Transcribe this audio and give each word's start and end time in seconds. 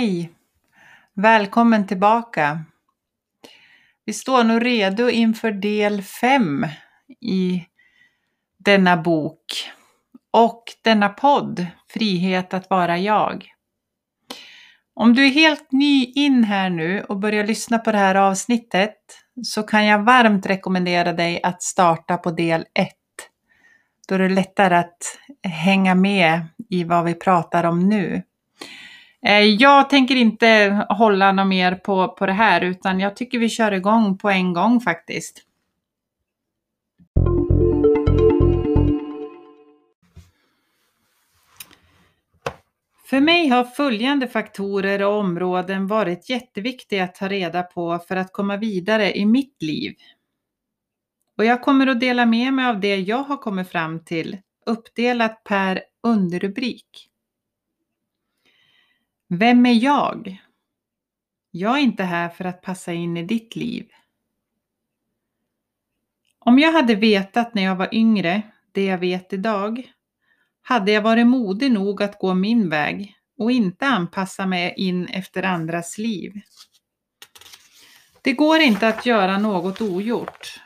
Hej! 0.00 0.30
Välkommen 1.14 1.86
tillbaka. 1.86 2.64
Vi 4.04 4.12
står 4.12 4.44
nu 4.44 4.60
redo 4.60 5.08
inför 5.08 5.52
del 5.52 6.02
5 6.02 6.66
i 7.20 7.64
denna 8.58 8.96
bok 8.96 9.44
och 10.30 10.64
denna 10.84 11.08
podd 11.08 11.66
Frihet 11.88 12.54
att 12.54 12.70
vara 12.70 12.98
jag. 12.98 13.46
Om 14.94 15.14
du 15.14 15.26
är 15.26 15.30
helt 15.30 15.72
ny 15.72 16.04
in 16.04 16.44
här 16.44 16.70
nu 16.70 17.02
och 17.02 17.18
börjar 17.18 17.44
lyssna 17.44 17.78
på 17.78 17.92
det 17.92 17.98
här 17.98 18.14
avsnittet 18.14 18.96
så 19.42 19.62
kan 19.62 19.86
jag 19.86 20.02
varmt 20.02 20.46
rekommendera 20.46 21.12
dig 21.12 21.40
att 21.42 21.62
starta 21.62 22.16
på 22.16 22.30
del 22.30 22.60
1. 22.74 22.88
Då 24.08 24.14
är 24.14 24.18
det 24.18 24.28
lättare 24.28 24.76
att 24.76 25.18
hänga 25.42 25.94
med 25.94 26.46
i 26.70 26.84
vad 26.84 27.04
vi 27.04 27.14
pratar 27.14 27.64
om 27.64 27.88
nu. 27.88 28.22
Eh, 29.26 29.40
jag 29.44 29.90
tänker 29.90 30.16
inte 30.16 30.86
hålla 30.88 31.32
något 31.32 31.46
mer 31.46 31.74
på, 31.74 32.08
på 32.08 32.26
det 32.26 32.32
här 32.32 32.60
utan 32.60 33.00
jag 33.00 33.16
tycker 33.16 33.38
vi 33.38 33.48
kör 33.48 33.72
igång 33.72 34.18
på 34.18 34.30
en 34.30 34.52
gång 34.52 34.80
faktiskt. 34.80 35.46
För 43.10 43.20
mig 43.20 43.48
har 43.48 43.64
följande 43.64 44.28
faktorer 44.28 45.02
och 45.02 45.14
områden 45.14 45.86
varit 45.86 46.30
jätteviktiga 46.30 47.04
att 47.04 47.14
ta 47.14 47.28
reda 47.28 47.62
på 47.62 47.98
för 48.08 48.16
att 48.16 48.32
komma 48.32 48.56
vidare 48.56 49.18
i 49.18 49.26
mitt 49.26 49.62
liv. 49.62 49.94
Och 51.38 51.44
jag 51.44 51.62
kommer 51.62 51.86
att 51.86 52.00
dela 52.00 52.26
med 52.26 52.52
mig 52.52 52.66
av 52.66 52.80
det 52.80 52.96
jag 52.96 53.22
har 53.22 53.36
kommit 53.36 53.68
fram 53.68 54.04
till 54.04 54.38
uppdelat 54.66 55.44
per 55.44 55.82
underrubrik. 56.02 57.09
Vem 59.32 59.66
är 59.66 59.72
jag? 59.72 60.42
Jag 61.50 61.78
är 61.78 61.82
inte 61.82 62.02
här 62.02 62.28
för 62.28 62.44
att 62.44 62.62
passa 62.62 62.92
in 62.92 63.16
i 63.16 63.22
ditt 63.22 63.56
liv. 63.56 63.88
Om 66.38 66.58
jag 66.58 66.72
hade 66.72 66.94
vetat 66.94 67.54
när 67.54 67.62
jag 67.62 67.76
var 67.76 67.94
yngre 67.94 68.42
det 68.72 68.84
jag 68.84 68.98
vet 68.98 69.32
idag 69.32 69.92
hade 70.62 70.92
jag 70.92 71.02
varit 71.02 71.26
modig 71.26 71.72
nog 71.72 72.02
att 72.02 72.18
gå 72.18 72.34
min 72.34 72.68
väg 72.68 73.14
och 73.38 73.50
inte 73.50 73.86
anpassa 73.86 74.46
mig 74.46 74.74
in 74.76 75.06
efter 75.06 75.42
andras 75.42 75.98
liv. 75.98 76.32
Det 78.22 78.32
går 78.32 78.60
inte 78.60 78.88
att 78.88 79.06
göra 79.06 79.38
något 79.38 79.80
ogjort. 79.80 80.60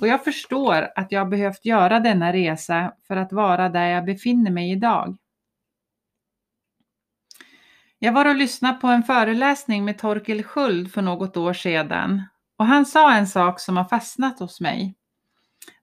Och 0.00 0.06
jag 0.06 0.24
förstår 0.24 0.88
att 0.94 1.12
jag 1.12 1.28
behövt 1.28 1.64
göra 1.64 2.00
denna 2.00 2.32
resa 2.32 2.92
för 3.08 3.16
att 3.16 3.32
vara 3.32 3.68
där 3.68 3.86
jag 3.86 4.04
befinner 4.04 4.50
mig 4.50 4.72
idag. 4.72 5.18
Jag 8.04 8.12
var 8.12 8.24
och 8.24 8.36
lyssnade 8.36 8.78
på 8.78 8.86
en 8.86 9.02
föreläsning 9.02 9.84
med 9.84 9.98
Torkel 9.98 10.42
Sköld 10.42 10.92
för 10.92 11.02
något 11.02 11.36
år 11.36 11.52
sedan 11.52 12.22
och 12.56 12.66
han 12.66 12.86
sa 12.86 13.14
en 13.14 13.26
sak 13.26 13.60
som 13.60 13.76
har 13.76 13.84
fastnat 13.84 14.38
hos 14.38 14.60
mig. 14.60 14.94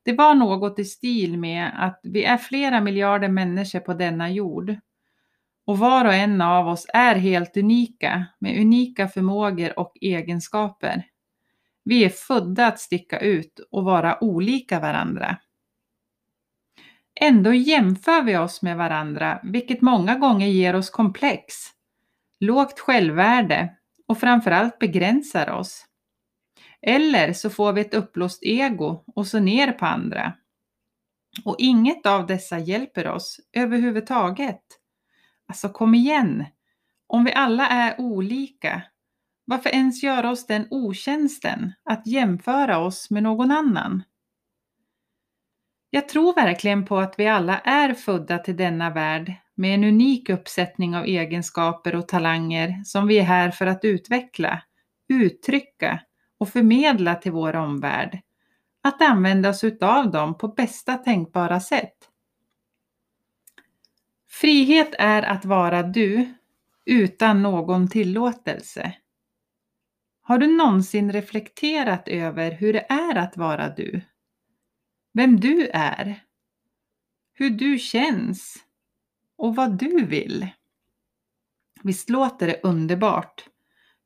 Det 0.03 0.13
var 0.13 0.35
något 0.35 0.79
i 0.79 0.85
stil 0.85 1.37
med 1.37 1.71
att 1.75 1.99
vi 2.03 2.23
är 2.23 2.37
flera 2.37 2.81
miljarder 2.81 3.27
människor 3.27 3.79
på 3.79 3.93
denna 3.93 4.29
jord 4.29 4.75
och 5.65 5.77
var 5.77 6.05
och 6.05 6.13
en 6.13 6.41
av 6.41 6.67
oss 6.67 6.85
är 6.93 7.15
helt 7.15 7.57
unika 7.57 8.25
med 8.39 8.61
unika 8.61 9.07
förmågor 9.07 9.79
och 9.79 9.93
egenskaper. 10.01 11.03
Vi 11.83 12.05
är 12.05 12.09
födda 12.09 12.67
att 12.67 12.79
sticka 12.79 13.19
ut 13.19 13.59
och 13.71 13.83
vara 13.83 14.23
olika 14.23 14.79
varandra. 14.79 15.37
Ändå 17.21 17.53
jämför 17.53 18.21
vi 18.21 18.37
oss 18.37 18.61
med 18.61 18.77
varandra, 18.77 19.39
vilket 19.43 19.81
många 19.81 20.15
gånger 20.15 20.47
ger 20.47 20.75
oss 20.75 20.89
komplex 20.89 21.78
lågt 22.39 22.79
självvärde 22.79 23.75
och 24.07 24.19
framförallt 24.19 24.79
begränsar 24.79 25.49
oss. 25.49 25.85
Eller 26.81 27.33
så 27.33 27.49
får 27.49 27.73
vi 27.73 27.81
ett 27.81 27.93
uppblåst 27.93 28.43
ego 28.43 29.03
och 29.15 29.27
så 29.27 29.39
ner 29.39 29.71
på 29.71 29.86
andra. 29.86 30.33
Och 31.45 31.55
inget 31.59 32.05
av 32.05 32.27
dessa 32.27 32.59
hjälper 32.59 33.08
oss 33.08 33.39
överhuvudtaget. 33.53 34.61
Alltså 35.47 35.69
kom 35.69 35.95
igen! 35.95 36.45
Om 37.08 37.23
vi 37.23 37.33
alla 37.33 37.67
är 37.67 38.02
olika, 38.02 38.81
varför 39.45 39.69
ens 39.69 40.03
göra 40.03 40.31
oss 40.31 40.47
den 40.47 40.67
otjänsten 40.69 41.73
att 41.83 42.08
jämföra 42.08 42.80
oss 42.80 43.09
med 43.09 43.23
någon 43.23 43.52
annan? 43.52 44.03
Jag 45.89 46.09
tror 46.09 46.35
verkligen 46.35 46.85
på 46.85 46.97
att 46.97 47.19
vi 47.19 47.27
alla 47.27 47.59
är 47.59 47.93
födda 47.93 48.37
till 48.37 48.58
denna 48.58 48.89
värld 48.89 49.33
med 49.59 49.75
en 49.75 49.83
unik 49.83 50.30
uppsättning 50.30 50.95
av 50.95 51.05
egenskaper 51.05 51.95
och 51.95 52.08
talanger 52.08 52.83
som 52.86 53.08
vi 53.08 53.20
är 53.20 53.23
här 53.23 53.52
för 53.52 53.65
att 53.65 53.86
utveckla, 53.86 54.61
uttrycka 55.09 56.02
och 56.37 56.49
förmedla 56.49 57.15
till 57.15 57.31
vår 57.31 57.55
omvärld. 57.55 58.21
Att 58.81 59.02
använda 59.02 59.49
oss 59.49 59.64
utav 59.64 60.11
dem 60.11 60.37
på 60.37 60.47
bästa 60.47 60.97
tänkbara 60.97 61.59
sätt. 61.59 61.95
Frihet 64.30 64.95
är 64.99 65.23
att 65.23 65.45
vara 65.45 65.83
du 65.83 66.33
utan 66.86 67.41
någon 67.41 67.89
tillåtelse. 67.89 68.93
Har 70.21 70.37
du 70.37 70.47
någonsin 70.47 71.11
reflekterat 71.11 72.08
över 72.08 72.52
hur 72.52 72.73
det 72.73 72.86
är 72.89 73.15
att 73.15 73.37
vara 73.37 73.70
du? 73.70 74.02
Vem 75.14 75.39
du 75.39 75.70
är? 75.73 76.23
Hur 77.33 77.49
du 77.49 77.77
känns? 77.77 78.68
Och 79.39 79.55
vad 79.55 79.77
du 79.77 80.05
vill. 80.05 80.48
Visst 81.83 82.10
låter 82.10 82.48
det 82.48 82.60
underbart? 82.64 83.45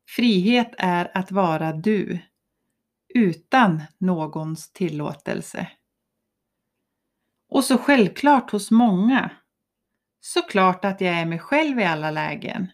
Frihet 0.07 0.71
är 0.77 1.17
att 1.17 1.31
vara 1.31 1.73
du, 1.73 2.19
utan 3.13 3.81
någons 3.97 4.73
tillåtelse. 4.73 5.67
Och 7.49 7.63
så 7.63 7.77
självklart 7.77 8.51
hos 8.51 8.71
många. 8.71 9.31
Såklart 10.19 10.85
att 10.85 11.01
jag 11.01 11.13
är 11.13 11.25
mig 11.25 11.39
själv 11.39 11.79
i 11.79 11.83
alla 11.83 12.11
lägen. 12.11 12.71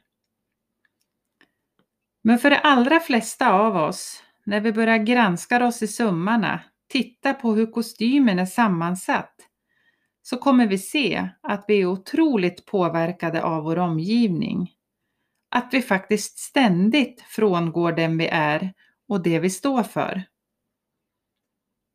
Men 2.21 2.39
för 2.39 2.49
de 2.49 2.59
allra 2.63 2.99
flesta 2.99 3.51
av 3.51 3.75
oss, 3.75 4.23
när 4.43 4.61
vi 4.61 4.73
börjar 4.73 4.97
granska 4.97 5.65
oss 5.65 5.81
i 5.81 5.87
sömmarna, 5.87 6.61
titta 6.87 7.33
på 7.33 7.53
hur 7.53 7.71
kostymen 7.71 8.39
är 8.39 8.45
sammansatt, 8.45 9.48
så 10.29 10.37
kommer 10.37 10.67
vi 10.67 10.77
se 10.77 11.29
att 11.41 11.65
vi 11.67 11.81
är 11.81 11.85
otroligt 11.85 12.65
påverkade 12.65 13.43
av 13.43 13.63
vår 13.63 13.79
omgivning. 13.79 14.71
Att 15.51 15.69
vi 15.71 15.81
faktiskt 15.81 16.39
ständigt 16.39 17.21
frångår 17.21 17.91
den 17.91 18.17
vi 18.17 18.27
är 18.27 18.73
och 19.07 19.23
det 19.23 19.39
vi 19.39 19.49
står 19.49 19.83
för. 19.83 20.23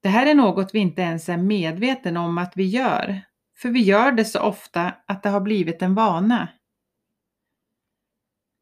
Det 0.03 0.09
här 0.09 0.27
är 0.27 0.35
något 0.35 0.75
vi 0.75 0.79
inte 0.79 1.03
ens 1.03 1.29
är 1.29 1.37
medvetna 1.37 2.21
om 2.21 2.39
att 2.39 2.57
vi 2.57 2.65
gör, 2.65 3.21
för 3.57 3.69
vi 3.69 3.81
gör 3.81 4.13
det 4.13 4.25
så 4.25 4.41
ofta 4.41 4.95
att 5.07 5.23
det 5.23 5.29
har 5.29 5.41
blivit 5.41 5.83
en 5.83 5.95
vana. 5.95 6.49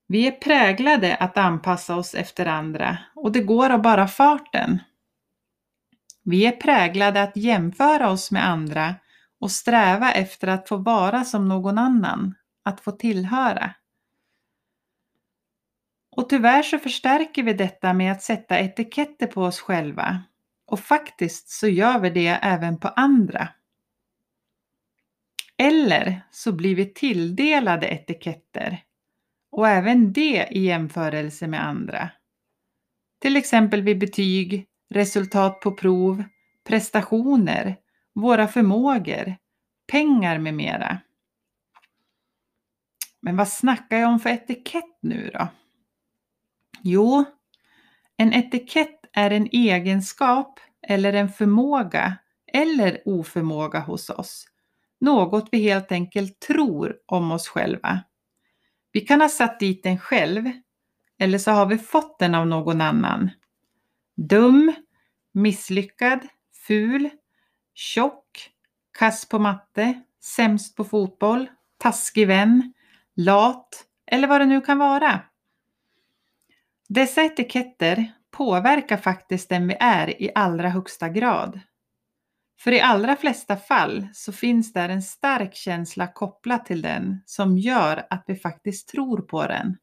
Vi 0.07 0.27
är 0.27 0.33
präglade 0.33 1.17
att 1.17 1.37
anpassa 1.37 1.97
oss 1.97 2.15
efter 2.15 2.47
andra 2.47 2.99
och 3.15 3.33
det 3.33 3.41
går 3.41 3.71
av 3.71 3.83
bara 3.83 4.09
farten. 4.09 4.79
Vi 6.25 6.47
är 6.47 6.53
präglade 6.53 7.23
att 7.23 7.37
jämföra 7.37 8.11
oss 8.11 8.31
med 8.31 8.49
andra 8.49 8.95
och 9.43 9.51
sträva 9.51 10.13
efter 10.13 10.49
att 10.49 10.69
få 10.69 10.77
vara 10.77 11.25
som 11.25 11.49
någon 11.49 11.79
annan, 11.79 12.35
att 12.63 12.81
få 12.81 12.93
tillhöra. 12.93 13.75
Och 16.17 16.29
tyvärr 16.29 16.63
så 16.63 16.79
förstärker 16.79 17.43
vi 17.43 17.53
detta 17.53 17.93
med 17.93 18.13
att 18.13 18.23
sätta 18.23 18.59
etiketter 18.59 19.27
på 19.27 19.43
oss 19.43 19.61
själva. 19.61 20.23
Och 20.67 20.81
faktiskt 20.81 21.49
så 21.49 21.69
gör 21.69 21.99
vi 21.99 22.11
det 22.11 22.27
även 22.27 22.81
på 22.81 22.89
andra. 22.89 23.49
Eller 25.57 26.23
så 26.31 26.53
blir 26.53 26.75
vi 26.75 26.95
tilldelade 26.95 27.89
etiketter. 27.89 28.83
Och 29.51 29.69
även 29.69 30.13
det 30.13 30.49
i 30.51 30.61
jämförelse 30.61 31.47
med 31.47 31.67
andra. 31.67 32.11
Till 33.21 33.37
exempel 33.37 33.83
vid 33.83 33.99
betyg, 33.99 34.67
resultat 34.91 35.61
på 35.61 35.73
prov, 35.73 36.25
prestationer 36.65 37.77
våra 38.15 38.49
förmågor, 38.49 39.37
pengar 39.87 40.39
med 40.39 40.55
mera. 40.55 41.01
Men 43.21 43.37
vad 43.37 43.49
snackar 43.49 43.97
jag 43.97 44.09
om 44.09 44.21
för 44.21 44.31
etikett 44.31 44.99
nu 45.01 45.31
då? 45.35 45.49
Jo, 46.83 47.25
en 48.17 48.33
etikett 48.33 49.01
är 49.13 49.31
en 49.31 49.49
egenskap 49.53 50.61
eller 50.89 51.13
en 51.13 51.29
förmåga 51.29 52.17
eller 52.53 53.03
oförmåga 53.05 53.81
hos 53.81 54.11
oss. 54.11 54.49
Något 55.01 55.49
vi 55.53 55.59
helt 55.59 55.93
enkelt 55.93 56.41
tror 56.41 56.97
om 57.07 57.33
oss 57.33 57.49
själva. 57.49 58.01
Vi 58.93 59.01
kan 59.01 59.21
ha 59.21 59.29
satt 59.29 59.61
dit 59.61 59.83
den 59.83 59.99
själv 59.99 60.51
eller 61.19 61.39
så 61.39 61.51
har 61.51 61.67
vi 61.67 61.79
fått 61.79 62.19
den 62.19 62.35
av 62.35 62.47
någon 62.47 62.81
annan. 62.81 63.31
Dum, 64.17 64.73
misslyckad, 65.33 66.21
ful, 66.67 67.11
tjock, 67.75 68.51
kass 68.99 69.29
på 69.29 69.39
matte, 69.39 70.03
sämst 70.21 70.77
på 70.77 70.85
fotboll, 70.85 71.51
taskig 71.79 72.27
vän, 72.27 72.73
lat 73.17 73.85
eller 74.07 74.29
vad 74.29 74.41
det 74.41 74.47
nu 74.47 74.61
kan 74.61 74.79
vara. 74.79 75.21
Dessa 76.89 77.23
etiketter 77.23 78.13
påverkar 78.31 78.97
faktiskt 78.97 79.49
den 79.49 79.69
vi 79.69 79.77
är 79.81 80.23
i 80.23 80.31
allra 80.35 80.69
högsta 80.69 81.09
grad. 81.09 81.61
För 82.61 82.73
i 82.73 82.81
allra 82.81 83.17
flesta 83.17 83.57
fall 83.57 84.09
så 84.13 84.33
finns 84.33 84.73
där 84.73 84.89
en 84.89 85.03
stark 85.03 85.55
känsla 85.55 86.07
kopplad 86.07 86.65
till 86.65 86.83
den 86.83 87.23
som 87.27 87.59
gör 87.59 88.07
att 88.11 88.25
vi 88.27 88.37
faktiskt 88.37 88.89
tror 88.89 89.23
på 89.23 89.47
den. 89.47 89.77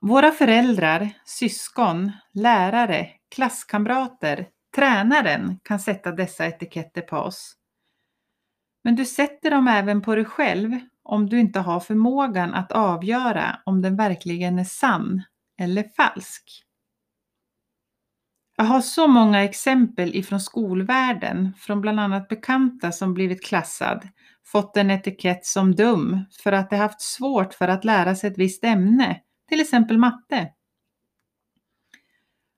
Våra 0.00 0.30
föräldrar, 0.30 1.10
syskon, 1.24 2.12
lärare, 2.32 3.08
klasskamrater, 3.34 4.48
tränaren 4.74 5.60
kan 5.62 5.80
sätta 5.80 6.12
dessa 6.12 6.46
etiketter 6.46 7.02
på 7.02 7.16
oss. 7.16 7.56
Men 8.84 8.96
du 8.96 9.04
sätter 9.04 9.50
dem 9.50 9.68
även 9.68 10.02
på 10.02 10.14
dig 10.14 10.24
själv 10.24 10.70
om 11.02 11.28
du 11.28 11.40
inte 11.40 11.60
har 11.60 11.80
förmågan 11.80 12.54
att 12.54 12.72
avgöra 12.72 13.58
om 13.64 13.82
den 13.82 13.96
verkligen 13.96 14.58
är 14.58 14.64
sann 14.64 15.22
eller 15.58 15.84
falsk. 15.96 16.64
Jag 18.56 18.64
har 18.64 18.80
så 18.80 19.06
många 19.08 19.44
exempel 19.44 20.14
ifrån 20.14 20.40
skolvärlden, 20.40 21.52
från 21.58 21.80
bland 21.80 22.00
annat 22.00 22.28
bekanta 22.28 22.92
som 22.92 23.14
blivit 23.14 23.44
klassad, 23.44 24.08
fått 24.44 24.76
en 24.76 24.90
etikett 24.90 25.46
som 25.46 25.74
dum 25.74 26.24
för 26.42 26.52
att 26.52 26.70
de 26.70 26.76
haft 26.76 27.00
svårt 27.00 27.54
för 27.54 27.68
att 27.68 27.84
lära 27.84 28.14
sig 28.14 28.30
ett 28.30 28.38
visst 28.38 28.64
ämne, 28.64 29.20
till 29.48 29.60
exempel 29.60 29.98
matte. 29.98 30.48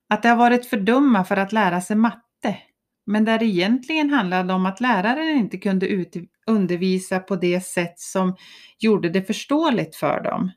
Att 0.09 0.23
de 0.23 0.29
har 0.29 0.35
varit 0.35 0.65
för 0.65 0.77
dumma 0.77 1.23
för 1.23 1.37
att 1.37 1.53
lära 1.53 1.81
sig 1.81 1.95
matte, 1.95 2.57
men 3.05 3.25
där 3.25 3.39
det 3.39 3.45
egentligen 3.45 4.09
handlade 4.09 4.53
om 4.53 4.65
att 4.65 4.81
läraren 4.81 5.37
inte 5.37 5.57
kunde 5.57 6.05
undervisa 6.47 7.19
på 7.19 7.35
det 7.35 7.65
sätt 7.65 7.99
som 7.99 8.35
gjorde 8.79 9.09
det 9.09 9.23
förståeligt 9.23 9.95
för 9.95 10.23
dem. 10.23 10.51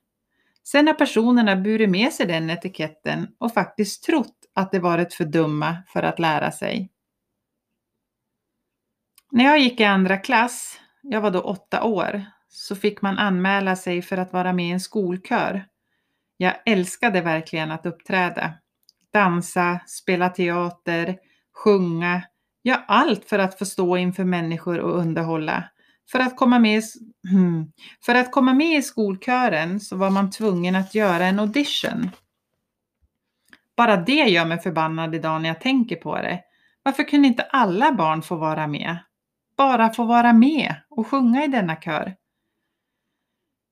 Sen 0.64 0.86
har 0.86 0.94
personerna 0.94 1.56
burit 1.56 1.90
med 1.90 2.12
sig 2.12 2.26
den 2.26 2.50
etiketten 2.50 3.28
och 3.38 3.54
faktiskt 3.54 4.02
trott 4.02 4.36
att 4.54 4.72
de 4.72 4.78
varit 4.78 5.14
för 5.14 5.24
dumma 5.24 5.76
för 5.88 6.02
att 6.02 6.18
lära 6.18 6.52
sig. 6.52 6.90
När 9.30 9.44
jag 9.44 9.58
gick 9.58 9.80
i 9.80 9.84
andra 9.84 10.16
klass, 10.16 10.80
jag 11.02 11.20
var 11.20 11.30
då 11.30 11.40
åtta 11.40 11.82
år, 11.82 12.24
så 12.48 12.76
fick 12.76 13.02
man 13.02 13.18
anmäla 13.18 13.76
sig 13.76 14.02
för 14.02 14.16
att 14.16 14.32
vara 14.32 14.52
med 14.52 14.68
i 14.68 14.70
en 14.70 14.80
skolkör. 14.80 15.64
Jag 16.36 16.54
älskade 16.66 17.20
verkligen 17.20 17.70
att 17.70 17.86
uppträda. 17.86 18.54
Dansa, 19.12 19.80
spela 19.86 20.28
teater, 20.28 21.18
sjunga, 21.54 22.22
ja 22.62 22.84
allt 22.88 23.24
för 23.24 23.38
att 23.38 23.58
få 23.58 23.64
stå 23.64 23.96
inför 23.96 24.24
människor 24.24 24.78
och 24.78 24.98
underhålla. 24.98 25.64
För 26.10 26.18
att, 26.18 26.36
komma 26.36 26.58
med, 26.58 26.82
hmm. 27.30 27.72
för 28.04 28.14
att 28.14 28.32
komma 28.32 28.54
med 28.54 28.78
i 28.78 28.82
skolkören 28.82 29.80
så 29.80 29.96
var 29.96 30.10
man 30.10 30.30
tvungen 30.30 30.74
att 30.74 30.94
göra 30.94 31.26
en 31.26 31.38
audition. 31.40 32.10
Bara 33.76 33.96
det 33.96 34.12
gör 34.12 34.44
mig 34.44 34.58
förbannad 34.58 35.14
idag 35.14 35.42
när 35.42 35.48
jag 35.48 35.60
tänker 35.60 35.96
på 35.96 36.16
det. 36.16 36.40
Varför 36.82 37.02
kunde 37.02 37.28
inte 37.28 37.42
alla 37.42 37.92
barn 37.92 38.22
få 38.22 38.36
vara 38.36 38.66
med? 38.66 38.96
Bara 39.56 39.90
få 39.90 40.04
vara 40.04 40.32
med 40.32 40.74
och 40.90 41.06
sjunga 41.06 41.44
i 41.44 41.48
denna 41.48 41.76
kör. 41.76 42.16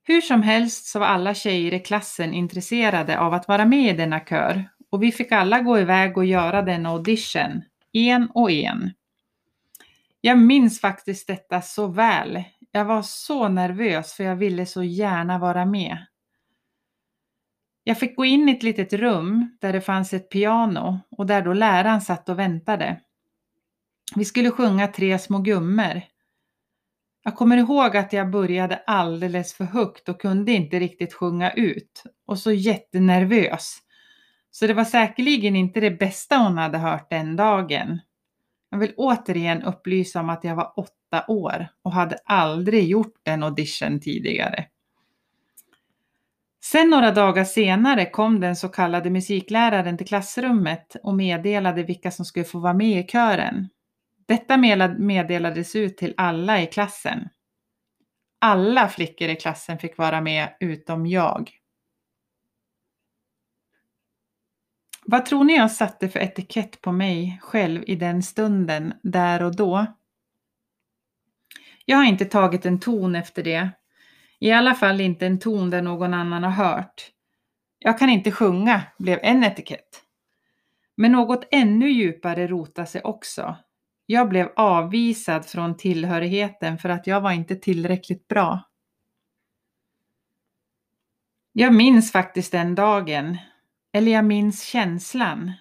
Hur 0.03 0.21
som 0.21 0.43
helst 0.43 0.87
så 0.87 0.99
var 0.99 1.07
alla 1.07 1.35
tjejer 1.35 1.75
i 1.75 1.81
klassen 1.81 2.35
intresserade 2.35 3.19
av 3.21 3.35
att 3.35 3.49
vara 3.49 3.65
med 3.65 3.95
i 3.95 3.97
denna 3.97 4.21
kör 4.21 4.69
och 4.91 5.03
vi 5.03 5.13
fick 5.13 5.33
alla 5.33 5.61
gå 5.61 5.79
iväg 5.79 6.17
och 6.17 6.25
göra 6.25 6.63
denna 6.63 6.89
audition, 6.89 7.63
en 7.93 8.31
och 8.35 8.51
en. 8.51 8.93
Jag 10.21 10.39
minns 10.39 10.81
faktiskt 10.81 11.27
detta 11.27 11.63
så 11.63 11.87
väl. 11.87 12.45
Jag 12.71 12.85
var 12.85 13.03
så 13.03 13.49
nervös 13.49 14.15
för 14.15 14.25
jag 14.25 14.37
ville 14.37 14.67
så 14.67 14.83
gärna 14.83 15.39
vara 15.39 15.65
med. 15.65 16.07
Jag 17.85 17.99
fick 17.99 18.17
gå 18.17 18.25
in 18.25 18.49
i 18.49 18.53
ett 18.53 18.63
litet 18.63 18.93
rum 18.93 19.57
där 19.61 19.73
det 19.73 19.81
fanns 19.81 20.13
ett 20.13 20.31
piano 20.31 21.01
och 21.11 21.27
där 21.27 21.43
då 21.43 21.53
läraren 21.53 22.01
satt 22.01 22.29
och 22.29 22.39
väntade. 22.39 23.01
Vi 24.17 24.25
skulle 24.25 24.51
sjunga 24.51 24.89
Tre 24.89 25.19
små 25.19 25.39
gummor. 25.39 26.03
Jag 27.25 27.37
kommer 27.37 27.57
ihåg 27.57 27.97
att 27.97 28.13
jag 28.13 28.31
började 28.31 28.77
alldeles 28.87 29.55
för 29.55 29.65
högt 29.65 30.09
och 30.09 30.21
kunde 30.21 30.53
inte 30.53 30.79
riktigt 30.79 31.15
sjunga 31.15 31.51
ut 31.51 32.03
och 32.27 32.39
så 32.39 32.53
jättenervös. 32.53 33.79
Så 34.59 34.67
det 34.67 34.75
var 34.75 34.85
säkerligen 34.85 35.57
inte 35.57 35.81
det 35.81 35.91
bästa 35.91 36.37
hon 36.37 36.59
hade 36.59 36.79
hört 36.79 37.11
den 37.11 37.37
dagen. 37.37 38.01
Jag 38.71 38.79
vill 38.79 38.95
återigen 38.97 39.63
upplysa 39.63 40.21
om 40.21 40.31
att 40.31 40.45
jag 40.45 40.57
var 40.57 40.73
åtta 40.77 41.25
år 41.29 41.69
och 41.83 41.93
hade 41.93 42.19
aldrig 42.25 42.89
gjort 42.89 43.15
en 43.25 43.43
audition 43.43 44.01
tidigare. 44.01 44.67
Sen 46.65 46.91
några 46.91 47.11
dagar 47.11 47.45
senare 47.45 48.11
kom 48.11 48.41
den 48.41 48.57
så 48.57 48.69
kallade 48.69 49.11
musikläraren 49.11 49.99
till 49.99 50.07
klassrummet 50.07 50.97
och 51.03 51.15
meddelade 51.15 51.83
vilka 51.83 52.11
som 52.11 52.25
skulle 52.25 52.45
få 52.45 52.59
vara 52.59 52.75
med 52.75 53.01
i 53.05 53.09
kören. 53.09 53.69
Detta 54.27 54.57
meddelades 54.99 55.77
ut 55.77 55.97
till 55.97 56.15
alla 56.17 56.63
i 56.63 56.67
klassen. 56.67 57.29
Alla 58.39 58.89
flickor 58.89 59.29
i 59.29 59.37
klassen 59.37 59.79
fick 59.79 59.99
vara 59.99 60.21
med 60.21 60.57
utom 60.61 61.07
jag. 61.07 61.51
Vad 65.09 65.27
tror 65.27 65.45
ni 65.45 65.57
jag 65.57 65.71
satte 65.71 66.09
för 66.09 66.21
etikett 66.21 66.81
på 66.81 66.93
mig 66.93 67.39
själv 67.43 67.85
i 67.87 67.97
den 67.97 68.23
stunden, 68.23 68.95
där 69.03 69.43
och 69.43 69.57
då? 69.57 69.87
Jag 71.85 71.97
har 71.97 72.05
inte 72.05 72.25
tagit 72.25 72.67
en 72.67 72.81
ton 72.81 73.15
efter 73.15 73.43
det. 73.43 73.71
I 74.39 74.53
alla 74.53 74.75
fall 74.75 75.01
inte 75.01 75.27
en 75.27 75.39
ton 75.39 75.71
där 75.71 75.83
någon 75.83 76.15
annan 76.15 76.43
har 76.43 76.51
hört. 76.51 77.11
Jag 77.79 77.99
kan 77.99 78.09
inte 78.09 78.33
sjunga, 78.33 78.83
blev 78.99 79.19
en 79.23 79.45
etikett. 79.45 80.03
Men 80.97 81.13
något 81.13 81.49
ännu 81.51 81.91
djupare 81.91 82.47
rotade 82.47 82.87
sig 82.87 83.01
också. 83.03 83.57
Jag 84.07 84.29
blev 84.29 84.53
avvisad 84.57 85.47
från 85.47 85.77
tillhörigheten 85.77 86.79
för 86.79 86.89
att 86.89 87.07
jag 87.07 87.21
var 87.21 87.33
inte 87.33 87.57
tillräckligt 87.57 88.29
bra. 88.29 88.63
Jag 91.53 91.75
minns 91.75 92.13
faktiskt 92.13 92.53
den 92.53 92.75
dagen 92.75 93.39
eller 93.97 94.13
jag 94.13 94.25
minns 94.25 94.63
känslan. 94.63 95.53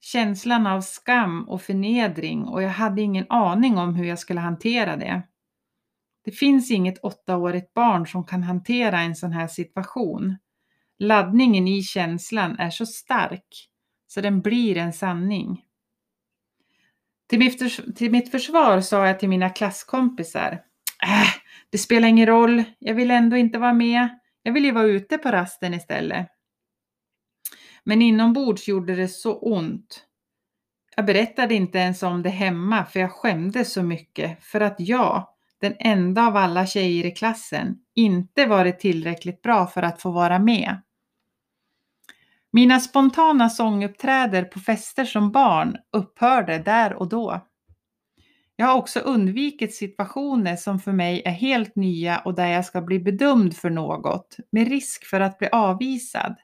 Känslan 0.00 0.66
av 0.66 0.80
skam 0.80 1.48
och 1.48 1.62
förnedring 1.62 2.44
och 2.44 2.62
jag 2.62 2.68
hade 2.68 3.02
ingen 3.02 3.26
aning 3.28 3.78
om 3.78 3.94
hur 3.94 4.04
jag 4.04 4.18
skulle 4.18 4.40
hantera 4.40 4.96
det. 4.96 5.22
Det 6.24 6.30
finns 6.30 6.70
inget 6.70 6.98
åttaårigt 6.98 7.74
barn 7.74 8.06
som 8.06 8.24
kan 8.24 8.42
hantera 8.42 9.00
en 9.00 9.16
sån 9.16 9.32
här 9.32 9.48
situation. 9.48 10.36
Laddningen 10.98 11.68
i 11.68 11.82
känslan 11.82 12.58
är 12.58 12.70
så 12.70 12.86
stark 12.86 13.68
så 14.06 14.20
den 14.20 14.40
blir 14.40 14.76
en 14.76 14.92
sanning. 14.92 15.64
Till 17.96 18.10
mitt, 18.10 18.30
försvar 18.30 18.80
sa 18.80 19.06
jag 19.06 19.18
till 19.18 19.28
mina 19.28 19.50
klasskompisar. 19.50 20.52
Äh, 21.02 21.28
det 21.70 21.78
spelar 21.78 22.08
ingen 22.08 22.26
roll, 22.26 22.64
jag 22.78 22.94
vill 22.94 23.10
ändå 23.10 23.36
inte 23.36 23.58
vara 23.58 23.74
med. 23.74 24.08
Jag 24.42 24.52
vill 24.52 24.64
ju 24.64 24.72
vara 24.72 24.86
ute 24.86 25.18
på 25.18 25.28
rasten 25.28 25.74
istället. 25.74 26.28
Men 27.88 28.02
inombords 28.02 28.68
gjorde 28.68 28.94
det 28.94 29.08
så 29.08 29.38
ont. 29.38 30.04
Jag 30.96 31.06
berättade 31.06 31.54
inte 31.54 31.78
ens 31.78 32.02
om 32.02 32.22
det 32.22 32.28
hemma 32.28 32.84
för 32.84 33.00
jag 33.00 33.12
skämdes 33.12 33.72
så 33.72 33.82
mycket 33.82 34.44
för 34.44 34.60
att 34.60 34.76
jag, 34.78 35.28
den 35.60 35.74
enda 35.78 36.26
av 36.26 36.36
alla 36.36 36.66
tjejer 36.66 37.06
i 37.06 37.10
klassen, 37.10 37.78
inte 37.94 38.46
varit 38.46 38.80
tillräckligt 38.80 39.42
bra 39.42 39.66
för 39.66 39.82
att 39.82 40.02
få 40.02 40.10
vara 40.10 40.38
med. 40.38 40.82
Mina 42.50 42.80
spontana 42.80 43.50
sånguppträder 43.50 44.44
på 44.44 44.60
fester 44.60 45.04
som 45.04 45.32
barn 45.32 45.76
upphörde 45.92 46.58
där 46.58 46.94
och 46.94 47.08
då. 47.08 47.46
Jag 48.56 48.66
har 48.66 48.74
också 48.74 49.00
undvikit 49.00 49.74
situationer 49.74 50.56
som 50.56 50.80
för 50.80 50.92
mig 50.92 51.22
är 51.24 51.30
helt 51.30 51.76
nya 51.76 52.18
och 52.18 52.34
där 52.34 52.48
jag 52.48 52.64
ska 52.64 52.80
bli 52.80 52.98
bedömd 52.98 53.56
för 53.56 53.70
något 53.70 54.36
med 54.50 54.68
risk 54.68 55.04
för 55.04 55.20
att 55.20 55.38
bli 55.38 55.48
avvisad. 55.52 56.36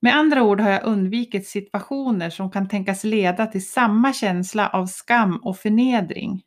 Med 0.00 0.16
andra 0.16 0.42
ord 0.42 0.60
har 0.60 0.70
jag 0.70 0.84
undvikit 0.84 1.48
situationer 1.48 2.30
som 2.30 2.50
kan 2.50 2.68
tänkas 2.68 3.04
leda 3.04 3.46
till 3.46 3.66
samma 3.66 4.12
känsla 4.12 4.68
av 4.68 4.86
skam 4.86 5.36
och 5.36 5.58
förnedring. 5.58 6.42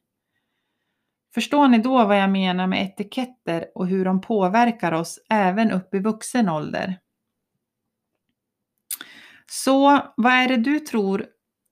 Förstår 1.34 1.68
ni 1.68 1.78
då 1.78 2.06
vad 2.06 2.20
jag 2.20 2.30
menar 2.30 2.68
med 2.68 2.84
etiketter 2.84 3.66
och 3.76 3.88
hur 3.88 4.06
de 4.06 4.22
påverkar 4.22 4.92
oss 4.92 5.20
även 5.30 5.72
upp 5.72 5.94
i 5.94 6.00
vuxen 6.00 6.50
ålder? 6.50 7.00
Så 9.52 10.02
vad 10.18 10.34
är 10.34 10.48
det 10.48 10.58
du 10.58 10.80
tror, 10.80 11.26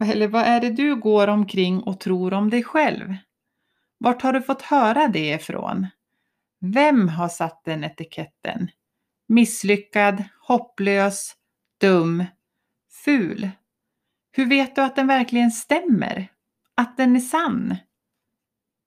eller 0.04 0.28
vad 0.28 0.44
är 0.44 0.62
det 0.62 0.70
du 0.70 0.96
går 0.96 1.28
omkring 1.28 1.82
och 1.82 2.00
tror 2.00 2.34
om 2.34 2.50
dig 2.50 2.64
själv? 2.64 3.16
Vart 3.98 4.22
har 4.22 4.34
du 4.34 4.42
fått 4.42 4.62
höra 4.62 5.08
det 5.08 5.30
ifrån? 5.30 5.88
Vem 6.60 7.10
har 7.10 7.30
satt 7.30 7.62
den 7.66 7.84
etiketten? 7.84 8.70
Misslyckad, 9.28 10.24
hopplös, 10.48 11.37
dum, 11.80 12.26
ful. 13.06 13.50
Hur 14.32 14.46
vet 14.46 14.76
du 14.76 14.82
att 14.82 14.96
den 14.96 15.08
verkligen 15.08 15.52
stämmer? 15.52 16.28
Att 16.76 16.98
den 16.98 17.16
är 17.16 17.20
sann? 17.20 17.76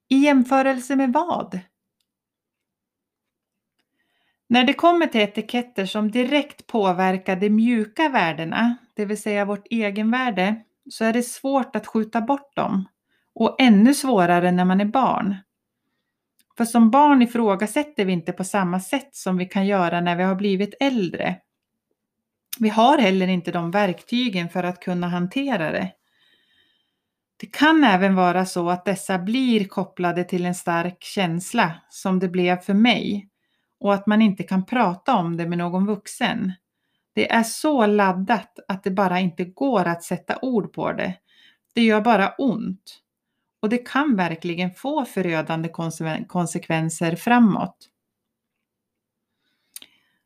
I 0.08 0.16
jämförelse 0.16 0.96
med 0.96 1.12
vad? 1.12 1.60
När 4.48 4.64
det 4.64 4.72
kommer 4.72 5.06
till 5.06 5.20
etiketter 5.20 5.86
som 5.86 6.10
direkt 6.10 6.66
påverkar 6.66 7.36
de 7.36 7.50
mjuka 7.50 8.08
värdena, 8.08 8.76
det 8.94 9.04
vill 9.04 9.22
säga 9.22 9.44
vårt 9.44 9.66
egenvärde, 9.70 10.56
så 10.90 11.04
är 11.04 11.12
det 11.12 11.22
svårt 11.22 11.76
att 11.76 11.86
skjuta 11.86 12.20
bort 12.20 12.56
dem. 12.56 12.88
Och 13.34 13.56
ännu 13.60 13.94
svårare 13.94 14.52
när 14.52 14.64
man 14.64 14.80
är 14.80 14.84
barn. 14.84 15.36
För 16.56 16.64
som 16.64 16.90
barn 16.90 17.22
ifrågasätter 17.22 18.04
vi 18.04 18.12
inte 18.12 18.32
på 18.32 18.44
samma 18.44 18.80
sätt 18.80 19.14
som 19.14 19.36
vi 19.36 19.46
kan 19.46 19.66
göra 19.66 20.00
när 20.00 20.16
vi 20.16 20.22
har 20.22 20.34
blivit 20.34 20.74
äldre. 20.80 21.36
Vi 22.62 22.68
har 22.68 22.98
heller 22.98 23.28
inte 23.28 23.52
de 23.52 23.70
verktygen 23.70 24.48
för 24.48 24.62
att 24.64 24.80
kunna 24.80 25.08
hantera 25.08 25.72
det. 25.72 25.92
Det 27.36 27.46
kan 27.46 27.84
även 27.84 28.14
vara 28.14 28.46
så 28.46 28.70
att 28.70 28.84
dessa 28.84 29.18
blir 29.18 29.64
kopplade 29.64 30.24
till 30.24 30.46
en 30.46 30.54
stark 30.54 31.02
känsla, 31.02 31.74
som 31.88 32.18
det 32.18 32.28
blev 32.28 32.56
för 32.56 32.74
mig, 32.74 33.28
och 33.80 33.94
att 33.94 34.06
man 34.06 34.22
inte 34.22 34.42
kan 34.42 34.66
prata 34.66 35.16
om 35.16 35.36
det 35.36 35.46
med 35.46 35.58
någon 35.58 35.86
vuxen. 35.86 36.52
Det 37.14 37.32
är 37.32 37.42
så 37.42 37.86
laddat 37.86 38.58
att 38.68 38.84
det 38.84 38.90
bara 38.90 39.20
inte 39.20 39.44
går 39.44 39.84
att 39.84 40.04
sätta 40.04 40.38
ord 40.42 40.72
på 40.72 40.92
det. 40.92 41.14
Det 41.74 41.82
gör 41.82 42.00
bara 42.00 42.34
ont. 42.38 43.00
Och 43.62 43.68
det 43.68 43.78
kan 43.78 44.16
verkligen 44.16 44.70
få 44.70 45.04
förödande 45.04 45.68
konsekvenser 46.26 47.16
framåt. 47.16 47.89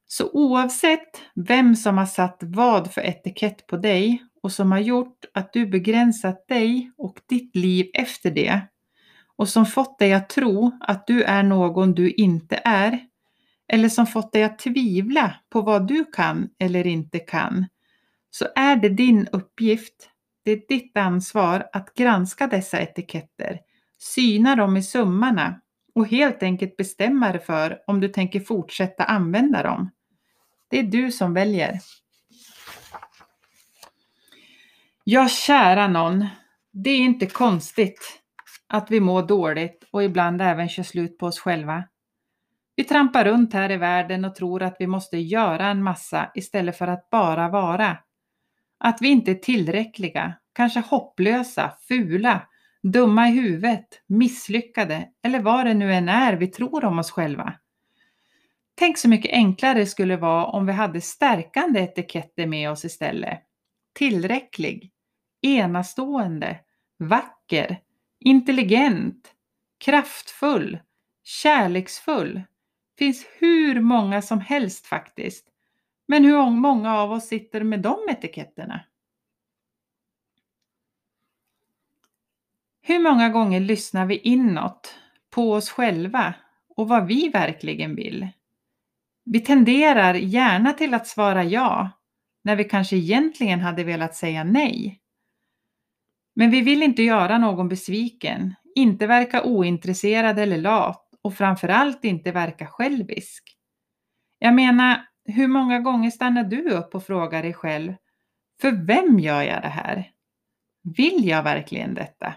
Så 0.07 0.31
oavsett 0.33 1.23
vem 1.35 1.77
som 1.77 1.99
har 1.99 2.07
satt 2.07 2.39
vad 2.41 2.93
för 2.93 3.01
etikett 3.01 3.67
på 3.67 3.77
dig 3.77 4.23
och 4.43 4.53
som 4.53 4.73
har 4.73 4.79
gjort 4.79 5.25
att 5.35 5.53
du 5.53 5.67
begränsat 5.67 6.49
dig 6.49 6.93
och 6.97 7.21
ditt 7.29 7.57
liv 7.57 7.91
efter 7.95 8.31
det 8.31 8.61
och 9.37 9.49
som 9.49 9.67
fått 9.67 9.99
dig 9.99 10.13
att 10.13 10.29
tro 10.29 10.79
att 10.81 11.07
du 11.07 11.23
är 11.23 11.43
någon 11.43 11.95
du 11.95 12.11
inte 12.11 12.61
är 12.65 13.01
eller 13.69 13.89
som 13.89 14.07
fått 14.07 14.33
dig 14.33 14.45
att 14.45 14.59
tvivla 14.59 15.35
på 15.51 15.63
vad 15.63 15.87
du 15.87 16.05
kan 16.05 16.49
eller 16.59 16.87
inte 16.87 17.19
kan 17.19 17.67
så 18.31 18.47
är 18.55 18.77
det 18.77 18.89
din 18.89 19.29
uppgift, 19.33 20.11
det 20.45 20.51
är 20.51 20.61
ditt 20.69 20.97
ansvar 20.97 21.69
att 21.73 21.95
granska 21.95 22.47
dessa 22.47 22.81
etiketter, 22.81 23.61
syna 23.99 24.57
dem 24.57 24.77
i 24.77 24.83
summarna 24.83 25.61
och 25.95 26.09
helt 26.09 26.43
enkelt 26.43 26.77
bestämma 26.77 27.33
dig 27.33 27.41
för 27.41 27.79
om 27.87 28.01
du 28.01 28.09
tänker 28.09 28.41
fortsätta 28.41 29.05
använda 29.05 29.63
dem. 29.63 29.91
Det 30.69 30.79
är 30.79 30.83
du 30.83 31.13
som 31.13 31.35
väljer. 31.35 31.79
Ja, 35.05 35.29
kära 35.29 35.89
någon. 35.89 36.27
Det 36.73 36.91
är 36.91 36.99
inte 36.99 37.27
konstigt 37.27 38.23
att 38.67 38.91
vi 38.91 39.01
mår 39.01 39.23
dåligt 39.23 39.85
och 39.91 40.05
ibland 40.05 40.43
även 40.43 40.69
kör 40.69 40.83
slut 40.83 41.19
på 41.19 41.27
oss 41.27 41.39
själva. 41.39 41.85
Vi 42.77 42.85
trampar 42.85 43.25
runt 43.25 43.53
här 43.53 43.71
i 43.71 43.77
världen 43.77 44.25
och 44.25 44.35
tror 44.35 44.63
att 44.63 44.77
vi 44.79 44.87
måste 44.87 45.19
göra 45.19 45.67
en 45.67 45.83
massa 45.83 46.31
istället 46.35 46.79
för 46.79 46.89
att 46.89 47.11
bara 47.11 47.49
vara. 47.49 47.99
Att 48.79 49.03
vi 49.03 49.09
inte 49.09 49.31
är 49.31 49.35
tillräckliga, 49.35 50.35
kanske 50.53 50.81
hopplösa, 50.81 51.77
fula, 51.89 52.49
dumma 52.85 53.29
i 53.29 53.31
huvudet, 53.31 54.03
misslyckade 54.07 55.09
eller 55.23 55.41
vad 55.41 55.67
det 55.67 55.75
nu 55.75 55.93
än 55.93 56.09
är 56.09 56.33
vi 56.33 56.47
tror 56.47 56.85
om 56.85 56.99
oss 56.99 57.11
själva. 57.11 57.55
Tänk 58.75 58.99
så 58.99 59.09
mycket 59.09 59.33
enklare 59.33 59.79
det 59.79 59.87
skulle 59.87 60.17
vara 60.17 60.47
om 60.47 60.67
vi 60.67 60.73
hade 60.73 61.01
stärkande 61.01 61.81
etiketter 61.81 62.47
med 62.47 62.71
oss 62.71 62.85
istället. 62.85 63.41
Tillräcklig, 63.93 64.93
enastående, 65.43 66.59
vacker, 66.99 67.81
intelligent, 68.21 69.35
kraftfull, 69.85 70.79
kärleksfull. 71.25 72.43
Finns 72.99 73.27
hur 73.39 73.81
många 73.81 74.23
som 74.23 74.41
helst 74.41 74.87
faktiskt. 74.87 75.47
Men 76.09 76.25
hur 76.25 76.51
många 76.51 76.99
av 76.99 77.13
oss 77.13 77.27
sitter 77.27 77.63
med 77.63 77.81
de 77.81 77.99
etiketterna? 78.09 78.81
Hur 82.87 82.99
många 82.99 83.29
gånger 83.29 83.61
lyssnar 83.61 84.07
vi 84.07 84.19
inåt 84.19 84.99
på 85.31 85.53
oss 85.53 85.71
själva 85.71 86.35
och 86.77 86.89
vad 86.89 87.07
vi 87.07 87.29
verkligen 87.29 87.97
vill? 87.97 88.29
Vi 89.25 89.41
tenderar 89.41 90.15
gärna 90.15 90.73
till 90.73 90.95
att 90.95 91.07
svara 91.07 91.45
ja 91.45 91.91
när 92.43 92.57
vi 92.57 92.65
kanske 92.65 92.97
egentligen 92.97 93.61
hade 93.61 93.85
velat 93.85 94.15
säga 94.15 94.45
nej. 94.45 95.01
Men 96.35 96.51
vi 96.51 96.61
vill 96.61 96.83
inte 96.83 97.03
göra 97.03 97.39
någon 97.39 97.69
besviken, 97.69 98.55
inte 98.75 99.07
verka 99.07 99.43
ointresserad 99.43 100.39
eller 100.39 100.59
lat 100.59 101.11
och 101.23 101.35
framförallt 101.35 102.05
inte 102.05 102.33
verka 102.33 102.67
självisk. 102.67 103.57
Jag 104.39 104.55
menar, 104.55 105.07
hur 105.25 105.49
många 105.49 105.81
gånger 105.81 106.11
stannar 106.11 106.45
du 106.45 106.71
upp 106.71 106.95
och 106.95 107.05
frågar 107.07 107.43
dig 107.43 107.55
själv, 107.55 107.95
för 108.61 108.87
vem 108.87 109.19
gör 109.19 109.43
jag 109.43 109.63
det 109.63 109.69
här? 109.69 110.11
Vill 110.97 111.29
jag 111.29 111.43
verkligen 111.43 111.95
detta? 111.95 112.35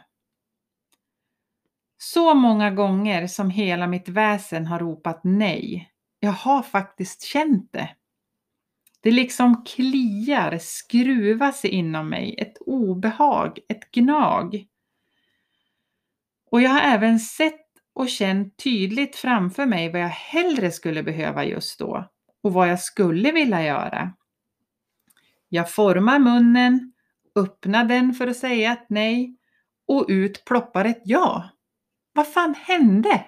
Så 1.97 2.33
många 2.33 2.71
gånger 2.71 3.27
som 3.27 3.49
hela 3.49 3.87
mitt 3.87 4.09
väsen 4.09 4.65
har 4.65 4.79
ropat 4.79 5.21
nej. 5.23 5.91
Jag 6.19 6.31
har 6.31 6.61
faktiskt 6.61 7.21
känt 7.21 7.73
det. 7.73 7.89
Det 9.01 9.11
liksom 9.11 9.65
kliar, 9.65 10.57
skruvar 10.61 11.51
sig 11.51 11.69
inom 11.69 12.09
mig, 12.09 12.35
ett 12.37 12.57
obehag, 12.65 13.59
ett 13.69 13.91
gnag. 13.91 14.65
Och 16.51 16.61
jag 16.61 16.69
har 16.69 16.81
även 16.81 17.19
sett 17.19 17.67
och 17.93 18.09
känt 18.09 18.57
tydligt 18.57 19.15
framför 19.15 19.65
mig 19.65 19.91
vad 19.91 20.01
jag 20.01 20.07
hellre 20.07 20.71
skulle 20.71 21.03
behöva 21.03 21.45
just 21.45 21.79
då 21.79 22.09
och 22.43 22.53
vad 22.53 22.69
jag 22.69 22.79
skulle 22.79 23.31
vilja 23.31 23.63
göra. 23.63 24.13
Jag 25.49 25.71
formar 25.71 26.19
munnen, 26.19 26.93
öppnar 27.35 27.85
den 27.85 28.13
för 28.13 28.27
att 28.27 28.37
säga 28.37 28.73
ett 28.73 28.85
nej 28.89 29.37
och 29.87 30.05
ut 30.09 30.45
ploppar 30.45 30.85
ett 30.85 31.01
ja. 31.05 31.49
Vad 32.17 32.27
fan 32.27 32.55
hände? 32.55 33.25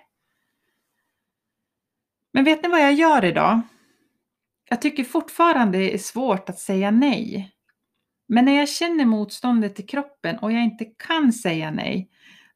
Men 2.34 2.44
vet 2.44 2.64
ni 2.64 2.70
vad 2.70 2.82
jag 2.82 2.94
gör 2.94 3.26
idag? 3.26 3.62
Jag 4.70 4.82
tycker 4.82 5.04
fortfarande 5.04 5.78
det 5.78 5.94
är 5.94 5.98
svårt 5.98 6.50
att 6.50 6.60
säga 6.60 6.92
nej. 6.92 7.52
Men 8.28 8.46
när 8.46 8.60
jag 8.60 8.70
känner 8.70 9.06
motståndet 9.06 9.80
i 9.80 9.84
kroppen 9.84 10.38
och 10.38 10.52
jag 10.52 10.64
inte 10.64 10.86
kan 10.86 11.34
säga 11.34 11.72
nej, 11.72 12.10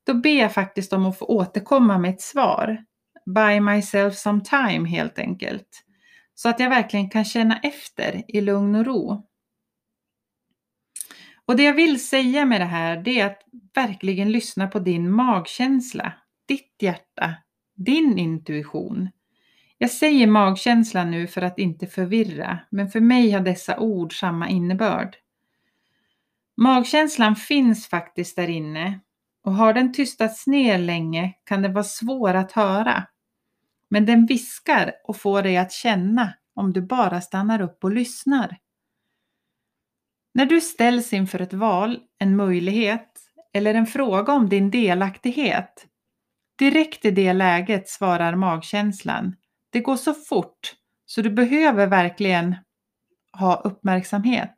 då 0.04 0.13
ber 0.13 0.40
jag 0.40 0.54
faktiskt 0.54 0.94
om 0.94 1.06
att 1.06 1.20
få 1.20 1.25
återkomma 1.25 1.98
med 1.98 2.13
ett 2.13 2.22
svar. 2.22 2.86
By 3.25 3.60
myself 3.60 4.16
some 4.16 4.42
time 4.42 4.90
helt 4.90 5.20
enkelt. 5.20 5.84
Så 6.36 6.50
att 6.50 6.60
jag 6.60 6.70
verkligen 6.70 7.10
kan 7.10 7.25
känna 7.25 7.60
efter 7.60 8.24
i 8.28 8.42
lugn 8.42 8.75
och 8.75 8.86
ro. 8.86 9.28
Och 11.46 11.56
det 11.56 11.63
jag 11.63 11.74
vill 11.74 12.08
säga 12.08 12.46
med 12.46 12.62
det 12.62 12.66
här, 12.66 12.98
det 12.98 13.20
är 13.20 13.25
att 13.25 13.42
verkligen 13.75 14.32
lyssna 14.32 14.68
på 14.68 14.80
din 14.80 15.12
magkänsla, 15.12 16.13
ditt 16.46 16.76
hjärta, 16.80 17.36
din 17.76 18.20
intuition. 18.20 19.10
Jag 19.78 19.92
säger 19.92 20.28
magkänsla 20.28 21.06
nu 21.06 21.28
för 21.28 21.42
att 21.42 21.60
inte 21.60 21.88
förvirra, 21.88 22.60
men 22.70 22.90
för 22.90 23.00
mig 23.00 23.32
har 23.32 23.42
dessa 23.42 23.80
ord 23.80 24.20
samma 24.20 24.50
innebörd. 24.50 25.16
Magkänslan 26.58 27.36
finns 27.36 27.88
faktiskt 27.88 28.36
där 28.36 28.50
inne 28.50 29.00
och 29.44 29.54
har 29.54 29.74
den 29.74 29.94
tystats 29.94 30.48
ner 30.48 30.78
länge 30.78 31.34
kan 31.44 31.62
den 31.62 31.74
vara 31.74 31.84
svår 31.84 32.34
att 32.34 32.52
höra. 32.52 33.08
Men 33.90 34.06
den 34.06 34.26
viskar 34.26 34.92
och 35.04 35.18
får 35.18 35.42
dig 35.42 35.58
att 35.58 35.72
känna 35.72 36.34
om 36.54 36.74
du 36.74 36.82
bara 36.82 37.22
stannar 37.22 37.62
upp 37.62 37.84
och 37.84 37.92
lyssnar. 37.92 38.58
När 40.34 40.46
du 40.46 40.62
ställs 40.62 41.14
inför 41.14 41.42
ett 41.42 41.54
val, 41.54 42.00
en 42.18 42.36
möjlighet 42.36 43.20
eller 43.54 43.74
en 43.74 43.86
fråga 43.86 44.34
om 44.34 44.50
din 44.50 44.72
delaktighet, 44.72 45.88
direkt 46.56 47.06
i 47.06 47.12
det 47.12 47.34
läget 47.34 47.90
svarar 47.90 48.36
magkänslan 48.36 49.36
det 49.74 49.80
går 49.80 49.96
så 49.96 50.14
fort 50.14 50.76
så 51.06 51.22
du 51.22 51.30
behöver 51.30 51.88
verkligen 51.88 52.56
ha 53.32 53.56
uppmärksamhet. 53.56 54.56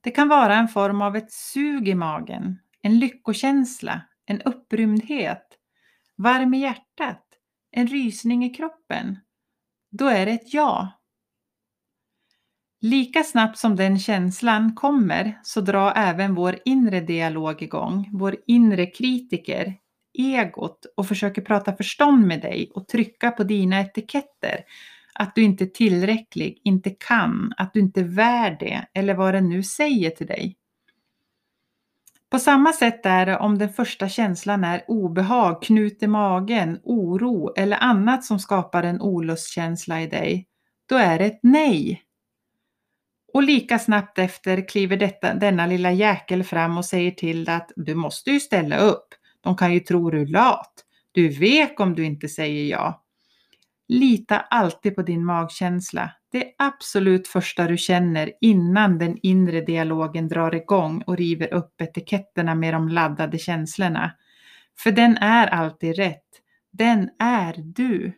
Det 0.00 0.10
kan 0.10 0.28
vara 0.28 0.56
en 0.56 0.68
form 0.68 1.02
av 1.02 1.16
ett 1.16 1.32
sug 1.32 1.88
i 1.88 1.94
magen, 1.94 2.58
en 2.82 2.98
lyckokänsla, 2.98 4.02
en 4.26 4.42
upprymdhet, 4.42 5.46
varm 6.16 6.54
i 6.54 6.58
hjärtat, 6.58 7.24
en 7.70 7.86
rysning 7.86 8.44
i 8.44 8.54
kroppen. 8.54 9.18
Då 9.90 10.06
är 10.06 10.26
det 10.26 10.32
ett 10.32 10.54
ja. 10.54 10.97
Lika 12.80 13.24
snabbt 13.24 13.58
som 13.58 13.76
den 13.76 13.98
känslan 13.98 14.74
kommer 14.74 15.40
så 15.42 15.60
drar 15.60 15.92
även 15.96 16.34
vår 16.34 16.58
inre 16.64 17.00
dialog 17.00 17.62
igång, 17.62 18.10
vår 18.12 18.36
inre 18.46 18.86
kritiker, 18.86 19.74
egot 20.18 20.86
och 20.96 21.08
försöker 21.08 21.42
prata 21.42 21.76
förstånd 21.76 22.26
med 22.26 22.40
dig 22.40 22.70
och 22.74 22.88
trycka 22.88 23.30
på 23.30 23.44
dina 23.44 23.80
etiketter. 23.80 24.64
Att 25.14 25.34
du 25.34 25.42
inte 25.42 25.64
är 25.64 25.68
tillräcklig, 25.68 26.60
inte 26.64 26.90
kan, 26.90 27.52
att 27.56 27.72
du 27.72 27.80
inte 27.80 28.00
är 28.00 28.04
värd 28.04 28.56
det 28.60 28.86
eller 28.94 29.14
vad 29.14 29.34
den 29.34 29.48
nu 29.48 29.62
säger 29.62 30.10
till 30.10 30.26
dig. 30.26 30.56
På 32.30 32.38
samma 32.38 32.72
sätt 32.72 33.06
är 33.06 33.26
det 33.26 33.38
om 33.38 33.58
den 33.58 33.72
första 33.72 34.08
känslan 34.08 34.64
är 34.64 34.84
obehag, 34.88 35.62
knut 35.62 36.02
i 36.02 36.06
magen, 36.06 36.80
oro 36.82 37.52
eller 37.56 37.76
annat 37.76 38.24
som 38.24 38.38
skapar 38.38 38.82
en 38.82 39.00
olustkänsla 39.00 40.02
i 40.02 40.06
dig. 40.06 40.46
Då 40.88 40.96
är 40.96 41.18
det 41.18 41.24
ett 41.24 41.40
nej. 41.42 42.02
Och 43.32 43.42
lika 43.42 43.78
snabbt 43.78 44.18
efter 44.18 44.68
kliver 44.68 44.96
detta, 44.96 45.34
denna 45.34 45.66
lilla 45.66 45.92
jäkel 45.92 46.44
fram 46.44 46.78
och 46.78 46.84
säger 46.84 47.10
till 47.10 47.48
att 47.50 47.72
du 47.76 47.94
måste 47.94 48.30
ju 48.30 48.40
ställa 48.40 48.78
upp. 48.78 49.14
De 49.40 49.56
kan 49.56 49.74
ju 49.74 49.80
tro 49.80 50.10
du 50.10 50.22
är 50.22 50.26
lat. 50.26 50.72
Du 51.12 51.26
är 51.26 51.30
vek 51.40 51.80
om 51.80 51.94
du 51.94 52.04
inte 52.04 52.28
säger 52.28 52.70
ja. 52.70 53.04
Lita 53.88 54.40
alltid 54.40 54.94
på 54.94 55.02
din 55.02 55.24
magkänsla. 55.24 56.10
Det 56.32 56.46
är 56.46 56.52
absolut 56.58 57.28
första 57.28 57.66
du 57.66 57.78
känner 57.78 58.32
innan 58.40 58.98
den 58.98 59.18
inre 59.22 59.60
dialogen 59.60 60.28
drar 60.28 60.54
igång 60.54 61.02
och 61.06 61.16
river 61.16 61.54
upp 61.54 61.80
etiketterna 61.80 62.54
med 62.54 62.74
de 62.74 62.88
laddade 62.88 63.38
känslorna. 63.38 64.12
För 64.78 64.90
den 64.90 65.16
är 65.16 65.46
alltid 65.46 65.96
rätt. 65.96 66.24
Den 66.70 67.10
är 67.18 67.54
du. 67.56 68.12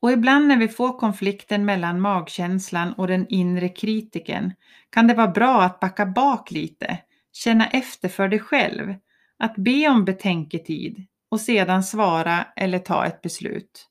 Och 0.00 0.12
ibland 0.12 0.46
när 0.48 0.56
vi 0.56 0.68
får 0.68 0.98
konflikten 0.98 1.64
mellan 1.64 2.00
magkänslan 2.00 2.92
och 2.92 3.06
den 3.06 3.26
inre 3.28 3.68
kritiken 3.68 4.52
kan 4.90 5.06
det 5.06 5.14
vara 5.14 5.28
bra 5.28 5.62
att 5.62 5.80
backa 5.80 6.06
bak 6.06 6.50
lite, 6.50 6.98
känna 7.32 7.66
efter 7.66 8.08
för 8.08 8.28
dig 8.28 8.38
själv, 8.38 8.94
att 9.38 9.54
be 9.56 9.88
om 9.88 10.04
betänketid 10.04 11.06
och 11.30 11.40
sedan 11.40 11.82
svara 11.82 12.46
eller 12.56 12.78
ta 12.78 13.06
ett 13.06 13.22
beslut. 13.22 13.86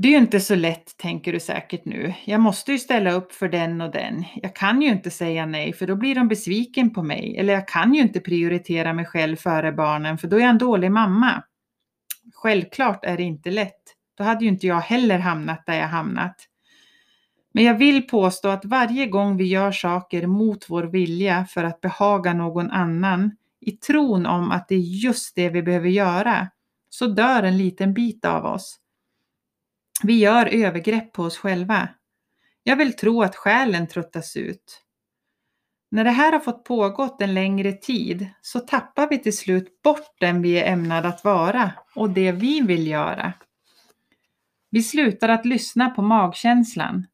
Det 0.00 0.08
är 0.08 0.12
ju 0.12 0.18
inte 0.18 0.40
så 0.40 0.54
lätt, 0.54 0.96
tänker 0.96 1.32
du 1.32 1.40
säkert 1.40 1.84
nu. 1.84 2.14
Jag 2.24 2.40
måste 2.40 2.72
ju 2.72 2.78
ställa 2.78 3.12
upp 3.12 3.32
för 3.32 3.48
den 3.48 3.80
och 3.80 3.90
den. 3.90 4.24
Jag 4.34 4.54
kan 4.54 4.82
ju 4.82 4.88
inte 4.88 5.10
säga 5.10 5.46
nej, 5.46 5.72
för 5.72 5.86
då 5.86 5.96
blir 5.96 6.14
de 6.14 6.28
besviken 6.28 6.90
på 6.90 7.02
mig. 7.02 7.36
Eller 7.38 7.52
jag 7.52 7.68
kan 7.68 7.94
ju 7.94 8.02
inte 8.02 8.20
prioritera 8.20 8.92
mig 8.92 9.04
själv 9.04 9.36
före 9.36 9.72
barnen, 9.72 10.18
för 10.18 10.28
då 10.28 10.36
är 10.36 10.40
jag 10.40 10.50
en 10.50 10.58
dålig 10.58 10.92
mamma. 10.92 11.42
Självklart 12.34 13.04
är 13.04 13.16
det 13.16 13.22
inte 13.22 13.50
lätt. 13.50 13.94
Då 14.14 14.24
hade 14.24 14.44
ju 14.44 14.50
inte 14.50 14.66
jag 14.66 14.80
heller 14.80 15.18
hamnat 15.18 15.66
där 15.66 15.74
jag 15.74 15.88
hamnat. 15.88 16.36
Men 17.52 17.64
jag 17.64 17.74
vill 17.74 18.08
påstå 18.08 18.48
att 18.48 18.64
varje 18.64 19.06
gång 19.06 19.36
vi 19.36 19.44
gör 19.44 19.72
saker 19.72 20.26
mot 20.26 20.70
vår 20.70 20.82
vilja 20.82 21.44
för 21.44 21.64
att 21.64 21.80
behaga 21.80 22.32
någon 22.34 22.70
annan, 22.70 23.36
i 23.60 23.72
tron 23.72 24.26
om 24.26 24.50
att 24.50 24.68
det 24.68 24.74
är 24.74 24.78
just 24.78 25.34
det 25.36 25.48
vi 25.48 25.62
behöver 25.62 25.88
göra, 25.88 26.48
så 26.90 27.06
dör 27.06 27.42
en 27.42 27.58
liten 27.58 27.94
bit 27.94 28.24
av 28.24 28.44
oss. 28.44 28.78
Vi 30.02 30.18
gör 30.18 30.46
övergrepp 30.46 31.12
på 31.12 31.22
oss 31.22 31.38
själva. 31.38 31.88
Jag 32.62 32.76
vill 32.76 32.96
tro 32.96 33.22
att 33.22 33.36
själen 33.36 33.86
tröttas 33.86 34.36
ut. 34.36 34.82
När 35.90 36.04
det 36.04 36.10
här 36.10 36.32
har 36.32 36.40
fått 36.40 36.64
pågått 36.64 37.22
en 37.22 37.34
längre 37.34 37.72
tid 37.72 38.26
så 38.40 38.60
tappar 38.60 39.08
vi 39.08 39.18
till 39.18 39.36
slut 39.36 39.82
bort 39.82 40.16
den 40.20 40.42
vi 40.42 40.58
är 40.58 40.72
ämnade 40.72 41.08
att 41.08 41.24
vara 41.24 41.72
och 41.94 42.10
det 42.10 42.32
vi 42.32 42.60
vill 42.60 42.86
göra. 42.86 43.32
Vi 44.70 44.82
slutar 44.82 45.28
att 45.28 45.46
lyssna 45.46 45.90
på 45.90 46.02
magkänslan. 46.02 47.06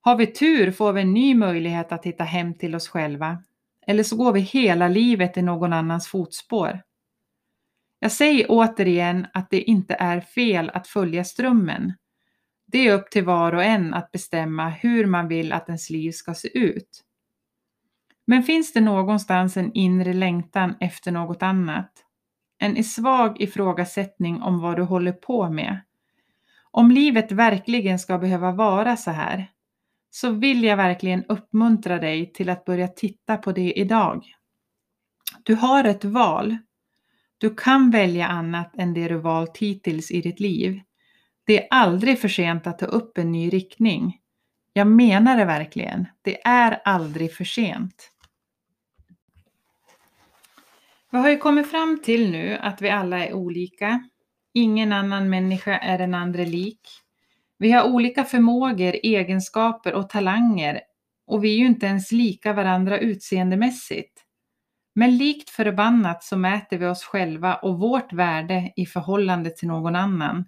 Har 0.00 0.16
vi 0.16 0.26
tur 0.26 0.70
får 0.70 0.92
vi 0.92 1.00
en 1.00 1.12
ny 1.12 1.34
möjlighet 1.34 1.92
att 1.92 2.04
hitta 2.04 2.24
hem 2.24 2.54
till 2.54 2.74
oss 2.74 2.88
själva. 2.88 3.42
Eller 3.86 4.02
så 4.02 4.16
går 4.16 4.32
vi 4.32 4.40
hela 4.40 4.88
livet 4.88 5.36
i 5.36 5.42
någon 5.42 5.72
annans 5.72 6.08
fotspår. 6.08 6.82
Jag 7.98 8.12
säger 8.12 8.46
återigen 8.48 9.26
att 9.32 9.50
det 9.50 9.60
inte 9.60 9.94
är 9.94 10.20
fel 10.20 10.70
att 10.74 10.88
följa 10.88 11.24
strömmen. 11.24 11.92
Det 12.66 12.88
är 12.88 12.94
upp 12.94 13.10
till 13.10 13.24
var 13.24 13.54
och 13.54 13.64
en 13.64 13.94
att 13.94 14.12
bestämma 14.12 14.68
hur 14.68 15.06
man 15.06 15.28
vill 15.28 15.52
att 15.52 15.68
ens 15.68 15.90
liv 15.90 16.10
ska 16.10 16.34
se 16.34 16.58
ut. 16.58 17.02
Men 18.26 18.42
finns 18.42 18.72
det 18.72 18.80
någonstans 18.80 19.56
en 19.56 19.72
inre 19.72 20.12
längtan 20.12 20.74
efter 20.80 21.12
något 21.12 21.42
annat? 21.42 21.92
En 22.58 22.84
svag 22.84 23.40
ifrågasättning 23.40 24.42
om 24.42 24.60
vad 24.60 24.76
du 24.76 24.82
håller 24.82 25.12
på 25.12 25.50
med? 25.50 25.80
Om 26.70 26.90
livet 26.90 27.32
verkligen 27.32 27.98
ska 27.98 28.18
behöva 28.18 28.52
vara 28.52 28.96
så 28.96 29.10
här, 29.10 29.50
så 30.10 30.30
vill 30.30 30.64
jag 30.64 30.76
verkligen 30.76 31.24
uppmuntra 31.24 31.98
dig 31.98 32.32
till 32.32 32.48
att 32.48 32.64
börja 32.64 32.88
titta 32.88 33.36
på 33.36 33.52
det 33.52 33.72
idag. 33.72 34.24
Du 35.42 35.54
har 35.54 35.84
ett 35.84 36.04
val. 36.04 36.56
Du 37.38 37.54
kan 37.54 37.90
välja 37.90 38.26
annat 38.26 38.76
än 38.76 38.94
det 38.94 39.08
du 39.08 39.16
valt 39.16 39.56
hittills 39.58 40.10
i 40.10 40.20
ditt 40.20 40.40
liv. 40.40 40.80
Det 41.46 41.62
är 41.62 41.68
aldrig 41.70 42.20
för 42.20 42.28
sent 42.28 42.66
att 42.66 42.78
ta 42.78 42.86
upp 42.86 43.18
en 43.18 43.32
ny 43.32 43.48
riktning. 43.48 44.20
Jag 44.72 44.86
menar 44.86 45.36
det 45.36 45.44
verkligen. 45.44 46.06
Det 46.22 46.46
är 46.46 46.80
aldrig 46.84 47.34
för 47.34 47.44
sent. 47.44 48.12
Vi 51.16 51.20
har 51.20 51.30
ju 51.30 51.38
kommit 51.38 51.70
fram 51.70 52.02
till 52.02 52.30
nu 52.30 52.58
att 52.60 52.82
vi 52.82 52.90
alla 52.90 53.26
är 53.26 53.32
olika. 53.32 54.08
Ingen 54.54 54.92
annan 54.92 55.30
människa 55.30 55.78
är 55.78 55.98
den 55.98 56.14
andra 56.14 56.42
lik. 56.42 56.80
Vi 57.58 57.72
har 57.72 57.84
olika 57.84 58.24
förmågor, 58.24 58.96
egenskaper 59.02 59.94
och 59.94 60.08
talanger 60.08 60.80
och 61.26 61.44
vi 61.44 61.54
är 61.54 61.58
ju 61.58 61.66
inte 61.66 61.86
ens 61.86 62.12
lika 62.12 62.52
varandra 62.52 62.98
utseendemässigt. 62.98 64.22
Men 64.94 65.16
likt 65.16 65.50
förbannat 65.50 66.24
så 66.24 66.36
mäter 66.36 66.78
vi 66.78 66.86
oss 66.86 67.04
själva 67.04 67.54
och 67.54 67.78
vårt 67.78 68.12
värde 68.12 68.72
i 68.76 68.86
förhållande 68.86 69.50
till 69.50 69.68
någon 69.68 69.96
annan. 69.96 70.44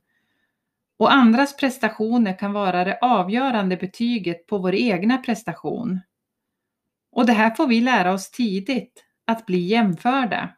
Och 0.98 1.12
andras 1.12 1.57
prestationer 1.57 2.38
kan 2.38 2.52
vara 2.52 2.85
det 2.85 2.98
avgörande 3.02 3.76
betyget 3.76 4.46
på 4.46 4.59
vår 4.59 4.74
egna 4.74 5.18
prestation. 5.18 6.00
Och 7.12 7.26
det 7.26 7.33
här 7.33 7.50
får 7.50 7.66
vi 7.66 7.81
lära 7.81 8.12
oss 8.12 8.31
tidigt, 8.31 9.04
att 9.26 9.46
bli 9.46 9.59
jämförda. 9.59 10.54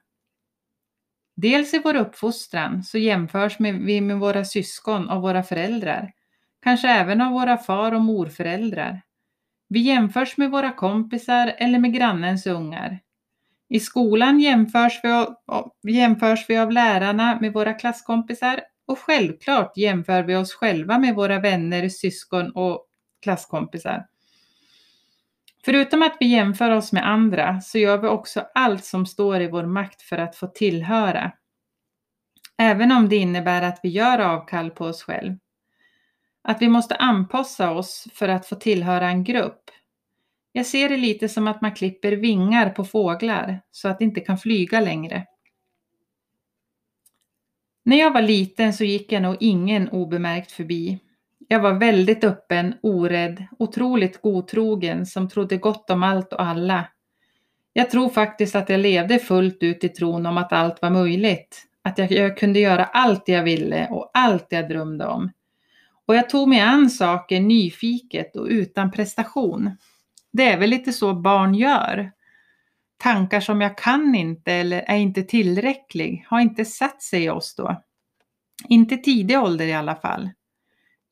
Dels 1.43 1.75
i 1.75 1.79
vår 1.85 1.97
uppfostran 1.97 2.83
så 2.83 2.99
jämförs 2.99 3.61
vi 3.61 4.01
med 4.01 4.19
våra 4.19 4.45
syskon 4.45 5.09
och 5.09 5.23
våra 5.23 5.43
föräldrar, 5.43 6.13
kanske 6.63 6.89
även 6.89 7.21
av 7.21 7.33
våra 7.33 7.59
far 7.59 7.93
och 7.93 8.01
morföräldrar. 8.01 9.03
Vi 9.69 9.81
jämförs 9.81 10.37
med 10.37 10.51
våra 10.51 10.73
kompisar 10.73 11.55
eller 11.59 11.79
med 11.79 11.95
grannens 11.95 12.47
ungar. 12.47 12.99
I 13.69 13.81
skolan 13.81 14.41
jämförs 14.41 15.01
vi, 15.03 15.09
av, 15.09 15.73
jämförs 15.89 16.45
vi 16.49 16.57
av 16.57 16.73
lärarna 16.73 17.39
med 17.41 17.53
våra 17.53 17.75
klasskompisar 17.75 18.61
och 18.87 18.99
självklart 18.99 19.77
jämför 19.77 20.23
vi 20.23 20.37
oss 20.37 20.55
själva 20.55 20.99
med 20.99 21.15
våra 21.15 21.41
vänner, 21.41 21.89
syskon 21.89 22.51
och 22.51 22.87
klasskompisar. 23.23 24.10
Förutom 25.65 26.03
att 26.03 26.17
vi 26.21 26.27
jämför 26.27 26.71
oss 26.71 26.93
med 26.93 27.09
andra 27.09 27.61
så 27.61 27.79
gör 27.79 27.99
vi 27.99 28.09
också 28.09 28.47
allt 28.55 28.85
som 28.85 29.07
står 29.07 29.41
i 29.41 29.49
vår 29.49 29.67
makt 29.67 30.03
för 30.03 30.19
att 30.19 30.37
få 30.37 30.47
tillhöra. 30.47 31.33
Även 32.59 32.93
om 32.93 33.09
det 33.09 33.17
innebär 33.17 33.63
att 33.63 33.81
vi 33.83 33.89
gör 33.89 34.19
avkall 34.19 34.71
på 34.71 34.85
oss 34.85 35.03
själva. 35.03 35.37
Att 36.43 36.63
vi 36.63 36.69
måste 36.69 36.95
anpassa 36.95 37.71
oss 37.71 38.09
för 38.15 38.29
att 38.29 38.47
få 38.47 38.57
tillhöra 38.57 39.09
en 39.09 39.25
grupp. 39.25 39.71
Jag 40.53 40.67
ser 40.67 40.89
det 40.89 40.97
lite 40.97 41.29
som 41.29 41.49
att 41.49 41.61
man 41.61 41.75
klipper 41.75 42.13
vingar 42.13 42.71
på 42.71 42.85
fåglar 42.85 43.61
så 43.71 43.89
att 43.89 43.99
de 43.99 44.05
inte 44.05 44.21
kan 44.21 44.39
flyga 44.39 44.81
längre. 44.81 45.27
När 47.83 47.97
jag 47.97 48.11
var 48.11 48.23
liten 48.23 48.73
så 48.73 48.85
gick 48.85 49.13
jag 49.13 49.23
nog 49.23 49.37
ingen 49.41 49.89
obemärkt 49.89 50.53
förbi. 50.53 50.99
Jag 51.53 51.61
var 51.61 51.73
väldigt 51.73 52.25
öppen, 52.25 52.75
orädd, 52.83 53.47
otroligt 53.59 54.23
godtrogen 54.23 55.07
som 55.07 55.29
trodde 55.29 55.57
gott 55.57 55.91
om 55.91 56.03
allt 56.03 56.33
och 56.33 56.43
alla. 56.43 56.89
Jag 57.73 57.91
tror 57.91 58.09
faktiskt 58.09 58.57
att 58.57 58.69
jag 58.69 58.81
levde 58.81 59.19
fullt 59.19 59.63
ut 59.63 59.85
i 59.85 59.89
tron 59.89 60.27
om 60.27 60.39
att 60.39 60.53
allt 60.53 60.83
var 60.83 60.91
möjligt. 60.91 61.67
Att 61.83 61.99
jag, 61.99 62.13
jag 62.13 62.39
kunde 62.39 62.61
göra 62.61 62.85
allt 62.85 63.29
jag 63.29 63.43
ville 63.43 63.89
och 63.89 64.11
allt 64.15 64.47
jag 64.49 64.69
drömde 64.69 65.07
om. 65.07 65.31
Och 66.07 66.17
jag 66.17 66.31
tog 66.31 66.49
mig 66.49 66.61
an 66.61 66.91
saker 66.91 67.41
nyfiket 67.41 68.37
och 68.37 68.47
utan 68.47 68.91
prestation. 68.91 69.77
Det 70.33 70.49
är 70.49 70.59
väl 70.59 70.71
lite 70.71 70.93
så 70.93 71.15
barn 71.15 71.55
gör. 71.55 72.13
Tankar 72.97 73.41
som 73.41 73.61
jag 73.61 73.79
kan 73.79 74.15
inte 74.15 74.53
eller 74.53 74.81
är 74.81 74.97
inte 74.97 75.23
tillräcklig 75.23 76.27
har 76.29 76.41
inte 76.41 76.65
satt 76.65 77.03
sig 77.03 77.25
i 77.25 77.31
oss 77.31 77.55
då. 77.55 77.83
Inte 78.69 78.97
tidig 78.97 79.39
ålder 79.39 79.67
i 79.67 79.73
alla 79.73 79.95
fall. 79.95 80.31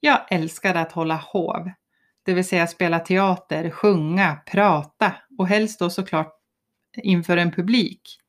Jag 0.01 0.21
älskade 0.31 0.81
att 0.81 0.93
hålla 0.93 1.17
hov, 1.17 1.71
det 2.23 2.35
vill 2.35 2.49
säga 2.49 2.67
spela 2.67 3.01
teater, 3.01 3.71
sjunga, 3.71 4.37
prata 4.47 5.13
och 5.39 5.49
helst 5.49 5.79
då 5.79 5.91
såklart 5.91 6.33
inför 6.97 7.37
en 7.37 7.53
publik. 7.53 8.21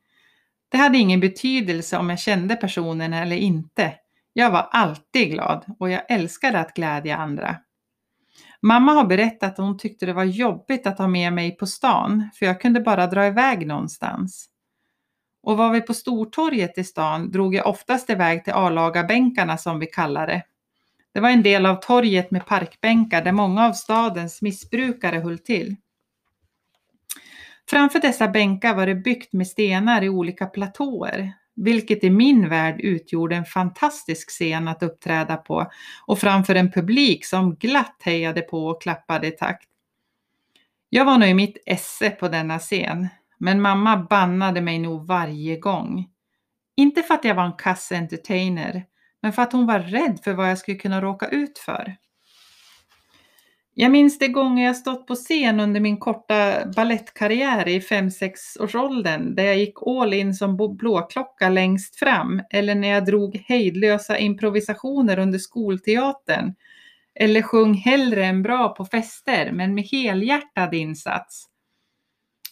Det 0.70 0.78
hade 0.78 0.98
ingen 0.98 1.20
betydelse 1.20 1.98
om 1.98 2.10
jag 2.10 2.20
kände 2.20 2.56
personen 2.56 3.14
eller 3.14 3.36
inte. 3.36 3.94
Jag 4.34 4.52
var 4.52 4.68
alltid 4.72 5.32
glad 5.32 5.76
och 5.80 5.90
jag 5.90 6.12
älskade 6.12 6.60
att 6.60 6.74
glädja 6.74 7.18
andra. 7.18 7.56
Mamma 8.62 8.92
har 8.92 9.06
berättat 9.06 9.52
att 9.52 9.58
hon 9.58 9.78
tyckte 9.78 10.06
det 10.06 10.14
var 10.14 10.24
jobbigt 10.24 10.88
att 10.88 10.98
ha 10.98 11.08
med 11.08 11.34
mig 11.34 11.58
på 11.58 11.68
stan, 11.68 12.30
för 12.34 12.46
jag 12.46 12.62
kunde 12.62 12.80
bara 12.80 13.08
dra 13.08 13.28
iväg 13.28 13.68
någonstans. 13.68 14.50
Och 15.44 15.58
var 15.58 15.70
vi 15.70 15.82
på 15.82 15.94
Stortorget 15.94 16.78
i 16.78 16.84
stan 16.84 17.32
drog 17.32 17.56
jag 17.56 17.68
oftast 17.68 18.10
iväg 18.10 18.44
till 18.44 18.54
A-lagarbänkarna 18.54 19.58
som 19.58 19.80
vi 19.80 19.86
kallar 19.86 20.28
det. 20.28 20.44
Det 21.20 21.24
var 21.24 21.30
en 21.30 21.44
del 21.44 21.66
av 21.66 21.76
torget 21.76 22.32
med 22.32 22.46
parkbänkar 22.46 23.24
där 23.24 23.32
många 23.32 23.66
av 23.66 23.74
stadens 23.74 24.42
missbrukare 24.42 25.20
höll 25.20 25.40
till. 25.40 25.76
Framför 27.70 28.00
dessa 28.00 28.28
bänkar 28.28 28.76
var 28.76 28.88
det 28.88 28.96
byggt 28.96 29.34
med 29.34 29.48
stenar 29.48 30.02
i 30.02 30.10
olika 30.10 30.46
platåer, 30.46 31.34
vilket 31.56 32.04
i 32.04 32.10
min 32.10 32.50
värld 32.50 32.80
utgjorde 32.82 33.36
en 33.36 33.46
fantastisk 33.46 34.30
scen 34.30 34.68
att 34.68 34.84
uppträda 34.84 35.38
på 35.38 35.72
och 36.08 36.20
framför 36.20 36.56
en 36.56 36.72
publik 36.72 37.26
som 37.26 37.56
glatt 37.56 38.02
hejade 38.04 38.42
på 38.42 38.68
och 38.68 38.82
klappade 38.82 39.28
i 39.28 39.32
takt. 39.32 39.70
Jag 40.90 41.06
var 41.06 41.18
nog 41.18 41.30
i 41.30 41.34
mitt 41.34 41.58
esse 41.66 42.10
på 42.10 42.28
denna 42.28 42.60
scen, 42.60 43.08
men 43.38 43.62
mamma 43.62 43.98
bannade 43.98 44.62
mig 44.62 44.80
nog 44.80 45.08
varje 45.08 45.60
gång. 45.60 46.10
Inte 46.76 47.04
för 47.04 47.14
att 47.14 47.26
jag 47.26 47.36
var 47.36 47.46
en 47.46 47.58
kass 47.58 47.92
entertainer, 47.92 48.86
men 49.22 49.34
för 49.34 49.42
att 49.42 49.54
hon 49.54 49.66
var 49.66 49.80
rädd 49.80 50.20
för 50.24 50.34
vad 50.34 50.50
jag 50.50 50.58
skulle 50.58 50.78
kunna 50.78 51.02
råka 51.02 51.28
ut 51.28 51.60
för. 51.60 51.96
Jag 53.74 53.92
minns 53.92 54.20
de 54.20 54.28
gånger 54.28 54.66
jag 54.66 54.76
stått 54.76 55.08
på 55.08 55.16
scen 55.16 55.60
under 55.60 55.80
min 55.80 55.98
korta 55.98 56.66
ballettkarriär 56.76 57.68
i 57.68 57.80
5-6 57.80 58.32
årsåldern 58.60 59.36
där 59.36 59.44
jag 59.44 59.58
gick 59.58 59.76
all 59.88 60.14
in 60.14 60.34
som 60.34 60.58
blåklocka 60.78 61.50
längst 61.50 61.96
fram 61.96 62.42
eller 62.50 62.76
när 62.76 62.88
jag 62.88 63.06
drog 63.06 63.36
hejdlösa 63.36 64.18
improvisationer 64.18 65.20
under 65.20 65.40
skolteatern 65.40 66.54
eller 67.16 67.42
sjöng 67.42 67.74
hellre 67.74 68.26
än 68.26 68.44
bra 68.44 68.70
på 68.70 68.86
fester 68.86 69.52
men 69.52 69.76
med 69.76 69.84
helhjärtad 69.84 70.74
insats. 70.74 71.49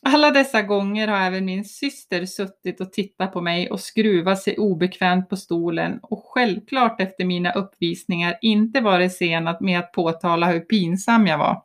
Alla 0.02 0.32
dessa 0.32 0.62
gånger 0.62 1.08
har 1.08 1.18
även 1.18 1.46
min 1.46 1.66
syster 1.66 2.26
suttit 2.26 2.82
och 2.82 2.94
tittat 2.94 3.34
på 3.34 3.42
mig 3.42 3.72
och 3.72 3.80
skruvat 3.80 4.42
sig 4.42 4.58
obekvämt 4.58 5.30
på 5.30 5.38
stolen 5.38 6.00
och 6.04 6.24
självklart 6.26 7.02
efter 7.02 7.26
mina 7.26 7.52
uppvisningar 7.52 8.38
inte 8.42 8.82
varit 8.82 9.14
sen 9.18 9.56
med 9.60 9.80
att 9.80 9.92
påtala 9.92 10.52
hur 10.52 10.60
pinsam 10.60 11.28
jag 11.28 11.38
var. 11.38 11.62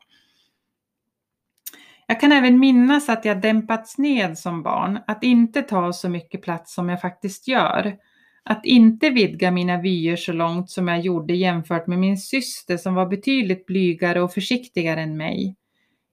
Jag 2.07 2.19
kan 2.19 2.31
även 2.31 2.59
minnas 2.59 3.09
att 3.09 3.25
jag 3.25 3.41
dämpats 3.41 3.97
ned 3.97 4.37
som 4.37 4.63
barn, 4.63 4.99
att 5.07 5.23
inte 5.23 5.61
ta 5.61 5.93
så 5.93 6.09
mycket 6.09 6.41
plats 6.41 6.73
som 6.73 6.89
jag 6.89 7.01
faktiskt 7.01 7.47
gör. 7.47 7.97
Att 8.43 8.65
inte 8.65 9.09
vidga 9.09 9.51
mina 9.51 9.81
vyer 9.81 10.15
så 10.15 10.33
långt 10.33 10.69
som 10.69 10.87
jag 10.87 10.99
gjorde 10.99 11.33
jämfört 11.33 11.87
med 11.87 11.99
min 11.99 12.17
syster 12.17 12.77
som 12.77 12.95
var 12.95 13.05
betydligt 13.05 13.65
blygare 13.65 14.21
och 14.21 14.33
försiktigare 14.33 15.01
än 15.01 15.17
mig. 15.17 15.55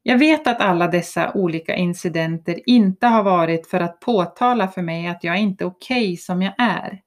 Jag 0.02 0.18
vet 0.18 0.46
att 0.46 0.60
alla 0.60 0.88
dessa 0.88 1.32
olika 1.32 1.74
incidenter 1.74 2.60
inte 2.66 3.06
har 3.06 3.22
varit 3.22 3.66
för 3.66 3.80
att 3.80 4.00
påtala 4.00 4.68
för 4.68 4.82
mig 4.82 5.06
att 5.06 5.24
jag 5.24 5.38
inte 5.38 5.64
är 5.64 5.68
okej 5.68 6.04
okay 6.04 6.16
som 6.16 6.42
jag 6.42 6.54
är. 6.58 7.00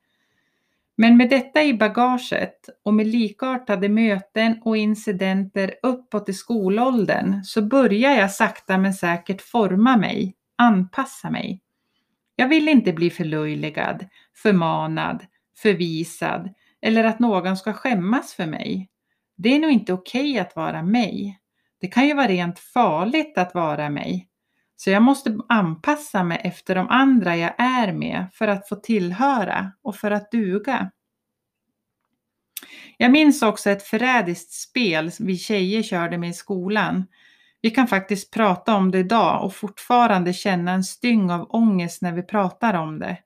Men 0.96 1.18
med 1.18 1.30
detta 1.30 1.64
i 1.64 1.74
bagaget 1.74 2.70
och 2.84 2.94
med 2.94 3.08
likartade 3.08 3.90
möten 3.90 4.62
och 4.62 4.78
incidenter 4.78 5.74
uppåt 5.84 6.30
i 6.30 6.34
skolåldern 6.34 7.44
så 7.44 7.62
börjar 7.62 8.12
jag 8.12 8.32
sakta 8.32 8.78
men 8.78 8.94
säkert 8.94 9.42
forma 9.42 9.98
mig, 9.98 10.36
anpassa 10.56 11.30
mig. 11.30 11.62
Jag 12.36 12.48
vill 12.48 12.70
inte 12.70 12.94
bli 12.94 13.10
förlöjligad, 13.10 14.08
förmanad, 14.36 15.26
förvisad 15.58 16.54
eller 16.82 17.04
att 17.04 17.20
någon 17.20 17.58
ska 17.58 17.74
skämmas 17.74 18.34
för 18.34 18.46
mig. 18.46 18.90
Det 19.36 19.56
är 19.56 19.60
nog 19.60 19.72
inte 19.72 19.94
okej 19.94 20.32
okay 20.32 20.40
att 20.40 20.56
vara 20.56 20.84
mig. 20.84 21.40
Det 21.84 21.88
kan 21.88 22.08
ju 22.08 22.14
vara 22.14 22.28
rent 22.28 22.60
farligt 22.60 23.38
att 23.38 23.54
vara 23.54 23.90
mig. 23.90 24.28
Så 24.76 24.90
jag 24.90 25.04
måste 25.04 25.38
anpassa 25.50 26.24
mig 26.24 26.42
efter 26.44 26.76
de 26.76 26.90
andra 26.90 27.38
jag 27.38 27.54
är 27.58 27.94
med 27.94 28.28
för 28.34 28.48
att 28.48 28.70
få 28.70 28.76
tillhöra 28.76 29.72
och 29.82 29.96
för 29.96 30.12
att 30.12 30.32
duga. 30.32 30.92
Jag 32.98 33.12
minns 33.12 33.42
också 33.42 33.70
ett 33.70 33.84
förrädiskt 33.84 34.52
spel 34.52 35.12
vi 35.20 35.38
tjejer 35.38 35.84
körde 35.84 36.18
med 36.18 36.30
i 36.30 36.34
skolan. 36.34 37.06
Vi 37.62 37.70
kan 37.70 37.88
faktiskt 37.88 38.34
prata 38.34 38.76
om 38.76 38.92
det 38.92 39.00
idag 39.00 39.46
och 39.46 39.56
fortfarande 39.56 40.34
känna 40.34 40.72
en 40.72 40.84
styng 40.84 41.32
av 41.32 41.48
ångest 41.50 42.02
när 42.02 42.12
vi 42.12 42.24
pratar 42.24 42.74
om 42.74 43.00
det. 43.00 43.18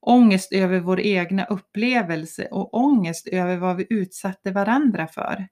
Ångest 0.00 0.52
över 0.52 0.80
vår 0.80 1.00
egna 1.00 1.44
upplevelse 1.44 2.48
och 2.50 2.74
ångest 2.74 3.26
över 3.26 3.56
vad 3.56 3.76
vi 3.76 3.86
utsatte 3.90 4.50
varandra 4.50 5.06
för. 5.06 5.48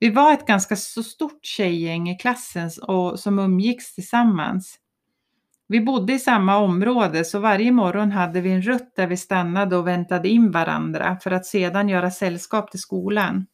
Vi 0.00 0.10
var 0.10 0.32
ett 0.32 0.46
ganska 0.46 0.76
så 0.76 1.02
stort 1.02 1.44
tjejgäng 1.44 2.10
i 2.10 2.18
klassen 2.18 2.70
och, 2.82 3.20
som 3.20 3.38
umgicks 3.38 3.94
tillsammans. 3.94 4.78
Vi 5.68 5.80
bodde 5.80 6.12
i 6.12 6.18
samma 6.18 6.56
område 6.56 7.24
så 7.24 7.38
varje 7.38 7.72
morgon 7.72 8.10
hade 8.10 8.40
vi 8.40 8.50
en 8.50 8.62
rutt 8.62 8.92
där 8.96 9.06
vi 9.06 9.16
stannade 9.16 9.76
och 9.76 9.86
väntade 9.86 10.28
in 10.28 10.50
varandra 10.50 11.18
för 11.22 11.30
att 11.30 11.46
sedan 11.46 11.88
göra 11.88 12.10
sällskap 12.10 12.70
till 12.70 12.80
skolan. 12.80 13.46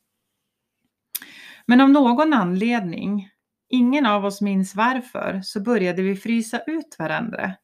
Men 1.67 1.81
av 1.81 1.91
någon 1.91 2.33
anledning, 2.33 3.29
ingen 3.69 4.07
av 4.07 4.25
oss 4.25 4.41
minns 4.41 4.75
varför, 4.75 5.41
så 5.45 5.61
började 5.61 6.03
vi 6.03 6.17
frysa 6.17 6.61
ut 6.67 6.97
varandra. 6.99 7.55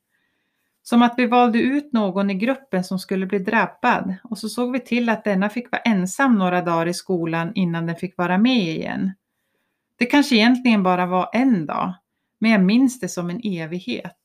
Som 0.83 1.03
att 1.03 1.14
vi 1.16 1.27
valde 1.27 1.59
ut 1.59 1.92
någon 1.92 2.31
i 2.31 2.35
gruppen 2.35 2.85
som 2.85 2.99
skulle 2.99 3.27
bli 3.27 3.38
drabbad 3.38 4.14
och 4.23 4.38
så 4.38 4.49
såg 4.49 4.73
vi 4.73 4.81
till 4.81 5.09
att 5.09 5.25
denna 5.25 5.49
fick 5.49 5.73
vara 5.73 5.83
ensam 5.83 6.38
några 6.38 6.62
dagar 6.62 6.87
i 6.87 6.95
skolan 6.95 7.53
innan 7.55 7.87
den 7.87 7.97
fick 7.97 8.16
vara 8.16 8.38
med 8.38 8.68
igen. 8.68 9.12
Det 9.99 10.07
kanske 10.07 10.35
egentligen 10.35 10.83
bara 10.83 11.07
var 11.07 11.31
en 11.33 11.66
dag, 11.66 11.95
men 12.38 12.51
jag 12.51 12.62
minns 12.62 13.01
det 13.01 13.09
som 13.09 13.31
en 13.31 13.40
evighet. 13.45 14.18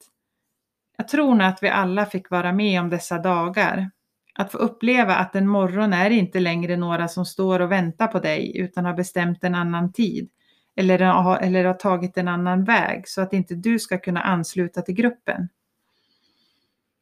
Jag 0.98 1.08
tror 1.08 1.36
nog 1.36 1.48
att 1.48 1.63
vi 1.63 1.70
alla 1.70 2.06
fick 2.06 2.30
vara 2.30 2.54
med 2.54 2.82
om 2.82 2.89
dessa 2.89 3.17
dagar. 3.17 3.91
Att 4.34 4.52
få 4.52 4.58
uppleva 4.58 5.15
att 5.15 5.36
en 5.36 5.48
morgon 5.48 5.93
är 5.93 6.10
inte 6.10 6.39
längre 6.39 6.78
några 6.78 7.08
som 7.08 7.26
står 7.26 7.60
och 7.60 7.72
väntar 7.72 8.08
på 8.08 8.20
dig 8.20 8.58
utan 8.58 8.86
har 8.86 8.93
bestämt 8.93 9.43
en 9.43 9.56
annan 9.56 9.91
tid 9.93 10.30
eller 10.76 11.00
har, 11.00 11.38
eller 11.38 11.65
har 11.65 11.74
tagit 11.74 12.17
en 12.17 12.28
annan 12.28 12.63
väg 12.63 13.08
så 13.08 13.22
att 13.22 13.34
inte 13.34 13.56
du 13.56 13.80
ska 13.80 13.98
kunna 13.98 14.22
ansluta 14.22 14.82
till 14.82 14.96
gruppen. 14.96 15.50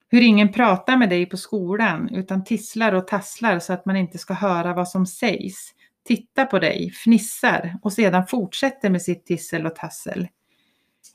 Hur 0.08 0.22
ingen 0.22 0.52
pratar 0.52 0.98
med 0.98 1.10
dig 1.10 1.26
på 1.26 1.38
skolan 1.38 2.10
utan 2.10 2.44
tisslar 2.44 2.94
och 2.94 3.08
tasslar 3.08 3.60
så 3.60 3.74
att 3.74 3.86
man 3.86 3.96
inte 3.96 4.18
ska 4.18 4.34
höra 4.34 4.74
vad 4.74 4.88
som 4.88 5.06
sägs. 5.06 5.72
Tittar 6.08 6.46
på 6.46 6.60
dig, 6.60 6.92
fnissar 6.92 7.80
och 7.82 7.94
sedan 7.94 8.28
fortsätter 8.28 8.90
med 8.90 9.02
sitt 9.02 9.26
tissel 9.26 9.66
och 9.66 9.76
tassel. 9.76 10.28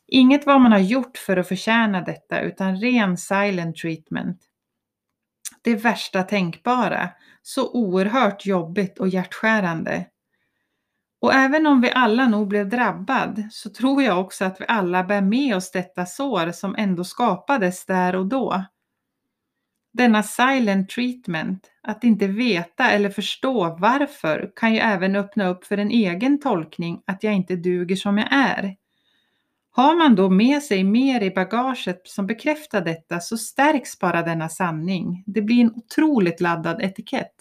Inget 0.07 0.47
vad 0.47 0.61
man 0.61 0.73
har 0.73 0.79
gjort 0.79 1.19
för 1.19 1.37
att 1.37 1.49
förtjäna 1.49 2.01
detta 2.01 2.41
utan 2.41 2.81
ren 2.81 3.17
silent 3.17 3.77
treatment. 3.77 4.43
Det 5.63 5.75
värsta 5.75 6.23
tänkbara. 6.23 7.11
Så 7.43 7.73
oerhört 7.73 8.47
jobbigt 8.47 8.99
och 8.99 9.09
hjärtskärande. 9.09 10.07
Och 11.21 11.35
även 11.35 11.67
om 11.67 11.81
vi 11.81 11.91
alla 11.91 12.29
nog 12.29 12.49
blev 12.49 12.69
drabbad 12.69 13.49
så 13.51 13.71
tror 13.71 14.03
jag 14.03 14.21
också 14.21 14.45
att 14.45 14.61
vi 14.61 14.65
alla 14.69 15.05
bär 15.05 15.21
med 15.21 15.57
oss 15.57 15.71
detta 15.71 16.07
sår 16.07 16.53
som 16.53 16.75
ändå 16.79 17.05
skapades 17.05 17.87
där 17.87 18.17
och 18.17 18.27
då. 18.27 18.65
Denna 20.01 20.23
silent 20.23 20.89
treatment, 20.89 21.71
att 21.83 22.05
inte 22.05 22.27
veta 22.27 22.91
eller 22.91 23.11
förstå 23.11 23.77
varför, 23.79 24.53
kan 24.57 24.75
ju 24.75 24.79
även 24.79 25.17
öppna 25.17 25.49
upp 25.49 25.65
för 25.65 25.79
en 25.79 25.91
egen 25.91 26.41
tolkning 26.41 27.03
att 27.07 27.23
jag 27.23 27.35
inte 27.35 27.57
duger 27.57 27.97
som 27.97 28.19
jag 28.19 28.29
är. 28.31 28.77
Har 29.71 29.97
man 29.97 30.15
då 30.15 30.31
med 30.31 30.63
sig 30.63 30.85
mer 30.85 31.23
i 31.23 31.31
bagaget 31.31 32.01
som 32.05 32.27
bekräftar 32.27 32.81
detta 32.81 33.21
så 33.21 33.39
stärks 33.39 33.99
bara 33.99 34.23
denna 34.23 34.49
sanning. 34.49 35.25
Det 35.27 35.43
blir 35.43 35.61
en 35.61 35.75
otroligt 35.75 36.41
laddad 36.41 36.83
etikett. 36.83 37.35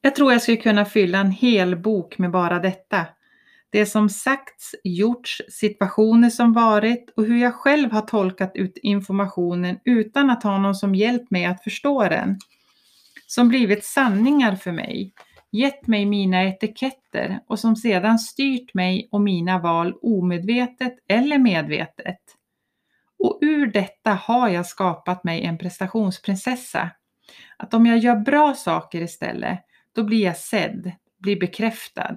Jag 0.00 0.14
tror 0.14 0.32
jag 0.32 0.42
skulle 0.42 0.56
kunna 0.56 0.84
fylla 0.84 1.18
en 1.18 1.30
hel 1.30 1.76
bok 1.76 2.18
med 2.18 2.30
bara 2.30 2.58
detta 2.58 3.06
det 3.70 3.86
som 3.86 4.08
sagts, 4.08 4.74
gjorts, 4.84 5.42
situationer 5.48 6.30
som 6.30 6.52
varit 6.52 7.10
och 7.16 7.24
hur 7.24 7.36
jag 7.36 7.54
själv 7.54 7.92
har 7.92 8.02
tolkat 8.02 8.52
ut 8.54 8.78
informationen 8.82 9.78
utan 9.84 10.30
att 10.30 10.42
ha 10.42 10.58
någon 10.58 10.74
som 10.74 10.94
hjälpt 10.94 11.30
mig 11.30 11.44
att 11.44 11.64
förstå 11.64 12.02
den. 12.08 12.38
Som 13.26 13.48
blivit 13.48 13.84
sanningar 13.84 14.56
för 14.56 14.72
mig, 14.72 15.12
gett 15.52 15.86
mig 15.86 16.06
mina 16.06 16.44
etiketter 16.44 17.40
och 17.46 17.58
som 17.58 17.76
sedan 17.76 18.18
styrt 18.18 18.74
mig 18.74 19.08
och 19.12 19.20
mina 19.20 19.58
val 19.58 19.94
omedvetet 20.02 20.94
eller 21.08 21.38
medvetet. 21.38 22.20
Och 23.18 23.38
ur 23.40 23.66
detta 23.66 24.10
har 24.10 24.48
jag 24.48 24.66
skapat 24.66 25.24
mig 25.24 25.42
en 25.42 25.58
prestationsprinsessa. 25.58 26.90
Att 27.56 27.74
om 27.74 27.86
jag 27.86 27.98
gör 27.98 28.16
bra 28.16 28.54
saker 28.54 29.02
istället, 29.02 29.58
då 29.92 30.04
blir 30.04 30.24
jag 30.24 30.36
sedd, 30.36 30.92
blir 31.18 31.40
bekräftad. 31.40 32.16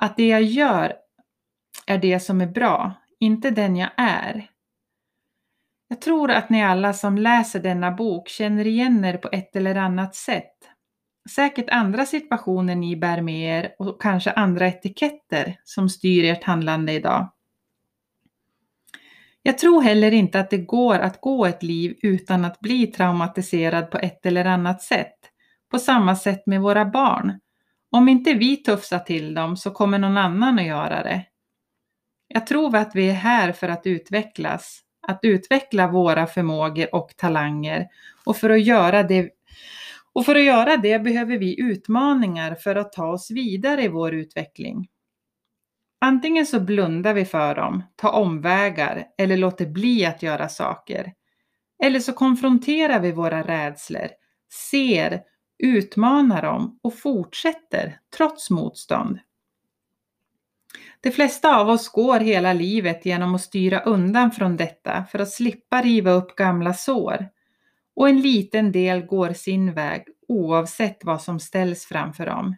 Att 0.00 0.16
det 0.16 0.28
jag 0.28 0.42
gör 0.42 0.92
är 1.86 1.98
det 1.98 2.20
som 2.20 2.40
är 2.40 2.46
bra, 2.46 2.94
inte 3.20 3.50
den 3.50 3.76
jag 3.76 3.90
är. 3.96 4.50
Jag 5.88 6.00
tror 6.00 6.30
att 6.30 6.50
ni 6.50 6.64
alla 6.64 6.92
som 6.92 7.18
läser 7.18 7.60
denna 7.60 7.90
bok 7.90 8.28
känner 8.28 8.66
igen 8.66 9.04
er 9.04 9.16
på 9.16 9.28
ett 9.32 9.56
eller 9.56 9.74
annat 9.74 10.14
sätt. 10.14 10.54
Säkert 11.30 11.70
andra 11.70 12.06
situationer 12.06 12.74
ni 12.74 12.96
bär 12.96 13.20
med 13.20 13.58
er 13.58 13.74
och 13.78 14.02
kanske 14.02 14.30
andra 14.30 14.68
etiketter 14.68 15.60
som 15.64 15.88
styr 15.88 16.24
ert 16.24 16.44
handlande 16.44 16.92
idag. 16.92 17.32
Jag 19.42 19.58
tror 19.58 19.82
heller 19.82 20.12
inte 20.12 20.40
att 20.40 20.50
det 20.50 20.58
går 20.58 20.98
att 20.98 21.20
gå 21.20 21.46
ett 21.46 21.62
liv 21.62 21.98
utan 22.02 22.44
att 22.44 22.60
bli 22.60 22.86
traumatiserad 22.86 23.90
på 23.90 23.98
ett 23.98 24.26
eller 24.26 24.44
annat 24.44 24.82
sätt. 24.82 25.16
På 25.70 25.78
samma 25.78 26.16
sätt 26.16 26.46
med 26.46 26.60
våra 26.60 26.84
barn. 26.84 27.40
Om 27.90 28.08
inte 28.08 28.34
vi 28.34 28.56
tuffsar 28.56 28.98
till 28.98 29.34
dem 29.34 29.56
så 29.56 29.70
kommer 29.70 29.98
någon 29.98 30.16
annan 30.16 30.58
att 30.58 30.66
göra 30.66 31.02
det. 31.02 31.24
Jag 32.28 32.46
tror 32.46 32.76
att 32.76 32.94
vi 32.94 33.08
är 33.08 33.14
här 33.14 33.52
för 33.52 33.68
att 33.68 33.86
utvecklas, 33.86 34.80
att 35.06 35.18
utveckla 35.22 35.88
våra 35.88 36.26
förmågor 36.26 36.94
och 36.94 37.16
talanger. 37.16 37.88
Och 38.24 38.36
för 38.36 38.50
att 38.50 38.62
göra 38.62 39.02
det, 39.02 39.30
och 40.12 40.24
för 40.24 40.34
att 40.34 40.42
göra 40.42 40.76
det 40.76 40.98
behöver 40.98 41.38
vi 41.38 41.60
utmaningar 41.60 42.54
för 42.54 42.76
att 42.76 42.92
ta 42.92 43.06
oss 43.06 43.30
vidare 43.30 43.82
i 43.82 43.88
vår 43.88 44.14
utveckling. 44.14 44.88
Antingen 46.00 46.46
så 46.46 46.60
blundar 46.60 47.14
vi 47.14 47.24
för 47.24 47.54
dem, 47.54 47.82
tar 47.96 48.12
omvägar 48.12 49.06
eller 49.18 49.36
låter 49.36 49.66
bli 49.66 50.06
att 50.06 50.22
göra 50.22 50.48
saker. 50.48 51.12
Eller 51.84 52.00
så 52.00 52.12
konfronterar 52.12 53.00
vi 53.00 53.12
våra 53.12 53.42
rädslor, 53.42 54.08
ser, 54.70 55.22
utmanar 55.58 56.42
dem 56.42 56.78
och 56.82 56.98
fortsätter 56.98 58.00
trots 58.16 58.50
motstånd. 58.50 59.18
De 61.00 61.10
flesta 61.10 61.56
av 61.56 61.68
oss 61.68 61.88
går 61.88 62.20
hela 62.20 62.52
livet 62.52 63.06
genom 63.06 63.34
att 63.34 63.40
styra 63.40 63.80
undan 63.80 64.30
från 64.30 64.56
detta 64.56 65.04
för 65.04 65.18
att 65.18 65.30
slippa 65.30 65.82
riva 65.82 66.10
upp 66.10 66.36
gamla 66.36 66.74
sår. 66.74 67.28
Och 67.94 68.08
en 68.08 68.20
liten 68.20 68.72
del 68.72 69.06
går 69.06 69.32
sin 69.32 69.72
väg 69.72 70.04
oavsett 70.28 71.04
vad 71.04 71.22
som 71.22 71.40
ställs 71.40 71.86
framför 71.86 72.26
dem. 72.26 72.56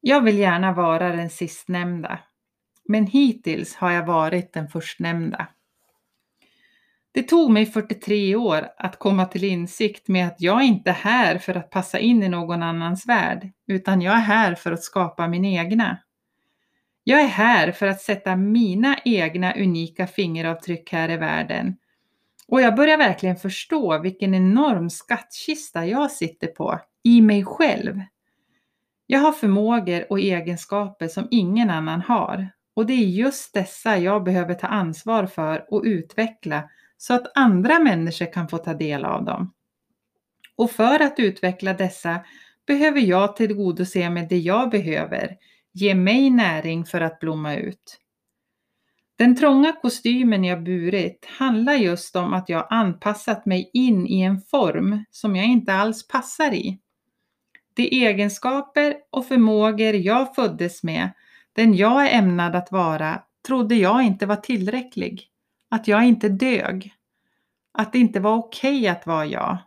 Jag 0.00 0.20
vill 0.20 0.38
gärna 0.38 0.72
vara 0.72 1.16
den 1.16 1.30
sistnämnda, 1.30 2.18
men 2.84 3.06
hittills 3.06 3.74
har 3.74 3.90
jag 3.90 4.06
varit 4.06 4.52
den 4.52 4.68
förstnämnda. 4.68 5.46
Det 7.14 7.22
tog 7.22 7.50
mig 7.50 7.66
43 7.66 8.36
år 8.36 8.68
att 8.76 8.98
komma 8.98 9.26
till 9.26 9.44
insikt 9.44 10.08
med 10.08 10.26
att 10.26 10.40
jag 10.40 10.64
inte 10.64 10.90
är 10.90 10.94
här 10.94 11.38
för 11.38 11.54
att 11.54 11.70
passa 11.70 11.98
in 11.98 12.22
i 12.22 12.28
någon 12.28 12.62
annans 12.62 13.06
värld, 13.06 13.50
utan 13.66 14.02
jag 14.02 14.14
är 14.14 14.20
här 14.20 14.54
för 14.54 14.72
att 14.72 14.82
skapa 14.82 15.28
min 15.28 15.44
egna. 15.44 15.98
Jag 17.04 17.20
är 17.20 17.26
här 17.26 17.72
för 17.72 17.86
att 17.86 18.00
sätta 18.00 18.36
mina 18.36 18.96
egna 19.04 19.54
unika 19.54 20.06
fingeravtryck 20.06 20.92
här 20.92 21.10
i 21.10 21.16
världen. 21.16 21.76
Och 22.48 22.60
jag 22.60 22.76
börjar 22.76 22.98
verkligen 22.98 23.36
förstå 23.36 23.98
vilken 23.98 24.34
enorm 24.34 24.90
skattkista 24.90 25.86
jag 25.86 26.10
sitter 26.10 26.46
på, 26.46 26.80
i 27.02 27.20
mig 27.20 27.44
själv. 27.44 28.00
Jag 29.06 29.20
har 29.20 29.32
förmågor 29.32 30.06
och 30.10 30.20
egenskaper 30.20 31.08
som 31.08 31.28
ingen 31.30 31.70
annan 31.70 32.00
har. 32.00 32.48
Och 32.74 32.86
det 32.86 32.92
är 32.92 33.06
just 33.06 33.54
dessa 33.54 33.98
jag 33.98 34.24
behöver 34.24 34.54
ta 34.54 34.66
ansvar 34.66 35.26
för 35.26 35.64
och 35.70 35.82
utveckla 35.84 36.68
så 36.96 37.14
att 37.14 37.38
andra 37.38 37.78
människor 37.78 38.32
kan 38.32 38.48
få 38.48 38.58
ta 38.58 38.74
del 38.74 39.04
av 39.04 39.24
dem. 39.24 39.52
Och 40.56 40.70
för 40.70 41.02
att 41.02 41.14
utveckla 41.18 41.72
dessa 41.72 42.20
behöver 42.66 43.00
jag 43.00 43.36
tillgodose 43.36 44.10
med 44.10 44.28
det 44.28 44.38
jag 44.38 44.70
behöver, 44.70 45.36
ge 45.72 45.94
mig 45.94 46.30
näring 46.30 46.84
för 46.84 47.00
att 47.00 47.20
blomma 47.20 47.56
ut. 47.56 48.00
Den 49.16 49.36
trånga 49.36 49.72
kostymen 49.72 50.44
jag 50.44 50.62
burit 50.62 51.26
handlar 51.38 51.74
just 51.74 52.16
om 52.16 52.34
att 52.34 52.48
jag 52.48 52.66
anpassat 52.70 53.46
mig 53.46 53.70
in 53.72 54.06
i 54.06 54.20
en 54.20 54.40
form 54.40 55.04
som 55.10 55.36
jag 55.36 55.46
inte 55.46 55.72
alls 55.72 56.08
passar 56.08 56.54
i. 56.54 56.78
De 57.74 57.82
egenskaper 57.82 58.96
och 59.10 59.26
förmågor 59.26 59.94
jag 59.94 60.34
föddes 60.34 60.82
med, 60.82 61.10
den 61.52 61.74
jag 61.74 62.06
är 62.06 62.18
ämnad 62.18 62.56
att 62.56 62.72
vara, 62.72 63.22
trodde 63.46 63.74
jag 63.74 64.02
inte 64.02 64.26
var 64.26 64.36
tillräcklig. 64.36 65.30
Att 65.74 65.88
jag 65.88 66.04
inte 66.04 66.28
dög. 66.28 66.94
Att 67.72 67.92
det 67.92 67.98
inte 67.98 68.20
var 68.20 68.34
okej 68.34 68.78
okay 68.80 68.88
att 68.88 69.06
vara 69.06 69.26
jag. 69.26 69.58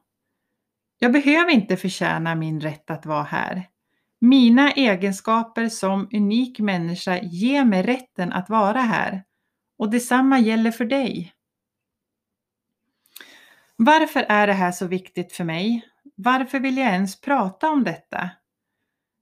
Jag 1.00 1.12
behöver 1.12 1.52
inte 1.52 1.78
förtjäna 1.78 2.36
min 2.36 2.62
rätt 2.62 2.90
att 2.92 3.06
vara 3.06 3.24
här. 3.24 3.68
Mina 4.20 4.72
egenskaper 4.72 5.70
som 5.70 6.10
unik 6.14 6.60
människa 6.60 7.20
ger 7.22 7.66
mig 7.66 7.84
rätten 7.84 8.34
att 8.34 8.50
vara 8.50 8.82
här. 8.82 9.24
Och 9.78 9.90
detsamma 9.90 10.40
gäller 10.40 10.72
för 10.72 10.86
dig. 10.86 11.34
Varför 13.76 14.26
är 14.30 14.48
det 14.48 14.54
här 14.54 14.72
så 14.72 14.88
viktigt 14.88 15.34
för 15.34 15.44
mig? 15.44 15.82
Varför 16.16 16.60
vill 16.60 16.78
jag 16.78 16.88
ens 16.88 17.22
prata 17.22 17.70
om 17.70 17.84
detta? 17.84 18.30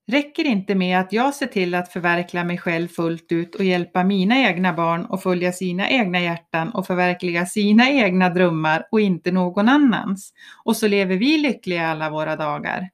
Räcker 0.07 0.45
inte 0.45 0.75
med 0.75 0.99
att 0.99 1.13
jag 1.13 1.33
ser 1.33 1.47
till 1.47 1.75
att 1.75 1.91
förverkliga 1.91 2.43
mig 2.43 2.57
själv 2.57 2.87
fullt 2.87 3.31
ut 3.31 3.55
och 3.55 3.63
hjälpa 3.63 4.03
mina 4.03 4.37
egna 4.37 4.73
barn 4.73 5.07
att 5.09 5.23
följa 5.23 5.51
sina 5.51 5.89
egna 5.89 6.19
hjärtan 6.19 6.69
och 6.69 6.87
förverkliga 6.87 7.45
sina 7.45 7.89
egna 7.89 8.29
drömmar 8.29 8.87
och 8.91 9.01
inte 9.01 9.31
någon 9.31 9.69
annans. 9.69 10.33
Och 10.63 10.77
så 10.77 10.87
lever 10.87 11.15
vi 11.15 11.37
lyckliga 11.37 11.87
alla 11.87 12.09
våra 12.09 12.35
dagar. 12.35 12.89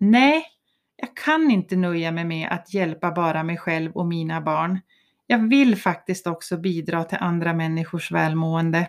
Nej, 0.00 0.44
jag 0.96 1.16
kan 1.16 1.50
inte 1.50 1.76
nöja 1.76 2.12
mig 2.12 2.24
med 2.24 2.48
att 2.50 2.74
hjälpa 2.74 3.10
bara 3.10 3.42
mig 3.42 3.56
själv 3.56 3.92
och 3.92 4.06
mina 4.06 4.40
barn. 4.40 4.80
Jag 5.26 5.48
vill 5.48 5.76
faktiskt 5.76 6.26
också 6.26 6.56
bidra 6.56 7.04
till 7.04 7.18
andra 7.20 7.54
människors 7.54 8.12
välmående. 8.12 8.88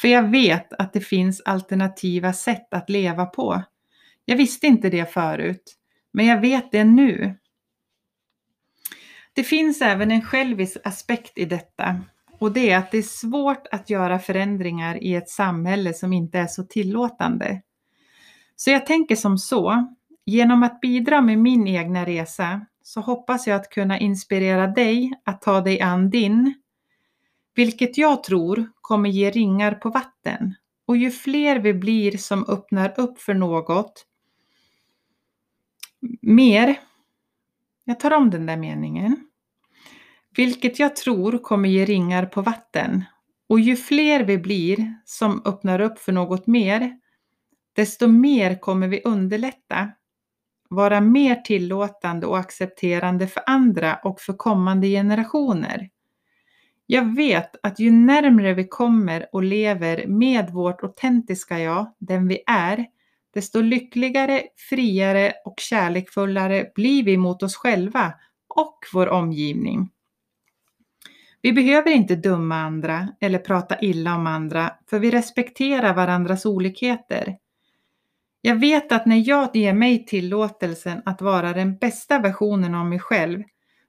För 0.00 0.08
jag 0.08 0.30
vet 0.30 0.72
att 0.72 0.92
det 0.92 1.00
finns 1.00 1.42
alternativa 1.44 2.32
sätt 2.32 2.74
att 2.74 2.90
leva 2.90 3.26
på. 3.26 3.62
Jag 4.24 4.36
visste 4.36 4.66
inte 4.66 4.90
det 4.90 5.12
förut, 5.12 5.74
men 6.12 6.26
jag 6.26 6.40
vet 6.40 6.72
det 6.72 6.84
nu. 6.84 7.38
Det 9.32 9.44
finns 9.44 9.82
även 9.82 10.10
en 10.10 10.22
självisk 10.22 10.76
aspekt 10.84 11.38
i 11.38 11.44
detta 11.44 12.00
och 12.38 12.52
det 12.52 12.70
är 12.70 12.78
att 12.78 12.90
det 12.90 12.98
är 12.98 13.02
svårt 13.02 13.66
att 13.70 13.90
göra 13.90 14.18
förändringar 14.18 15.02
i 15.02 15.14
ett 15.14 15.28
samhälle 15.28 15.94
som 15.94 16.12
inte 16.12 16.38
är 16.38 16.46
så 16.46 16.64
tillåtande. 16.64 17.62
Så 18.56 18.70
jag 18.70 18.86
tänker 18.86 19.16
som 19.16 19.38
så, 19.38 19.94
genom 20.26 20.62
att 20.62 20.80
bidra 20.80 21.20
med 21.20 21.38
min 21.38 21.68
egna 21.68 22.06
resa 22.06 22.66
så 22.82 23.00
hoppas 23.00 23.46
jag 23.46 23.56
att 23.56 23.70
kunna 23.70 23.98
inspirera 23.98 24.66
dig 24.66 25.12
att 25.24 25.42
ta 25.42 25.60
dig 25.60 25.80
an 25.80 26.10
din, 26.10 26.54
vilket 27.54 27.98
jag 27.98 28.24
tror 28.24 28.70
kommer 28.80 29.08
ge 29.08 29.30
ringar 29.30 29.74
på 29.74 29.90
vatten. 29.90 30.54
Och 30.86 30.96
ju 30.96 31.10
fler 31.10 31.58
vi 31.58 31.74
blir 31.74 32.16
som 32.16 32.44
öppnar 32.48 33.00
upp 33.00 33.20
för 33.20 33.34
något 33.34 34.04
mer, 36.22 36.80
jag 37.84 38.00
tar 38.00 38.10
om 38.10 38.30
den 38.30 38.46
där 38.46 38.56
meningen, 38.56 39.16
vilket 40.36 40.78
jag 40.78 40.96
tror 40.96 41.38
kommer 41.38 41.68
ge 41.68 41.84
ringar 41.84 42.26
på 42.26 42.42
vatten. 42.42 43.04
Och 43.48 43.60
ju 43.60 43.76
fler 43.76 44.24
vi 44.24 44.38
blir 44.38 44.94
som 45.04 45.42
öppnar 45.44 45.80
upp 45.80 45.98
för 45.98 46.12
något 46.12 46.46
mer, 46.46 46.98
desto 47.72 48.06
mer 48.06 48.60
kommer 48.60 48.88
vi 48.88 49.02
underlätta 49.04 49.92
vara 50.68 51.00
mer 51.00 51.34
tillåtande 51.34 52.26
och 52.26 52.38
accepterande 52.38 53.26
för 53.26 53.42
andra 53.46 53.94
och 54.04 54.20
för 54.20 54.32
kommande 54.32 54.86
generationer. 54.86 55.90
Jag 56.86 57.16
vet 57.16 57.56
att 57.62 57.80
ju 57.80 57.90
närmre 57.90 58.54
vi 58.54 58.68
kommer 58.68 59.26
och 59.32 59.42
lever 59.42 60.06
med 60.06 60.50
vårt 60.50 60.82
autentiska 60.82 61.58
jag, 61.58 61.94
den 61.98 62.28
vi 62.28 62.42
är, 62.46 62.86
desto 63.38 63.60
lyckligare, 63.60 64.42
friare 64.68 65.32
och 65.44 65.54
kärlekfullare 65.60 66.66
blir 66.74 67.02
vi 67.02 67.16
mot 67.16 67.42
oss 67.42 67.56
själva 67.56 68.12
och 68.54 68.78
vår 68.92 69.08
omgivning. 69.08 69.90
Vi 71.42 71.52
behöver 71.52 71.90
inte 71.90 72.14
döma 72.16 72.56
andra 72.56 73.08
eller 73.20 73.38
prata 73.38 73.80
illa 73.80 74.14
om 74.14 74.26
andra, 74.26 74.72
för 74.90 74.98
vi 74.98 75.10
respekterar 75.10 75.94
varandras 75.94 76.46
olikheter. 76.46 77.38
Jag 78.40 78.56
vet 78.56 78.92
att 78.92 79.06
när 79.06 79.28
jag 79.28 79.56
ger 79.56 79.72
mig 79.72 80.06
tillåtelsen 80.06 81.02
att 81.04 81.22
vara 81.22 81.52
den 81.52 81.76
bästa 81.76 82.18
versionen 82.18 82.74
av 82.74 82.86
mig 82.86 82.98
själv 82.98 83.42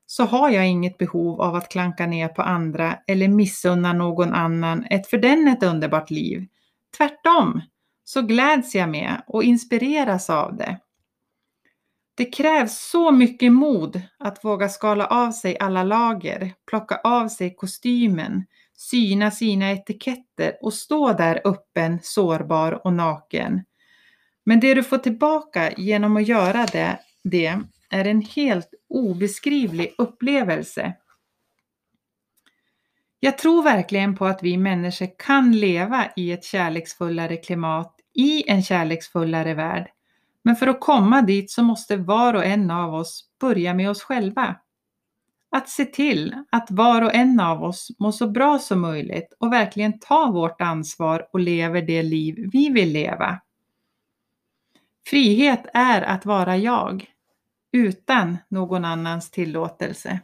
så 0.05 0.23
har 0.23 0.49
jag 0.49 0.67
inget 0.67 0.97
behov 0.97 1.41
av 1.41 1.55
att 1.55 1.71
klanka 1.71 2.05
ner 2.05 2.27
på 2.27 2.41
andra 2.41 2.97
eller 3.07 3.27
missunna 3.27 3.93
någon 3.93 4.33
annan 4.33 4.85
ett 4.89 5.07
för 5.07 5.17
den 5.17 5.47
ett 5.47 5.63
underbart 5.63 6.09
liv. 6.09 6.47
Tvärtom 6.97 7.61
så 8.09 8.21
gläds 8.21 8.75
jag 8.75 8.89
med 8.89 9.21
och 9.27 9.43
inspireras 9.43 10.29
av 10.29 10.55
det. 10.55 10.79
Det 12.15 12.25
krävs 12.25 12.89
så 12.89 13.11
mycket 13.11 13.51
mod 13.51 14.01
att 14.19 14.45
våga 14.45 14.69
skala 14.69 15.05
av 15.05 15.31
sig 15.31 15.57
alla 15.59 15.83
lager, 15.83 16.53
plocka 16.67 16.95
av 17.03 17.27
sig 17.27 17.55
kostymen, 17.55 18.45
syna 18.77 19.31
sina 19.31 19.71
etiketter 19.71 20.57
och 20.61 20.73
stå 20.73 21.13
där 21.13 21.41
öppen, 21.45 21.99
sårbar 22.01 22.85
och 22.85 22.93
naken. 22.93 23.63
Men 24.43 24.59
det 24.59 24.73
du 24.73 24.83
får 24.83 24.97
tillbaka 24.97 25.71
genom 25.77 26.17
att 26.17 26.27
göra 26.27 26.65
det, 26.65 26.99
det 27.23 27.57
är 27.89 28.05
en 28.05 28.21
helt 28.21 28.73
obeskrivlig 28.89 29.95
upplevelse. 29.97 30.93
Jag 33.19 33.37
tror 33.37 33.63
verkligen 33.63 34.15
på 34.15 34.25
att 34.25 34.43
vi 34.43 34.57
människor 34.57 35.07
kan 35.17 35.51
leva 35.51 36.05
i 36.15 36.31
ett 36.31 36.43
kärleksfullare 36.43 37.37
klimat, 37.37 37.98
i 38.13 38.49
en 38.49 38.63
kärleksfullare 38.63 39.53
värld. 39.53 39.89
Men 40.43 40.55
för 40.55 40.67
att 40.67 40.79
komma 40.79 41.21
dit 41.21 41.51
så 41.51 41.63
måste 41.63 41.97
var 41.97 42.33
och 42.33 42.45
en 42.45 42.71
av 42.71 42.93
oss 42.93 43.29
börja 43.39 43.73
med 43.73 43.89
oss 43.89 44.03
själva. 44.03 44.55
Att 45.51 45.69
se 45.69 45.85
till 45.85 46.35
att 46.49 46.71
var 46.71 47.01
och 47.01 47.13
en 47.13 47.39
av 47.39 47.63
oss 47.63 47.91
mår 47.99 48.11
så 48.11 48.27
bra 48.27 48.59
som 48.59 48.81
möjligt 48.81 49.33
och 49.39 49.53
verkligen 49.53 49.99
tar 49.99 50.31
vårt 50.31 50.61
ansvar 50.61 51.27
och 51.33 51.39
lever 51.39 51.81
det 51.81 52.03
liv 52.03 52.49
vi 52.53 52.69
vill 52.69 52.91
leva. 52.91 53.41
Frihet 55.05 55.65
är 55.73 56.01
att 56.01 56.25
vara 56.25 56.57
jag, 56.57 57.05
utan 57.71 58.37
någon 58.47 58.85
annans 58.85 59.31
tillåtelse. 59.31 60.19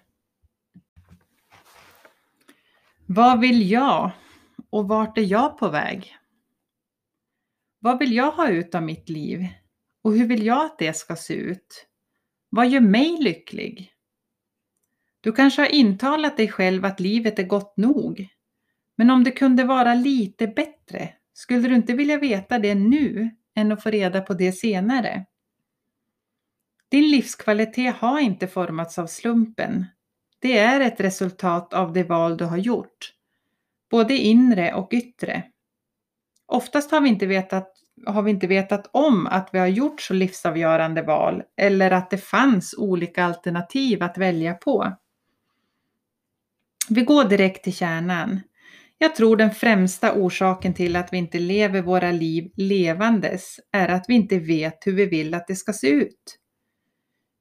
Vad 3.05 3.39
vill 3.39 3.71
jag? 3.71 4.11
Och 4.69 4.87
vart 4.87 5.17
är 5.17 5.21
jag 5.21 5.57
på 5.57 5.69
väg? 5.69 6.17
Vad 7.85 7.99
vill 7.99 8.13
jag 8.13 8.31
ha 8.31 8.49
ut 8.49 8.75
av 8.75 8.83
mitt 8.83 9.09
liv? 9.09 9.47
Och 10.01 10.13
hur 10.13 10.27
vill 10.27 10.45
jag 10.45 10.65
att 10.65 10.77
det 10.77 10.93
ska 10.93 11.15
se 11.15 11.33
ut? 11.33 11.87
Vad 12.49 12.69
gör 12.69 12.79
mig 12.79 13.17
lycklig? 13.19 13.91
Du 15.21 15.31
kanske 15.31 15.61
har 15.61 15.69
intalat 15.69 16.37
dig 16.37 16.47
själv 16.47 16.85
att 16.85 16.99
livet 16.99 17.39
är 17.39 17.43
gott 17.43 17.77
nog. 17.77 18.27
Men 18.95 19.09
om 19.09 19.23
det 19.23 19.31
kunde 19.31 19.63
vara 19.63 19.93
lite 19.93 20.47
bättre, 20.47 21.09
skulle 21.33 21.67
du 21.67 21.75
inte 21.75 21.93
vilja 21.93 22.17
veta 22.17 22.59
det 22.59 22.75
nu 22.75 23.29
än 23.55 23.71
att 23.71 23.83
få 23.83 23.89
reda 23.89 24.21
på 24.21 24.33
det 24.33 24.51
senare? 24.51 25.25
Din 26.89 27.11
livskvalitet 27.11 27.95
har 27.95 28.19
inte 28.19 28.47
formats 28.47 28.99
av 28.99 29.07
slumpen. 29.07 29.85
Det 30.39 30.57
är 30.57 30.79
ett 30.79 30.99
resultat 30.99 31.73
av 31.73 31.93
det 31.93 32.03
val 32.03 32.37
du 32.37 32.45
har 32.45 32.57
gjort, 32.57 33.13
både 33.89 34.17
inre 34.17 34.73
och 34.73 34.89
yttre. 34.93 35.43
Oftast 36.47 36.91
har 36.91 37.01
vi 37.01 37.09
inte 37.09 37.25
vetat, 37.25 37.71
har 38.05 38.21
vi 38.21 38.31
inte 38.31 38.47
vetat 38.47 38.89
om 38.93 39.27
att 39.27 39.49
vi 39.53 39.59
har 39.59 39.67
gjort 39.67 40.01
så 40.01 40.13
livsavgörande 40.13 41.01
val 41.01 41.43
eller 41.57 41.91
att 41.91 42.09
det 42.09 42.17
fanns 42.17 42.75
olika 42.77 43.23
alternativ 43.23 44.03
att 44.03 44.17
välja 44.17 44.53
på. 44.53 44.95
Vi 46.89 47.01
går 47.01 47.23
direkt 47.23 47.63
till 47.63 47.73
kärnan. 47.75 48.41
Jag 48.97 49.15
tror 49.15 49.37
den 49.37 49.51
främsta 49.51 50.13
orsaken 50.13 50.73
till 50.73 50.95
att 50.95 51.13
vi 51.13 51.17
inte 51.17 51.39
lever 51.39 51.81
våra 51.81 52.11
liv 52.11 52.51
levandes 52.55 53.59
är 53.71 53.89
att 53.89 54.05
vi 54.07 54.13
inte 54.13 54.39
vet 54.39 54.77
hur 54.87 54.93
vi 54.93 55.05
vill 55.05 55.33
att 55.33 55.47
det 55.47 55.55
ska 55.55 55.73
se 55.73 55.87
ut. 55.87 56.39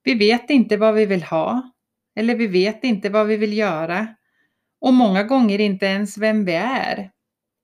Vi 0.02 0.14
vet 0.14 0.50
inte 0.50 0.76
vad 0.76 0.94
vi 0.94 1.06
vill 1.06 1.22
ha 1.22 1.72
eller 2.16 2.34
vi 2.34 2.46
vet 2.46 2.84
inte 2.84 3.08
vad 3.08 3.26
vi 3.26 3.36
vill 3.36 3.58
göra 3.58 4.06
och 4.80 4.94
många 4.94 5.22
gånger 5.22 5.60
inte 5.60 5.86
ens 5.86 6.18
vem 6.18 6.44
vi 6.44 6.54
är. 6.54 7.10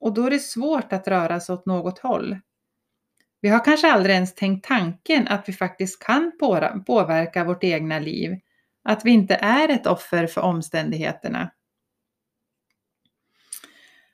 Och 0.01 0.15
då 0.15 0.27
är 0.27 0.31
det 0.31 0.39
svårt 0.39 0.93
att 0.93 1.09
röra 1.09 1.41
sig 1.41 1.53
åt 1.53 1.67
något 1.67 1.99
håll. 1.99 2.39
Vi 3.41 3.49
har 3.49 3.65
kanske 3.65 3.93
aldrig 3.93 4.15
ens 4.15 4.35
tänkt 4.35 4.69
tanken 4.69 5.29
att 5.29 5.49
vi 5.49 5.53
faktiskt 5.53 6.03
kan 6.03 6.33
påverka 6.87 7.45
vårt 7.45 7.65
egna 7.65 7.99
liv, 7.99 8.39
att 8.85 9.05
vi 9.05 9.11
inte 9.11 9.35
är 9.35 9.69
ett 9.69 9.87
offer 9.87 10.27
för 10.27 10.41
omständigheterna. 10.41 11.51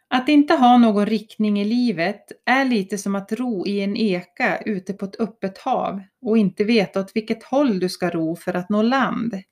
Att 0.09 0.29
inte 0.29 0.55
ha 0.55 0.79
någon 0.79 1.07
riktning 1.07 1.61
i 1.61 1.64
livet 1.64 2.33
är 2.44 2.64
lite 2.64 2.99
som 2.99 3.14
att 3.14 3.33
ro 3.33 3.66
i 3.66 3.81
en 3.81 3.96
eka 3.96 4.59
ute 4.59 4.92
på 4.92 5.05
ett 5.05 5.20
öppet 5.20 5.59
hav 5.59 6.03
och 6.20 6.38
inte 6.38 6.64
veta 6.64 7.01
åt 7.01 7.16
vilket 7.16 7.42
håll 7.42 7.79
du 7.79 7.88
ska 7.88 8.11
ro 8.11 8.37
för 8.37 8.55
att 8.55 8.68
nå 8.68 8.83
land. 8.83 9.42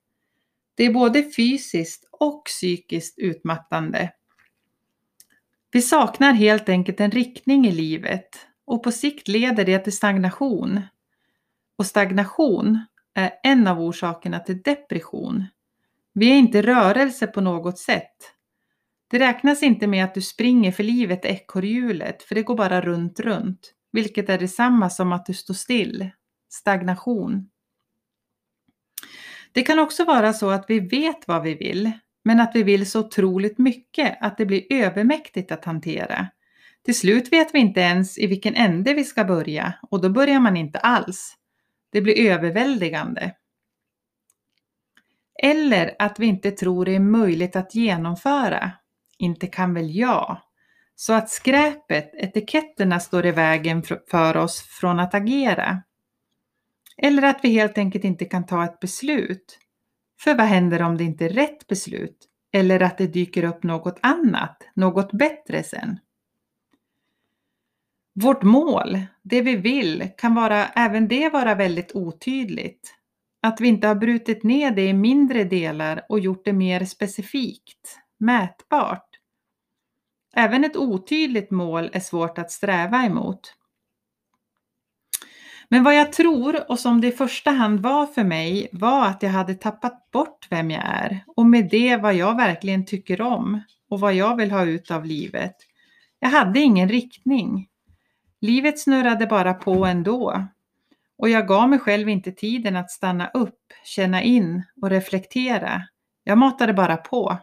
Det 0.74 0.84
är 0.84 0.92
både 0.92 1.22
fysiskt 1.36 2.08
och 2.12 2.44
psykiskt 2.44 3.18
utmattande. 3.18 4.12
Vi 5.74 5.82
saknar 5.82 6.32
helt 6.32 6.68
enkelt 6.68 7.00
en 7.00 7.10
riktning 7.10 7.66
i 7.66 7.72
livet 7.72 8.28
och 8.66 8.82
på 8.82 8.92
sikt 8.92 9.28
leder 9.28 9.64
det 9.64 9.78
till 9.78 9.96
stagnation. 9.96 10.80
Och 11.78 11.86
stagnation 11.86 12.78
är 13.14 13.32
en 13.42 13.66
av 13.66 13.80
orsakerna 13.80 14.40
till 14.40 14.62
depression. 14.62 15.44
Vi 16.12 16.30
är 16.30 16.34
inte 16.34 16.62
rörelse 16.62 17.26
på 17.26 17.40
något 17.40 17.78
sätt. 17.78 18.16
Det 19.10 19.18
räknas 19.18 19.62
inte 19.62 19.86
med 19.86 20.04
att 20.04 20.14
du 20.14 20.22
springer 20.22 20.72
för 20.72 20.82
livet 20.82 21.24
i 21.24 21.28
ekorrhjulet, 21.28 22.22
för 22.22 22.34
det 22.34 22.42
går 22.42 22.56
bara 22.56 22.80
runt, 22.80 23.20
runt, 23.20 23.74
vilket 23.92 24.28
är 24.28 24.38
detsamma 24.38 24.90
som 24.90 25.12
att 25.12 25.26
du 25.26 25.34
står 25.34 25.54
still. 25.54 26.10
Stagnation. 26.48 27.50
Det 29.52 29.62
kan 29.62 29.78
också 29.78 30.04
vara 30.04 30.32
så 30.32 30.50
att 30.50 30.64
vi 30.68 30.80
vet 30.80 31.28
vad 31.28 31.42
vi 31.42 31.54
vill, 31.54 31.92
men 32.24 32.40
att 32.40 32.50
vi 32.54 32.62
vill 32.62 32.90
så 32.90 33.00
otroligt 33.00 33.58
mycket 33.58 34.18
att 34.20 34.36
det 34.36 34.46
blir 34.46 34.64
övermäktigt 34.70 35.52
att 35.52 35.64
hantera. 35.64 36.28
Till 36.84 36.98
slut 36.98 37.32
vet 37.32 37.54
vi 37.54 37.58
inte 37.58 37.80
ens 37.80 38.18
i 38.18 38.26
vilken 38.26 38.54
ände 38.54 38.94
vi 38.94 39.04
ska 39.04 39.24
börja 39.24 39.74
och 39.90 40.00
då 40.00 40.10
börjar 40.10 40.40
man 40.40 40.56
inte 40.56 40.78
alls. 40.78 41.36
Det 41.92 42.00
blir 42.00 42.30
överväldigande. 42.30 43.34
Eller 45.42 45.96
att 45.98 46.18
vi 46.18 46.26
inte 46.26 46.50
tror 46.50 46.84
det 46.84 46.94
är 46.94 47.00
möjligt 47.00 47.56
att 47.56 47.74
genomföra. 47.74 48.72
Inte 49.18 49.46
kan 49.46 49.74
väl 49.74 49.96
jag? 49.96 50.40
Så 50.94 51.12
att 51.12 51.30
skräpet, 51.30 52.10
etiketterna 52.14 53.00
står 53.00 53.26
i 53.26 53.30
vägen 53.30 53.82
för 54.10 54.36
oss 54.36 54.62
från 54.62 55.00
att 55.00 55.14
agera. 55.14 55.82
Eller 56.96 57.22
att 57.22 57.38
vi 57.42 57.48
helt 57.48 57.78
enkelt 57.78 58.04
inte 58.04 58.24
kan 58.24 58.46
ta 58.46 58.64
ett 58.64 58.80
beslut. 58.80 59.58
För 60.24 60.34
vad 60.34 60.46
händer 60.46 60.82
om 60.82 60.96
det 60.96 61.04
inte 61.04 61.24
är 61.24 61.28
rätt 61.28 61.66
beslut? 61.66 62.28
Eller 62.52 62.82
att 62.82 62.98
det 62.98 63.06
dyker 63.06 63.44
upp 63.44 63.62
något 63.62 63.98
annat, 64.02 64.62
något 64.74 65.12
bättre 65.12 65.62
sen? 65.62 65.98
Vårt 68.14 68.42
mål, 68.42 69.00
det 69.22 69.42
vi 69.42 69.56
vill, 69.56 70.10
kan 70.18 70.34
vara, 70.34 70.66
även 70.66 71.08
det 71.08 71.28
vara 71.28 71.54
väldigt 71.54 71.92
otydligt. 71.94 72.94
Att 73.42 73.60
vi 73.60 73.68
inte 73.68 73.86
har 73.86 73.94
brutit 73.94 74.42
ner 74.42 74.70
det 74.70 74.86
i 74.86 74.92
mindre 74.92 75.44
delar 75.44 76.06
och 76.08 76.20
gjort 76.20 76.44
det 76.44 76.52
mer 76.52 76.84
specifikt, 76.84 77.98
mätbart. 78.18 79.08
Även 80.34 80.64
ett 80.64 80.76
otydligt 80.76 81.50
mål 81.50 81.90
är 81.92 82.00
svårt 82.00 82.38
att 82.38 82.50
sträva 82.50 83.04
emot. 83.04 83.54
Men 85.74 85.84
vad 85.84 85.96
jag 85.96 86.12
tror 86.12 86.70
och 86.70 86.78
som 86.78 87.00
det 87.00 87.06
i 87.06 87.12
första 87.12 87.50
hand 87.50 87.80
var 87.80 88.06
för 88.06 88.24
mig 88.24 88.68
var 88.72 89.06
att 89.06 89.22
jag 89.22 89.30
hade 89.30 89.54
tappat 89.54 90.10
bort 90.10 90.46
vem 90.50 90.70
jag 90.70 90.82
är 90.84 91.24
och 91.36 91.46
med 91.46 91.68
det 91.70 91.96
vad 91.96 92.14
jag 92.14 92.36
verkligen 92.36 92.86
tycker 92.86 93.20
om 93.20 93.60
och 93.90 94.00
vad 94.00 94.14
jag 94.14 94.36
vill 94.36 94.50
ha 94.50 94.64
ut 94.64 94.90
av 94.90 95.04
livet. 95.04 95.54
Jag 96.18 96.28
hade 96.28 96.60
ingen 96.60 96.88
riktning. 96.88 97.68
Livet 98.40 98.80
snurrade 98.80 99.26
bara 99.26 99.54
på 99.54 99.84
ändå 99.84 100.48
och 101.18 101.28
jag 101.28 101.48
gav 101.48 101.68
mig 101.68 101.78
själv 101.78 102.08
inte 102.08 102.32
tiden 102.32 102.76
att 102.76 102.90
stanna 102.90 103.28
upp, 103.28 103.60
känna 103.84 104.22
in 104.22 104.62
och 104.82 104.90
reflektera. 104.90 105.82
Jag 106.24 106.38
matade 106.38 106.72
bara 106.72 106.96
på. 106.96 107.38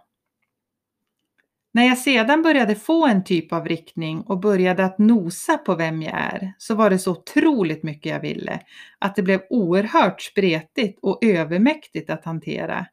När 1.73 1.85
jag 1.85 1.97
sedan 1.97 2.41
började 2.41 2.75
få 2.75 3.07
en 3.07 3.23
typ 3.23 3.53
av 3.53 3.65
riktning 3.65 4.21
och 4.21 4.39
började 4.39 4.85
att 4.85 4.97
nosa 4.97 5.57
på 5.57 5.75
vem 5.75 6.01
jag 6.01 6.13
är 6.13 6.53
så 6.57 6.75
var 6.75 6.89
det 6.89 6.99
så 6.99 7.11
otroligt 7.11 7.83
mycket 7.83 8.11
jag 8.11 8.19
ville 8.19 8.59
att 8.99 9.15
det 9.15 9.21
blev 9.21 9.41
oerhört 9.49 10.21
spretigt 10.21 10.99
och 11.01 11.25
övermäktigt 11.25 12.09
att 12.09 12.25
hantera. 12.25 12.85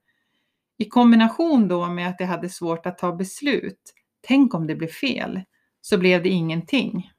I 0.79 0.85
kombination 0.85 1.69
då 1.69 1.87
med 1.87 2.09
att 2.09 2.21
jag 2.21 2.27
hade 2.27 2.49
svårt 2.49 2.87
att 2.87 2.99
ta 2.99 3.13
beslut, 3.13 3.95
tänk 4.27 4.55
om 4.55 4.67
det 4.67 4.75
blev 4.75 4.89
fel, 4.89 5.41
så 5.81 5.99
blev 5.99 6.23
det 6.23 6.29
ingenting. 6.29 7.11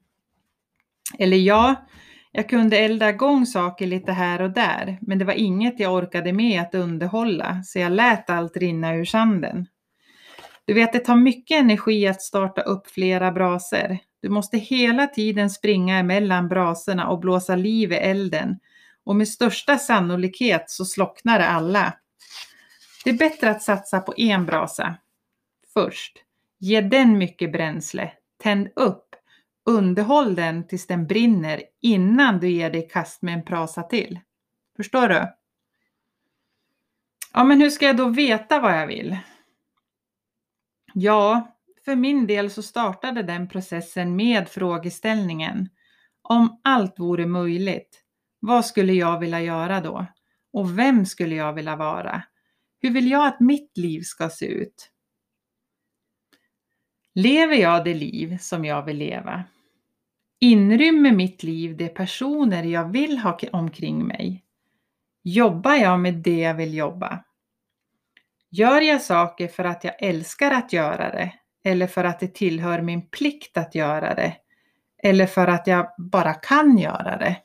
Eller 1.19 1.37
ja, 1.37 1.75
jag 2.31 2.49
kunde 2.49 2.77
elda 2.77 3.09
igång 3.09 3.45
saker 3.45 3.87
lite 3.87 4.11
här 4.11 4.41
och 4.41 4.51
där, 4.51 4.97
men 5.01 5.19
det 5.19 5.25
var 5.25 5.33
inget 5.33 5.79
jag 5.79 5.93
orkade 5.93 6.33
med 6.33 6.61
att 6.61 6.75
underhålla, 6.75 7.63
så 7.63 7.79
jag 7.79 7.91
lät 7.91 8.29
allt 8.29 8.57
rinna 8.57 8.95
ur 8.95 9.05
sanden. 9.05 9.67
Du 10.69 10.75
vet, 10.75 10.93
det 10.93 10.99
tar 10.99 11.15
mycket 11.15 11.59
energi 11.59 12.07
att 12.07 12.21
starta 12.21 12.61
upp 12.61 12.87
flera 12.87 13.31
braser. 13.31 13.99
Du 14.21 14.29
måste 14.29 14.57
hela 14.57 15.07
tiden 15.07 15.49
springa 15.49 15.97
emellan 15.97 16.47
braserna 16.47 17.07
och 17.07 17.19
blåsa 17.19 17.55
liv 17.55 17.91
i 17.91 17.95
elden. 17.95 18.59
Och 19.03 19.15
med 19.15 19.27
största 19.27 19.77
sannolikhet 19.77 20.69
så 20.69 20.85
slocknar 20.85 21.39
det 21.39 21.47
alla. 21.47 21.93
Det 23.03 23.09
är 23.09 23.13
bättre 23.13 23.49
att 23.49 23.63
satsa 23.63 23.99
på 23.99 24.13
en 24.17 24.45
brasa 24.45 24.95
först. 25.73 26.17
Ge 26.59 26.81
den 26.81 27.17
mycket 27.17 27.51
bränsle. 27.51 28.11
Tänd 28.43 28.69
upp. 28.75 29.15
Underhåll 29.65 30.35
den 30.35 30.67
tills 30.67 30.87
den 30.87 31.07
brinner 31.07 31.61
innan 31.81 32.39
du 32.39 32.49
ger 32.49 32.69
dig 32.69 32.85
i 32.85 32.89
kast 32.89 33.21
med 33.21 33.33
en 33.33 33.43
brasa 33.43 33.83
till. 33.83 34.19
Förstår 34.77 35.07
du? 35.07 35.33
Ja, 37.33 37.43
men 37.43 37.61
hur 37.61 37.69
ska 37.69 37.85
jag 37.85 37.97
då 37.97 38.09
veta 38.09 38.59
vad 38.59 38.77
jag 38.77 38.87
vill? 38.87 39.17
Ja, 40.93 41.55
för 41.85 41.95
min 41.95 42.27
del 42.27 42.51
så 42.51 42.63
startade 42.63 43.23
den 43.23 43.49
processen 43.49 44.15
med 44.15 44.49
frågeställningen 44.49 45.69
om 46.21 46.61
allt 46.63 46.99
vore 46.99 47.25
möjligt, 47.25 48.03
vad 48.39 48.65
skulle 48.65 48.93
jag 48.93 49.19
vilja 49.19 49.41
göra 49.41 49.81
då? 49.81 50.05
Och 50.53 50.79
vem 50.79 51.05
skulle 51.05 51.35
jag 51.35 51.53
vilja 51.53 51.75
vara? 51.75 52.23
Hur 52.81 52.89
vill 52.91 53.11
jag 53.11 53.27
att 53.27 53.39
mitt 53.39 53.77
liv 53.77 54.01
ska 54.01 54.29
se 54.29 54.45
ut? 54.45 54.91
Lever 57.15 57.55
jag 57.55 57.85
det 57.85 57.93
liv 57.93 58.37
som 58.37 58.65
jag 58.65 58.85
vill 58.85 58.97
leva? 58.97 59.43
Inrymmer 60.39 61.11
mitt 61.11 61.43
liv 61.43 61.77
de 61.77 61.89
personer 61.89 62.63
jag 62.63 62.91
vill 62.91 63.17
ha 63.17 63.39
omkring 63.51 64.07
mig? 64.07 64.45
Jobbar 65.23 65.75
jag 65.75 65.99
med 65.99 66.13
det 66.13 66.39
jag 66.39 66.53
vill 66.53 66.73
jobba? 66.73 67.23
Gör 68.51 68.81
jag 68.81 69.01
saker 69.01 69.47
för 69.47 69.63
att 69.63 69.83
jag 69.83 70.03
älskar 70.03 70.51
att 70.51 70.73
göra 70.73 71.11
det 71.11 71.33
eller 71.63 71.87
för 71.87 72.03
att 72.03 72.19
det 72.19 72.35
tillhör 72.35 72.81
min 72.81 73.09
plikt 73.09 73.57
att 73.57 73.75
göra 73.75 74.15
det 74.15 74.37
eller 75.03 75.27
för 75.27 75.47
att 75.47 75.67
jag 75.67 75.91
bara 75.97 76.33
kan 76.33 76.77
göra 76.77 77.17
det? 77.17 77.37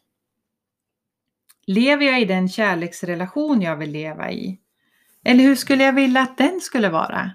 Lever 1.67 2.07
jag 2.07 2.21
i 2.21 2.25
den 2.25 2.49
kärleksrelation 2.49 3.63
jag 3.63 3.77
vill 3.77 3.91
leva 3.91 4.31
i? 4.31 4.61
Eller 5.25 5.45
hur 5.45 5.57
skulle 5.57 5.85
jag 5.85 5.93
vilja 5.93 6.21
att 6.21 6.39
den 6.39 6.61
skulle 6.61 6.89
vara? 6.89 7.31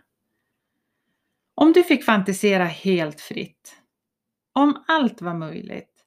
Om 1.56 1.74
du 1.74 1.84
fick 1.84 2.04
fantisera 2.04 2.66
helt 2.66 3.22
fritt, 3.22 3.76
om 4.54 4.84
allt 4.88 5.22
var 5.22 5.34
möjligt, 5.34 5.99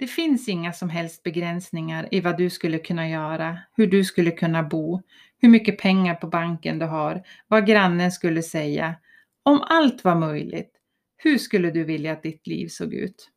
det 0.00 0.06
finns 0.06 0.48
inga 0.48 0.72
som 0.72 0.90
helst 0.90 1.22
begränsningar 1.22 2.08
i 2.10 2.20
vad 2.20 2.38
du 2.38 2.50
skulle 2.50 2.78
kunna 2.78 3.08
göra, 3.08 3.58
hur 3.76 3.86
du 3.86 4.04
skulle 4.04 4.30
kunna 4.30 4.62
bo, 4.62 5.02
hur 5.38 5.48
mycket 5.48 5.78
pengar 5.78 6.14
på 6.14 6.26
banken 6.26 6.78
du 6.78 6.86
har, 6.86 7.22
vad 7.48 7.66
grannen 7.66 8.12
skulle 8.12 8.42
säga. 8.42 8.94
Om 9.42 9.60
allt 9.62 10.04
var 10.04 10.14
möjligt, 10.14 10.72
hur 11.16 11.38
skulle 11.38 11.70
du 11.70 11.84
vilja 11.84 12.12
att 12.12 12.22
ditt 12.22 12.46
liv 12.46 12.68
såg 12.68 12.94
ut? 12.94 13.30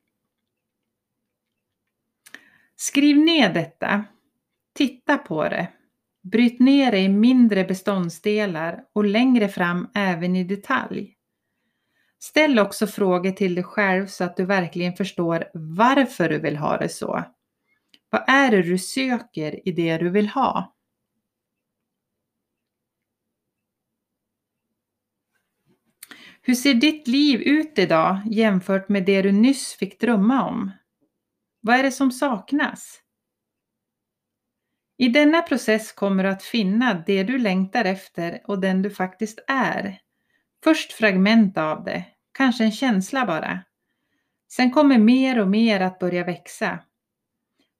Skriv 2.75 3.17
ner 3.17 3.53
detta. 3.53 4.03
Titta 4.73 5.17
på 5.17 5.43
det. 5.43 5.67
Bryt 6.21 6.59
ner 6.59 6.91
det 6.91 6.99
i 6.99 7.09
mindre 7.09 7.63
beståndsdelar 7.63 8.83
och 8.93 9.05
längre 9.05 9.49
fram 9.49 9.87
även 9.93 10.35
i 10.35 10.43
detalj. 10.43 11.12
Ställ 12.23 12.59
också 12.59 12.87
frågor 12.87 13.31
till 13.31 13.55
dig 13.55 13.63
själv 13.63 14.07
så 14.07 14.23
att 14.23 14.37
du 14.37 14.45
verkligen 14.45 14.93
förstår 14.93 15.49
varför 15.53 16.29
du 16.29 16.39
vill 16.39 16.57
ha 16.57 16.77
det 16.77 16.89
så. 16.89 17.23
Vad 18.09 18.23
är 18.27 18.51
det 18.51 18.61
du 18.61 18.77
söker 18.77 19.67
i 19.67 19.71
det 19.71 19.97
du 19.97 20.09
vill 20.09 20.27
ha? 20.27 20.75
Hur 26.41 26.55
ser 26.55 26.73
ditt 26.73 27.07
liv 27.07 27.41
ut 27.41 27.79
idag 27.79 28.21
jämfört 28.25 28.89
med 28.89 29.05
det 29.05 29.21
du 29.21 29.31
nyss 29.31 29.73
fick 29.73 29.99
drömma 29.99 30.47
om? 30.47 30.71
Vad 31.61 31.75
är 31.75 31.83
det 31.83 31.91
som 31.91 32.11
saknas? 32.11 33.01
I 34.97 35.07
denna 35.07 35.41
process 35.41 35.91
kommer 35.91 36.23
du 36.23 36.29
att 36.29 36.43
finna 36.43 37.03
det 37.07 37.23
du 37.23 37.37
längtar 37.37 37.85
efter 37.85 38.41
och 38.45 38.59
den 38.59 38.81
du 38.81 38.89
faktiskt 38.89 39.39
är. 39.47 40.02
Först 40.63 40.93
fragment 40.93 41.57
av 41.57 41.83
det, 41.83 42.05
kanske 42.33 42.63
en 42.63 42.71
känsla 42.71 43.25
bara. 43.25 43.59
Sen 44.51 44.71
kommer 44.71 44.97
mer 44.97 45.39
och 45.39 45.47
mer 45.47 45.79
att 45.79 45.99
börja 45.99 46.23
växa. 46.23 46.79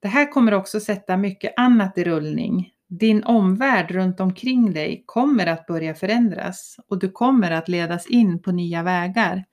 Det 0.01 0.07
här 0.07 0.31
kommer 0.31 0.51
också 0.53 0.79
sätta 0.79 1.17
mycket 1.17 1.53
annat 1.57 1.97
i 1.97 2.03
rullning. 2.03 2.71
Din 2.87 3.23
omvärld 3.23 3.91
runt 3.91 4.19
omkring 4.19 4.73
dig 4.73 5.03
kommer 5.05 5.47
att 5.47 5.65
börja 5.65 5.95
förändras 5.95 6.75
och 6.87 6.99
du 6.99 7.11
kommer 7.11 7.51
att 7.51 7.69
ledas 7.69 8.07
in 8.07 8.41
på 8.41 8.51
nya 8.51 8.83
vägar. 8.83 9.45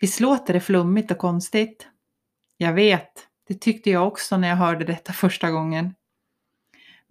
Visst 0.00 0.20
låter 0.20 0.54
det 0.54 0.60
flummigt 0.60 1.10
och 1.10 1.18
konstigt? 1.18 1.88
Jag 2.56 2.72
vet, 2.72 3.12
det 3.48 3.60
tyckte 3.60 3.90
jag 3.90 4.06
också 4.06 4.36
när 4.36 4.48
jag 4.48 4.56
hörde 4.56 4.84
detta 4.84 5.12
första 5.12 5.50
gången. 5.50 5.94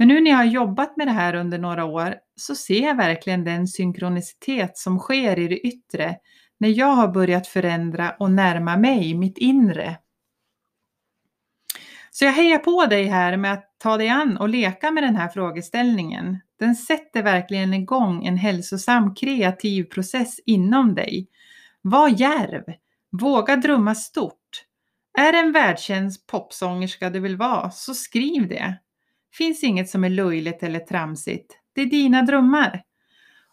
Men 0.02 0.08
nu 0.08 0.22
när 0.22 0.32
jag 0.32 0.38
har 0.38 0.46
jobbat 0.46 0.98
med 0.98 1.08
det 1.08 1.12
här 1.12 1.36
under 1.36 1.58
några 1.58 1.86
år 1.86 2.16
så 2.36 2.56
ser 2.56 2.82
jag 2.82 2.96
verkligen 2.96 3.44
den 3.44 3.68
synkronicitet 3.68 4.78
som 4.78 5.00
sker 5.00 5.40
i 5.40 5.48
det 5.48 5.60
yttre 5.60 6.16
när 6.60 6.70
jag 6.70 6.88
har 6.88 7.08
börjat 7.08 7.48
förändra 7.48 8.16
och 8.20 8.32
närma 8.32 8.78
mig 8.78 9.14
mitt 9.14 9.38
inre. 9.38 9.98
Så 12.12 12.26
jag 12.26 12.32
hejar 12.32 12.58
på 12.58 12.86
dig 12.86 13.06
här 13.06 13.38
med 13.38 13.54
att 13.54 13.76
ta 13.78 13.98
dig 13.98 14.10
an 14.10 14.38
och 14.38 14.50
leka 14.50 14.92
med 14.92 15.04
den 15.04 15.16
här 15.16 15.28
frågeställningen. 15.30 16.38
Den 16.60 16.76
sätter 16.76 17.24
verkligen 17.24 17.74
igång 17.74 18.26
en 18.26 18.38
hälsosam 18.38 19.16
kreativ 19.16 19.84
process 19.84 20.40
inom 20.46 20.96
dig. 20.96 21.28
Var 21.82 22.10
djärv! 22.10 22.64
Våga 23.12 23.56
drömma 23.56 23.96
stort! 23.96 24.66
Är 25.18 25.32
det 25.32 25.40
en 25.40 25.52
världskänd 25.52 26.12
popsångerska 26.28 27.10
du 27.10 27.20
vill 27.20 27.38
vara, 27.38 27.72
så 27.72 27.94
skriv 27.94 28.48
det. 28.48 28.78
Finns 29.34 29.64
inget 29.64 29.90
som 29.90 30.04
är 30.04 30.10
löjligt 30.10 30.64
eller 30.64 30.80
tramsigt. 30.80 31.58
Det 31.74 31.82
är 31.82 31.86
dina 31.86 32.22
drömmar. 32.22 32.84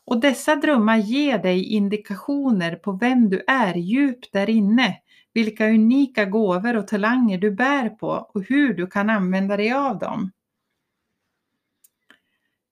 Och 0.05 0.20
dessa 0.20 0.57
drömmar 0.57 0.97
ger 0.97 1.39
dig 1.39 1.64
indikationer 1.64 2.76
på 2.76 2.93
vem 2.93 3.31
du 3.31 3.45
är 3.47 3.74
djupt 3.74 4.33
där 4.33 4.51
inne, 4.51 4.97
vilka 5.35 5.68
unika 5.68 6.24
gåvor 6.24 6.76
och 6.76 6.89
talanger 6.89 7.39
du 7.39 7.51
bär 7.51 7.89
på 7.89 8.09
och 8.09 8.45
hur 8.49 8.74
du 8.74 8.87
kan 8.87 9.11
använda 9.11 9.57
dig 9.57 9.72
av 9.72 9.99
dem. 9.99 10.31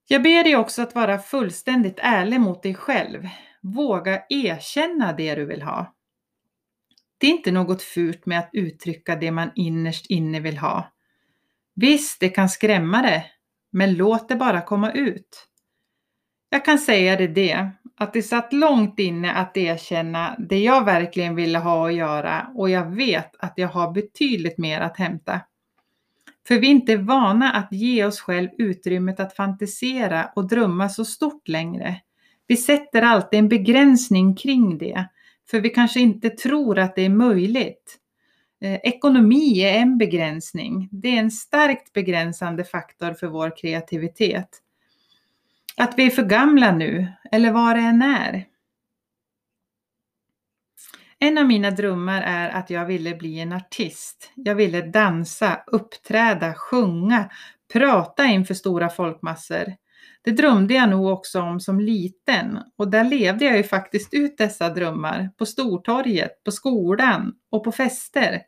Jag 0.08 0.22
ber 0.22 0.44
dig 0.44 0.56
också 0.56 0.82
att 0.82 0.94
vara 0.94 1.18
fullständigt 1.18 1.98
ärlig 1.98 2.40
mot 2.40 2.62
dig 2.62 2.74
själv. 2.74 3.28
Våga 3.62 4.22
erkänna 4.28 5.12
det 5.12 5.34
du 5.34 5.44
vill 5.44 5.62
ha. 5.62 5.94
Det 7.18 7.26
är 7.26 7.30
inte 7.30 7.52
något 7.52 7.82
fult 7.82 8.26
med 8.26 8.38
att 8.38 8.50
uttrycka 8.52 9.16
det 9.16 9.30
man 9.30 9.50
innerst 9.54 10.06
inne 10.06 10.40
vill 10.40 10.58
ha. 10.58 10.92
Visst, 11.76 12.20
det 12.20 12.28
kan 12.28 12.48
skrämma 12.48 13.02
det, 13.02 13.24
men 13.72 13.94
låt 13.94 14.28
det 14.28 14.36
bara 14.36 14.60
komma 14.60 14.92
ut. 14.92 15.48
Jag 16.50 16.64
kan 16.64 16.78
säga 16.78 17.16
det 17.16 17.26
det, 17.26 17.70
att 17.96 18.12
det 18.12 18.22
satt 18.22 18.52
långt 18.52 18.98
inne 18.98 19.32
att 19.32 19.56
erkänna 19.56 20.36
det 20.38 20.58
jag 20.58 20.84
verkligen 20.84 21.34
ville 21.34 21.58
ha 21.58 21.88
att 21.88 21.94
göra 21.94 22.50
och 22.54 22.70
jag 22.70 22.90
vet 22.96 23.36
att 23.38 23.52
jag 23.56 23.68
har 23.68 23.92
betydligt 23.92 24.58
mer 24.58 24.80
att 24.80 24.96
hämta. 24.96 25.40
För 26.48 26.54
vi 26.58 26.66
är 26.66 26.70
inte 26.70 26.96
vana 26.96 27.52
att 27.52 27.72
ge 27.72 28.04
oss 28.04 28.20
själv 28.20 28.48
utrymmet 28.58 29.20
att 29.20 29.36
fantisera 29.36 30.30
och 30.36 30.48
drömma 30.48 30.88
så 30.88 31.04
stort 31.04 31.48
längre. 31.48 32.00
Vi 32.46 32.56
sätter 32.56 33.02
alltid 33.02 33.38
en 33.38 33.48
begränsning 33.48 34.36
kring 34.36 34.78
det, 34.78 35.08
för 35.50 35.60
vi 35.60 35.70
kanske 35.70 36.00
inte 36.00 36.30
tror 36.30 36.78
att 36.78 36.96
det 36.96 37.02
är 37.02 37.08
möjligt. 37.08 37.98
Eh, 38.60 38.80
ekonomi 38.82 39.60
är 39.60 39.78
en 39.78 39.98
begränsning. 39.98 40.88
Det 40.92 41.08
är 41.08 41.20
en 41.20 41.30
starkt 41.30 41.92
begränsande 41.92 42.64
faktor 42.64 43.14
för 43.14 43.26
vår 43.26 43.56
kreativitet. 43.56 44.48
Att 45.76 45.98
vi 45.98 46.06
är 46.06 46.10
för 46.10 46.24
gamla 46.24 46.72
nu, 46.72 47.12
eller 47.32 47.52
vad 47.52 47.76
det 47.76 47.82
än 47.82 48.02
är. 48.02 48.46
En 51.18 51.38
av 51.38 51.46
mina 51.46 51.70
drömmar 51.70 52.22
är 52.22 52.48
att 52.48 52.70
jag 52.70 52.86
ville 52.86 53.14
bli 53.14 53.40
en 53.40 53.52
artist. 53.52 54.32
Jag 54.34 54.54
ville 54.54 54.82
dansa, 54.82 55.62
uppträda, 55.66 56.54
sjunga, 56.54 57.30
prata 57.72 58.24
inför 58.24 58.54
stora 58.54 58.88
folkmassor. 58.88 59.74
Det 60.22 60.30
drömde 60.30 60.74
jag 60.74 60.90
nog 60.90 61.06
också 61.06 61.40
om 61.40 61.60
som 61.60 61.80
liten 61.80 62.58
och 62.76 62.90
där 62.90 63.04
levde 63.04 63.44
jag 63.44 63.56
ju 63.56 63.62
faktiskt 63.62 64.14
ut 64.14 64.38
dessa 64.38 64.68
drömmar 64.68 65.30
på 65.38 65.46
Stortorget, 65.46 66.44
på 66.44 66.50
skolan 66.50 67.34
och 67.50 67.64
på 67.64 67.72
fester. 67.72 68.42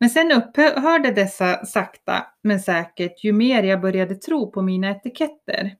Men 0.00 0.10
sen 0.10 0.32
upphörde 0.32 1.10
dessa 1.10 1.66
sakta 1.66 2.26
men 2.42 2.60
säkert 2.60 3.24
ju 3.24 3.32
mer 3.32 3.62
jag 3.62 3.80
började 3.80 4.14
tro 4.14 4.52
på 4.52 4.62
mina 4.62 4.90
etiketter. 4.90 5.76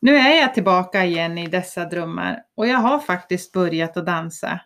Nu 0.00 0.16
är 0.16 0.40
jag 0.40 0.54
tillbaka 0.54 1.04
igen 1.04 1.38
i 1.38 1.46
dessa 1.46 1.84
drömmar 1.84 2.42
och 2.54 2.66
jag 2.66 2.78
har 2.78 2.98
faktiskt 2.98 3.52
börjat 3.52 3.96
att 3.96 4.06
dansa. 4.06 4.60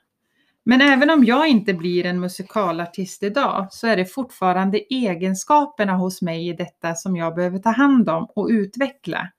Men 0.70 0.80
även 0.80 1.10
om 1.10 1.24
jag 1.24 1.48
inte 1.48 1.74
blir 1.74 2.06
en 2.06 2.20
musikalartist 2.20 3.22
idag 3.22 3.68
så 3.70 3.86
är 3.86 3.96
det 3.96 4.04
fortfarande 4.04 4.78
egenskaperna 4.94 5.92
hos 5.96 6.22
mig 6.22 6.48
i 6.48 6.52
detta 6.52 6.94
som 6.94 7.16
jag 7.16 7.34
behöver 7.34 7.58
ta 7.58 7.70
hand 7.70 8.08
om 8.08 8.24
och 8.34 8.48
utveckla. 8.50 9.30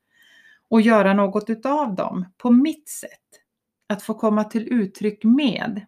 Och 0.70 0.82
göra 0.82 1.14
något 1.14 1.50
utav 1.50 1.96
dem 1.96 2.26
på 2.38 2.52
mitt 2.52 2.90
sätt. 2.90 3.42
Att 3.90 4.02
få 4.02 4.14
komma 4.14 4.44
till 4.44 4.74
uttryck 4.74 5.24
med. 5.24 5.86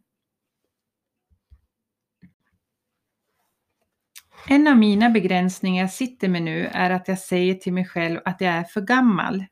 En 4.47 4.67
av 4.67 4.77
mina 4.77 5.09
begränsningar 5.09 5.83
jag 5.83 5.91
sitter 5.91 6.27
med 6.27 6.43
nu 6.43 6.67
är 6.71 6.89
att 6.89 7.07
jag 7.07 7.19
säger 7.19 7.55
till 7.55 7.73
mig 7.73 7.85
själv 7.85 8.19
att 8.25 8.41
jag 8.41 8.53
är 8.53 8.63
för 8.63 8.81
gammal. 8.81 9.45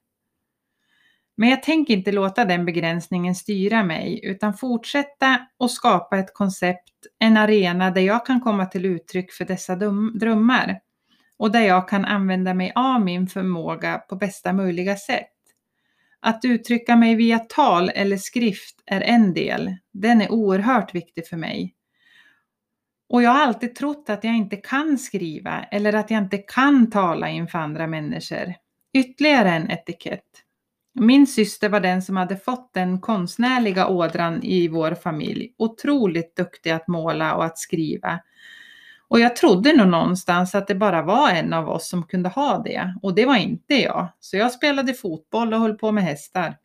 Men 1.40 1.50
jag 1.50 1.64
tänker 1.64 1.94
inte 1.94 2.12
låta 2.12 2.46
den 2.46 2.66
begränsningen 2.66 3.36
styra 3.36 3.84
mig 3.84 4.20
utan 4.24 4.54
fortsätta 4.54 5.48
och 5.58 5.72
skapa 5.72 6.18
ett 6.18 6.34
koncept, 6.34 6.94
en 7.20 7.38
arena 7.38 7.92
där 7.92 8.02
jag 8.02 8.26
kan 8.26 8.42
komma 8.42 8.66
till 8.66 8.86
uttryck 8.86 9.32
för 9.32 9.46
dessa 9.46 9.76
drömmar 10.20 10.80
och 11.38 11.52
där 11.52 11.62
jag 11.62 11.90
kan 11.90 12.06
använda 12.06 12.54
mig 12.54 12.72
av 12.76 13.02
min 13.02 13.28
förmåga 13.28 13.98
på 13.98 14.16
bästa 14.16 14.54
möjliga 14.54 14.96
sätt. 14.96 15.34
Att 16.20 16.46
uttrycka 16.46 16.96
mig 16.96 17.16
via 17.16 17.40
tal 17.40 17.90
eller 17.90 18.18
skrift 18.18 18.84
är 18.86 19.02
en 19.02 19.34
del. 19.34 19.76
Den 19.94 20.22
är 20.22 20.32
oerhört 20.32 20.96
viktig 20.96 21.28
för 21.28 21.38
mig. 21.38 21.76
Och 23.10 23.24
jag 23.24 23.32
har 23.32 23.42
alltid 23.42 23.76
trott 23.76 24.10
att 24.10 24.24
jag 24.24 24.36
inte 24.36 24.56
kan 24.56 24.98
skriva 24.98 25.64
eller 25.64 25.94
att 25.94 26.12
jag 26.12 26.24
inte 26.24 26.38
kan 26.38 26.90
tala 26.90 27.30
inför 27.30 27.60
andra 27.60 27.88
människor. 27.88 28.54
Ytterligare 28.94 29.50
en 29.50 29.72
etikett. 29.72 30.46
Min 30.94 31.28
syster 31.28 31.70
var 31.70 31.80
den 31.80 32.02
som 32.02 32.18
hade 32.18 32.38
fått 32.38 32.74
den 32.74 33.02
konstnärliga 33.02 33.88
ådran 33.88 34.44
i 34.44 34.68
vår 34.68 34.96
familj. 34.96 35.54
Otroligt 35.58 36.36
duktig 36.36 36.70
att 36.70 36.88
måla 36.88 37.36
och 37.36 37.46
att 37.46 37.58
skriva. 37.58 38.20
Och 39.08 39.20
jag 39.20 39.36
trodde 39.36 39.74
nog 39.74 39.88
någonstans 39.88 40.56
att 40.56 40.68
det 40.68 40.76
bara 40.76 41.02
var 41.02 41.30
en 41.30 41.54
av 41.54 41.70
oss 41.70 41.90
som 41.90 42.04
kunde 42.04 42.30
ha 42.30 42.64
det. 42.64 42.94
Och 43.02 43.16
det 43.16 43.26
var 43.26 43.36
inte 43.36 43.74
jag. 43.74 44.08
Så 44.20 44.38
jag 44.38 44.52
spelade 44.52 44.94
fotboll 44.94 45.54
och 45.54 45.60
höll 45.60 45.78
på 45.78 45.92
med 45.92 46.04
hästar. 46.04 46.58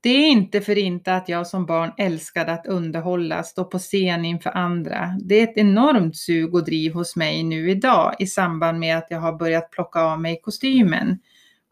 Det 0.00 0.10
är 0.10 0.28
inte 0.28 0.60
för 0.60 0.78
inte 0.78 1.14
att 1.14 1.28
jag 1.28 1.46
som 1.46 1.66
barn 1.66 1.92
älskade 1.98 2.52
att 2.52 2.66
underhålla, 2.66 3.42
stå 3.42 3.64
på 3.64 3.78
scen 3.78 4.24
inför 4.24 4.50
andra. 4.50 5.16
Det 5.22 5.34
är 5.34 5.44
ett 5.44 5.56
enormt 5.56 6.16
sug 6.16 6.54
och 6.54 6.64
driv 6.64 6.92
hos 6.92 7.16
mig 7.16 7.42
nu 7.42 7.70
idag 7.70 8.14
i 8.18 8.26
samband 8.26 8.78
med 8.78 8.98
att 8.98 9.06
jag 9.10 9.20
har 9.20 9.32
börjat 9.32 9.70
plocka 9.70 10.00
av 10.00 10.20
mig 10.20 10.40
kostymen 10.42 11.18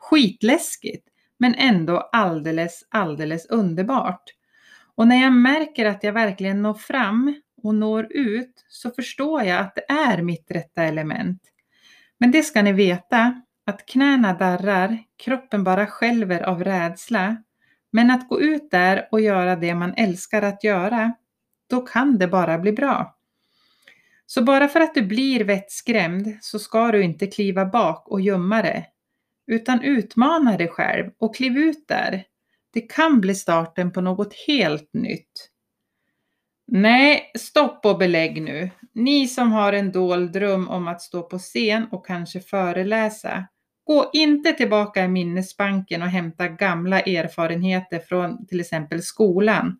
skitläskigt. 0.02 1.08
men 1.38 1.54
ändå 1.54 2.08
alldeles, 2.12 2.86
alldeles 2.88 3.46
underbart. 3.46 4.22
Och 4.94 5.08
när 5.08 5.22
jag 5.22 5.32
märker 5.32 5.86
att 5.86 6.04
jag 6.04 6.12
verkligen 6.12 6.62
når 6.62 6.74
fram 6.74 7.40
och 7.62 7.74
når 7.74 8.06
ut 8.10 8.64
så 8.68 8.90
förstår 8.90 9.42
jag 9.42 9.60
att 9.60 9.74
det 9.74 9.92
är 9.92 10.22
mitt 10.22 10.50
rätta 10.50 10.82
element. 10.82 11.42
Men 12.18 12.30
det 12.30 12.42
ska 12.42 12.62
ni 12.62 12.72
veta, 12.72 13.42
att 13.66 13.86
knäna 13.86 14.34
darrar, 14.34 14.98
kroppen 15.16 15.64
bara 15.64 15.86
skälver 15.86 16.42
av 16.42 16.64
rädsla. 16.64 17.36
Men 17.92 18.10
att 18.10 18.28
gå 18.28 18.40
ut 18.40 18.70
där 18.70 19.08
och 19.10 19.20
göra 19.20 19.56
det 19.56 19.74
man 19.74 19.94
älskar 19.96 20.42
att 20.42 20.64
göra, 20.64 21.12
då 21.70 21.80
kan 21.80 22.18
det 22.18 22.28
bara 22.28 22.58
bli 22.58 22.72
bra. 22.72 23.16
Så 24.26 24.42
bara 24.42 24.68
för 24.68 24.80
att 24.80 24.94
du 24.94 25.02
blir 25.02 25.44
vettskrämd 25.44 26.38
så 26.40 26.58
ska 26.58 26.92
du 26.92 27.02
inte 27.02 27.26
kliva 27.26 27.66
bak 27.66 28.08
och 28.08 28.20
gömma 28.20 28.62
dig 28.62 28.88
utan 29.46 29.82
utmana 29.82 30.56
dig 30.56 30.68
själv 30.68 31.10
och 31.18 31.36
kliv 31.36 31.58
ut 31.58 31.88
där. 31.88 32.24
Det 32.72 32.80
kan 32.80 33.20
bli 33.20 33.34
starten 33.34 33.92
på 33.92 34.00
något 34.00 34.34
helt 34.46 34.90
nytt. 34.92 35.48
Nej, 36.66 37.32
stopp 37.38 37.86
och 37.86 37.98
belägg 37.98 38.42
nu. 38.42 38.70
Ni 38.94 39.28
som 39.28 39.52
har 39.52 39.72
en 39.72 39.92
dold 39.92 40.32
dröm 40.32 40.68
om 40.68 40.88
att 40.88 41.02
stå 41.02 41.22
på 41.22 41.38
scen 41.38 41.86
och 41.90 42.06
kanske 42.06 42.40
föreläsa. 42.40 43.46
Gå 43.84 44.10
inte 44.12 44.52
tillbaka 44.52 45.04
i 45.04 45.08
minnesbanken 45.08 46.02
och 46.02 46.08
hämta 46.08 46.48
gamla 46.48 47.00
erfarenheter 47.00 47.98
från 47.98 48.46
till 48.46 48.60
exempel 48.60 49.02
skolan. 49.02 49.78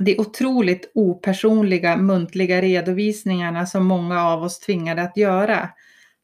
De 0.00 0.18
otroligt 0.18 0.90
opersonliga 0.94 1.96
muntliga 1.96 2.62
redovisningarna 2.62 3.66
som 3.66 3.86
många 3.86 4.24
av 4.24 4.42
oss 4.42 4.60
tvingade 4.60 5.02
att 5.02 5.16
göra. 5.16 5.68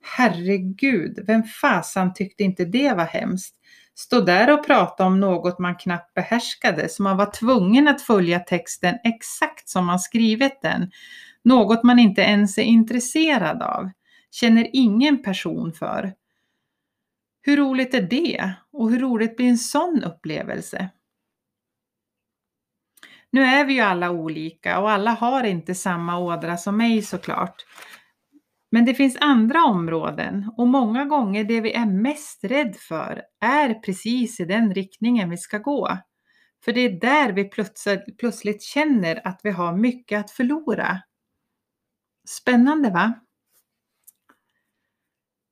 Herregud, 0.03 1.19
vem 1.27 1.43
fasan 1.43 2.15
tyckte 2.15 2.43
inte 2.43 2.65
det 2.65 2.95
var 2.95 3.05
hemskt? 3.05 3.57
Stå 3.95 4.21
där 4.21 4.53
och 4.53 4.67
prata 4.67 5.07
om 5.07 5.21
något 5.21 5.59
man 5.59 5.77
knappt 5.77 6.15
behärskade, 6.15 6.89
så 6.89 7.03
man 7.03 7.17
var 7.17 7.33
tvungen 7.33 7.89
att 7.89 8.03
följa 8.03 8.41
texten 8.41 8.99
exakt 9.05 9.69
som 9.69 9.87
man 9.87 9.99
skrivit 9.99 10.63
den. 10.63 10.91
Något 11.45 11.83
man 11.83 11.99
inte 11.99 12.21
ens 12.21 12.59
är 12.59 12.63
intresserad 12.63 13.63
av, 13.63 13.91
känner 14.31 14.71
ingen 14.73 15.23
person 15.23 15.73
för. 15.73 16.13
Hur 17.43 17.57
roligt 17.57 17.95
är 17.95 18.03
det? 18.03 18.53
Och 18.73 18.91
hur 18.91 18.99
roligt 18.99 19.37
blir 19.37 19.49
en 19.49 19.59
sån 19.59 20.05
upplevelse? 20.05 20.91
Nu 23.33 23.45
är 23.45 23.65
vi 23.65 23.73
ju 23.73 23.81
alla 23.81 24.11
olika 24.11 24.81
och 24.81 24.91
alla 24.91 25.11
har 25.11 25.45
inte 25.45 25.75
samma 25.75 26.19
ådra 26.19 26.57
som 26.57 26.77
mig 26.77 27.03
såklart. 27.03 27.65
Men 28.71 28.85
det 28.85 28.95
finns 28.95 29.17
andra 29.21 29.65
områden 29.65 30.51
och 30.57 30.69
många 30.69 31.05
gånger 31.05 31.45
det 31.45 31.61
vi 31.61 31.73
är 31.73 31.87
mest 31.87 32.45
rädd 32.45 32.77
för 32.77 33.23
är 33.41 33.75
precis 33.75 34.41
i 34.41 34.45
den 34.45 34.75
riktningen 34.75 35.31
vi 35.31 35.37
ska 35.37 35.59
gå. 35.59 35.99
För 36.65 36.73
det 36.73 36.81
är 36.81 37.01
där 37.01 37.33
vi 37.33 37.51
plötsligt 38.19 38.63
känner 38.63 39.27
att 39.27 39.41
vi 39.43 39.51
har 39.51 39.77
mycket 39.77 40.21
att 40.21 40.31
förlora. 40.31 41.03
Spännande 42.29 42.91
va? 42.91 43.15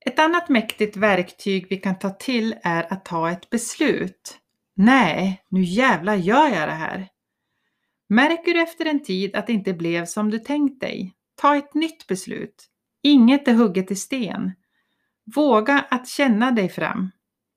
Ett 0.07 0.19
annat 0.19 0.49
mäktigt 0.49 0.97
verktyg 0.97 1.67
vi 1.71 1.77
kan 1.77 1.99
ta 1.99 2.11
till 2.11 2.55
är 2.63 2.93
att 2.93 3.05
ta 3.05 3.31
ett 3.31 3.51
beslut. 3.51 4.39
Nej, 4.75 5.43
nu 5.49 5.63
jävla 5.63 6.17
gör 6.17 6.49
jag 6.49 6.69
det 6.69 6.75
här. 6.75 7.09
Märker 8.09 8.55
du 8.55 8.63
efter 8.63 8.87
en 8.87 9.03
tid 9.03 9.37
att 9.37 9.47
det 9.47 9.53
inte 9.53 9.73
blev 9.73 10.07
som 10.07 10.31
du 10.31 10.39
tänkt 10.39 10.81
dig? 10.81 11.15
Ta 11.35 11.57
ett 11.57 11.75
nytt 11.75 12.07
beslut. 12.07 12.69
Inget 13.03 13.49
är 13.49 13.55
hugget 13.55 13.91
i 13.91 13.97
sten. 13.97 14.53
Våga 15.35 15.85
att 15.91 16.09
känna 16.09 16.51
dig 16.51 16.69
fram. 16.69 17.11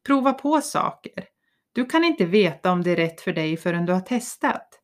Prova 0.05 0.33
på 0.33 0.61
saker. 0.61 1.25
Du 1.73 1.85
kan 1.85 2.03
inte 2.03 2.25
veta 2.25 2.71
om 2.71 2.83
det 2.83 2.91
är 2.91 2.95
rätt 2.95 3.21
för 3.21 3.33
dig 3.33 3.57
förrän 3.57 3.85
du 3.85 3.93
har 3.93 4.01
testat. 4.01 4.81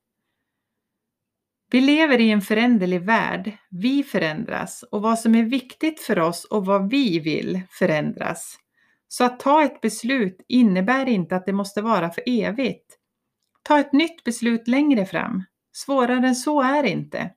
Vi 1.71 1.81
lever 1.81 2.21
i 2.21 2.31
en 2.31 2.41
föränderlig 2.41 3.01
värld. 3.01 3.57
Vi 3.69 4.03
förändras 4.03 4.83
och 4.91 5.01
vad 5.01 5.19
som 5.19 5.35
är 5.35 5.43
viktigt 5.43 5.99
för 5.99 6.19
oss 6.19 6.45
och 6.45 6.65
vad 6.65 6.89
vi 6.89 7.19
vill 7.19 7.61
förändras. 7.69 8.57
Så 9.07 9.23
att 9.23 9.39
ta 9.39 9.63
ett 9.63 9.81
beslut 9.81 10.45
innebär 10.47 11.05
inte 11.05 11.35
att 11.35 11.45
det 11.45 11.53
måste 11.53 11.81
vara 11.81 12.09
för 12.09 12.23
evigt. 12.25 12.97
Ta 13.63 13.79
ett 13.79 13.93
nytt 13.93 14.23
beslut 14.23 14.67
längre 14.67 15.05
fram. 15.05 15.43
Svårare 15.71 16.27
än 16.27 16.35
så 16.35 16.61
är 16.61 16.83
det 16.83 16.89
inte. 16.89 17.31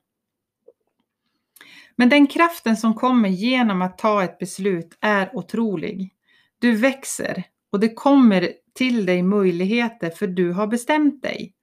Men 1.97 2.09
den 2.09 2.27
kraften 2.27 2.77
som 2.77 2.95
kommer 2.95 3.29
genom 3.29 3.83
att 3.83 3.99
ta 3.99 4.25
ett 4.25 4.39
beslut 4.39 4.99
är 5.01 5.37
otrolig. 5.37 6.15
Du 6.59 6.77
växer 6.77 7.45
och 7.73 7.81
det 7.81 7.95
kommer 7.95 8.53
till 8.75 9.07
dig 9.07 9.23
möjligheter 9.23 10.11
för 10.11 10.27
du 10.27 10.53
har 10.53 10.67
bestämt 10.67 11.23
dig. 11.23 11.55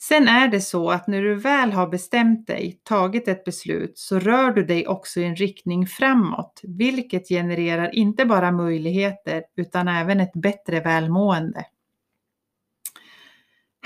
Sen 0.00 0.28
är 0.28 0.48
det 0.48 0.60
så 0.60 0.90
att 0.90 1.06
när 1.06 1.22
du 1.22 1.34
väl 1.34 1.72
har 1.72 1.86
bestämt 1.86 2.46
dig, 2.46 2.80
tagit 2.82 3.28
ett 3.28 3.44
beslut, 3.44 3.98
så 3.98 4.18
rör 4.18 4.52
du 4.52 4.64
dig 4.64 4.86
också 4.86 5.20
i 5.20 5.24
en 5.24 5.36
riktning 5.36 5.86
framåt, 5.86 6.60
vilket 6.62 7.28
genererar 7.28 7.94
inte 7.94 8.24
bara 8.24 8.52
möjligheter 8.52 9.42
utan 9.56 9.88
även 9.88 10.20
ett 10.20 10.32
bättre 10.32 10.80
välmående. 10.80 11.64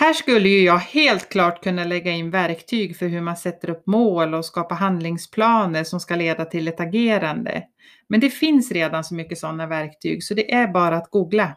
Här 0.03 0.12
skulle 0.12 0.48
ju 0.48 0.64
jag 0.64 0.78
helt 0.78 1.28
klart 1.28 1.62
kunna 1.62 1.84
lägga 1.84 2.11
in 2.11 2.30
verktyg 2.30 2.96
för 2.96 3.07
hur 3.07 3.20
man 3.20 3.36
sätter 3.36 3.70
upp 3.70 3.86
mål 3.86 4.34
och 4.34 4.44
skapar 4.44 4.76
handlingsplaner 4.76 5.84
som 5.84 6.00
ska 6.00 6.16
leda 6.16 6.44
till 6.44 6.68
ett 6.68 6.80
agerande. 6.80 7.64
Men 8.09 8.20
det 8.20 8.30
finns 8.30 8.72
redan 8.72 9.05
så 9.05 9.14
mycket 9.14 9.38
sådana 9.38 9.66
verktyg 9.66 10.24
så 10.24 10.34
det 10.34 10.55
är 10.55 10.68
bara 10.68 10.96
att 10.96 11.11
googla. 11.11 11.57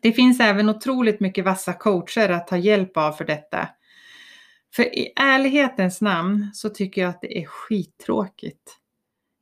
Det 0.00 0.12
finns 0.12 0.40
även 0.40 0.68
otroligt 0.68 1.20
mycket 1.20 1.44
vassa 1.44 1.72
coacher 1.72 2.28
att 2.28 2.46
ta 2.46 2.56
hjälp 2.56 2.96
av 2.96 3.12
för 3.12 3.24
detta. 3.24 3.68
För 4.76 4.82
i 4.82 5.12
ärlighetens 5.16 6.00
namn 6.00 6.50
så 6.54 6.68
tycker 6.68 7.00
jag 7.00 7.10
att 7.10 7.20
det 7.20 7.38
är 7.38 7.46
skittråkigt. 7.46 8.76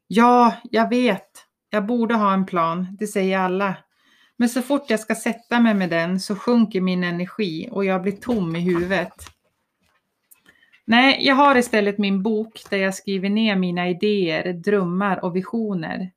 Ja, 0.07 0.55
jag 0.71 0.89
vet. 0.89 1.31
Jag 1.71 1.87
borde 1.87 2.15
ha 2.15 2.33
en 2.33 2.47
plan, 2.47 2.97
det 2.99 3.07
säger 3.07 3.39
alla. 3.39 3.77
Men 4.41 4.49
så 4.49 4.63
fort 4.63 4.91
jag 4.91 5.01
ska 5.01 5.15
sätta 5.15 5.61
mig 5.61 5.75
med 5.75 5.91
den 5.91 6.21
så 6.21 6.37
sjunker 6.37 6.81
min 6.81 7.05
energi 7.05 7.69
och 7.71 7.85
jag 7.85 8.03
blir 8.03 8.13
tom 8.13 8.57
i 8.57 8.61
huvudet. 8.61 9.13
Nej, 10.85 11.19
jag 11.21 11.35
har 11.35 11.57
istället 11.57 11.99
min 11.99 12.23
bok 12.23 12.63
där 12.71 12.77
jag 12.77 12.95
skriver 12.95 13.29
ner 13.29 13.57
mina 13.57 13.89
idéer, 13.89 14.53
drömmar 14.53 15.25
och 15.25 15.37
visioner. 15.37 16.11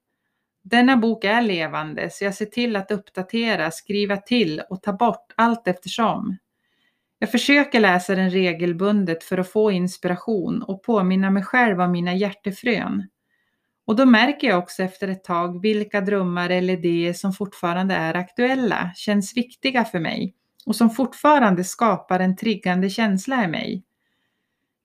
Denna 0.61 0.97
bok 0.97 1.24
är 1.24 1.41
levande 1.41 2.09
så 2.09 2.24
jag 2.24 2.36
ser 2.36 2.45
till 2.45 2.76
att 2.76 2.91
uppdatera, 2.91 3.71
skriva 3.71 4.17
till 4.17 4.61
och 4.69 4.82
ta 4.82 4.93
bort 4.93 5.34
allt 5.36 5.67
eftersom. 5.67 6.38
Jag 7.19 7.32
försöker 7.32 7.80
läsa 7.80 8.15
den 8.15 8.30
regelbundet 8.30 9.24
för 9.24 9.38
att 9.38 9.51
få 9.51 9.71
inspiration 9.71 10.63
och 10.63 10.84
påminna 10.84 11.30
mig 11.30 11.43
själv 11.43 11.82
om 11.82 11.91
mina 11.91 12.13
hjärtefrön. 12.13 13.07
Och 13.86 13.96
då 13.96 14.06
märker 14.06 14.48
jag 14.48 14.60
också 14.60 14.84
efter 14.84 15.08
ett 15.08 15.24
tag 15.24 15.62
vilka 15.62 16.02
drömmar 16.02 16.50
eller 16.50 16.74
idéer 16.74 17.14
som 17.14 17.34
fortfarande 17.34 17.96
är 17.96 18.14
aktuella, 18.14 18.92
känns 18.96 19.38
viktiga 19.38 19.86
för 19.86 20.00
mig 20.00 20.36
och 20.66 20.76
som 20.76 20.90
fortfarande 20.90 21.64
skapar 21.64 22.20
en 22.20 22.36
triggande 22.36 22.90
känsla 22.90 23.44
i 23.44 23.48
mig. 23.48 23.84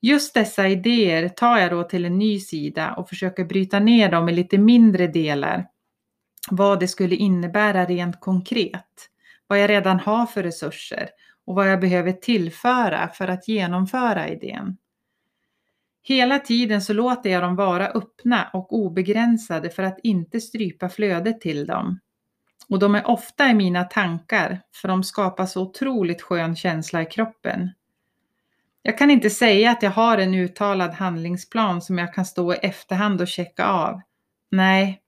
Just 0.00 0.34
dessa 0.34 0.68
idéer 0.68 1.28
tar 1.28 1.58
jag 1.58 1.70
då 1.70 1.82
till 1.82 2.04
en 2.04 2.18
ny 2.18 2.40
sida 2.40 2.92
och 2.92 3.08
försöker 3.08 3.44
bryta 3.44 3.78
ner 3.78 4.10
dem 4.10 4.28
i 4.28 4.32
lite 4.32 4.58
mindre 4.58 5.06
delar. 5.06 5.66
Vad 6.50 6.80
det 6.80 6.88
skulle 6.88 7.14
innebära 7.14 7.84
rent 7.84 8.20
konkret, 8.20 9.08
vad 9.46 9.60
jag 9.60 9.70
redan 9.70 10.00
har 10.00 10.26
för 10.26 10.42
resurser 10.42 11.08
och 11.46 11.54
vad 11.54 11.70
jag 11.70 11.80
behöver 11.80 12.12
tillföra 12.12 13.08
för 13.08 13.28
att 13.28 13.48
genomföra 13.48 14.28
idén. 14.28 14.76
Hela 16.02 16.38
tiden 16.38 16.82
så 16.82 16.92
låter 16.92 17.30
jag 17.30 17.42
dem 17.42 17.56
vara 17.56 17.88
öppna 17.88 18.50
och 18.52 18.72
obegränsade 18.72 19.70
för 19.70 19.82
att 19.82 19.98
inte 20.02 20.40
strypa 20.40 20.88
flödet 20.88 21.40
till 21.40 21.66
dem. 21.66 22.00
Och 22.68 22.78
de 22.78 22.94
är 22.94 23.06
ofta 23.06 23.48
i 23.50 23.54
mina 23.54 23.84
tankar 23.84 24.60
för 24.74 24.88
de 24.88 25.04
skapar 25.04 25.46
så 25.46 25.62
otroligt 25.62 26.22
skön 26.22 26.56
känsla 26.56 27.02
i 27.02 27.06
kroppen. 27.06 27.70
Jag 28.82 28.98
kan 28.98 29.10
inte 29.10 29.30
säga 29.30 29.70
att 29.70 29.82
jag 29.82 29.90
har 29.90 30.18
en 30.18 30.34
uttalad 30.34 30.90
handlingsplan 30.90 31.82
som 31.82 31.98
jag 31.98 32.14
kan 32.14 32.24
stå 32.24 32.54
i 32.54 32.56
efterhand 32.56 33.20
och 33.20 33.28
checka 33.28 33.66
av. 33.66 34.00
Nej, 34.50 35.00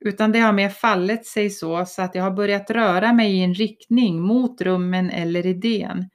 utan 0.00 0.32
det 0.32 0.38
har 0.38 0.52
mer 0.52 0.68
fallit 0.68 1.26
sig 1.26 1.50
så, 1.50 1.86
så 1.86 2.02
att 2.02 2.14
jag 2.14 2.22
har 2.22 2.30
börjat 2.30 2.70
röra 2.70 3.12
mig 3.12 3.36
i 3.36 3.42
en 3.42 3.54
riktning 3.54 4.20
mot 4.20 4.60
rummen 4.60 5.10
eller 5.10 5.46
idén. 5.46 6.10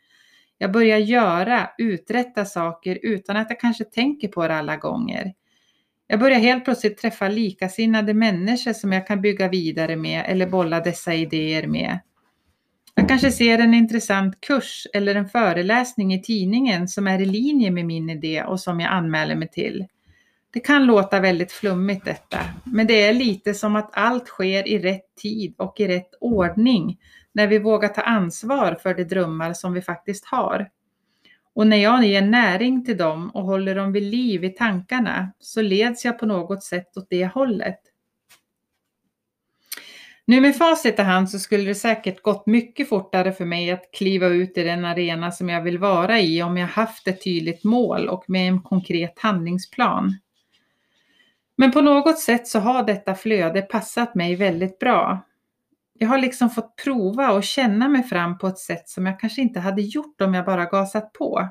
Jag 0.63 0.71
börjar 0.71 0.97
göra, 0.97 1.69
uträtta 1.77 2.45
saker 2.45 2.99
utan 3.01 3.37
att 3.37 3.49
jag 3.49 3.59
kanske 3.59 3.83
tänker 3.83 4.27
på 4.27 4.47
det 4.47 4.55
alla 4.55 4.77
gånger. 4.77 5.33
Jag 6.07 6.19
börjar 6.19 6.39
helt 6.39 6.65
plötsligt 6.65 6.97
träffa 6.97 7.27
likasinnade 7.27 8.13
människor 8.13 8.73
som 8.73 8.91
jag 8.91 9.07
kan 9.07 9.21
bygga 9.21 9.47
vidare 9.47 9.95
med 9.95 10.25
eller 10.27 10.47
bolla 10.47 10.79
dessa 10.79 11.13
idéer 11.13 11.67
med. 11.67 11.99
Jag 12.95 13.09
kanske 13.09 13.31
ser 13.31 13.59
en 13.59 13.73
intressant 13.73 14.41
kurs 14.41 14.87
eller 14.93 15.15
en 15.15 15.29
föreläsning 15.29 16.13
i 16.13 16.21
tidningen 16.21 16.87
som 16.87 17.07
är 17.07 17.21
i 17.21 17.25
linje 17.25 17.71
med 17.71 17.85
min 17.85 18.09
idé 18.09 18.43
och 18.43 18.59
som 18.59 18.79
jag 18.79 18.91
anmäler 18.91 19.35
mig 19.35 19.49
till. 19.49 19.85
Det 20.53 20.59
kan 20.59 20.85
låta 20.85 21.19
väldigt 21.19 21.51
flummigt 21.51 22.05
detta, 22.05 22.39
men 22.63 22.87
det 22.87 23.03
är 23.03 23.13
lite 23.13 23.53
som 23.53 23.75
att 23.75 23.89
allt 23.93 24.27
sker 24.27 24.67
i 24.67 24.79
rätt 24.79 25.15
tid 25.21 25.55
och 25.57 25.79
i 25.79 25.87
rätt 25.87 26.09
ordning 26.19 26.97
när 27.33 27.47
vi 27.47 27.59
vågar 27.59 27.89
ta 27.89 28.01
ansvar 28.01 28.77
för 28.83 28.93
de 28.93 29.03
drömmar 29.03 29.53
som 29.53 29.73
vi 29.73 29.81
faktiskt 29.81 30.25
har. 30.25 30.69
Och 31.55 31.67
när 31.67 31.77
jag 31.77 32.05
ger 32.05 32.21
näring 32.21 32.85
till 32.85 32.97
dem 32.97 33.29
och 33.29 33.43
håller 33.43 33.75
dem 33.75 33.91
vid 33.91 34.03
liv 34.03 34.43
i 34.43 34.49
tankarna 34.49 35.33
så 35.39 35.61
leds 35.61 36.05
jag 36.05 36.19
på 36.19 36.25
något 36.25 36.63
sätt 36.63 36.97
åt 36.97 37.07
det 37.09 37.25
hållet. 37.25 37.79
Nu 40.25 40.41
med 40.41 40.55
facit 40.55 40.99
i 40.99 41.01
hand 41.01 41.29
så 41.29 41.39
skulle 41.39 41.63
det 41.63 41.75
säkert 41.75 42.21
gått 42.21 42.47
mycket 42.47 42.89
fortare 42.89 43.31
för 43.31 43.45
mig 43.45 43.71
att 43.71 43.91
kliva 43.93 44.27
ut 44.27 44.57
i 44.57 44.63
den 44.63 44.85
arena 44.85 45.31
som 45.31 45.49
jag 45.49 45.61
vill 45.61 45.77
vara 45.77 46.19
i 46.19 46.43
om 46.43 46.57
jag 46.57 46.67
haft 46.67 47.07
ett 47.07 47.23
tydligt 47.23 47.63
mål 47.63 48.09
och 48.09 48.23
med 48.27 48.47
en 48.47 48.61
konkret 48.61 49.19
handlingsplan. 49.19 50.19
Men 51.55 51.71
på 51.71 51.81
något 51.81 52.19
sätt 52.19 52.47
så 52.47 52.59
har 52.59 52.83
detta 52.83 53.15
flöde 53.15 53.61
passat 53.61 54.15
mig 54.15 54.35
väldigt 54.35 54.79
bra. 54.79 55.21
Jag 55.93 56.07
har 56.07 56.17
liksom 56.17 56.49
fått 56.49 56.75
prova 56.83 57.31
och 57.31 57.43
känna 57.43 57.89
mig 57.89 58.03
fram 58.03 58.37
på 58.37 58.47
ett 58.47 58.57
sätt 58.57 58.89
som 58.89 59.05
jag 59.05 59.19
kanske 59.19 59.41
inte 59.41 59.59
hade 59.59 59.81
gjort 59.81 60.21
om 60.21 60.33
jag 60.33 60.45
bara 60.45 60.65
gasat 60.65 61.13
på. 61.13 61.49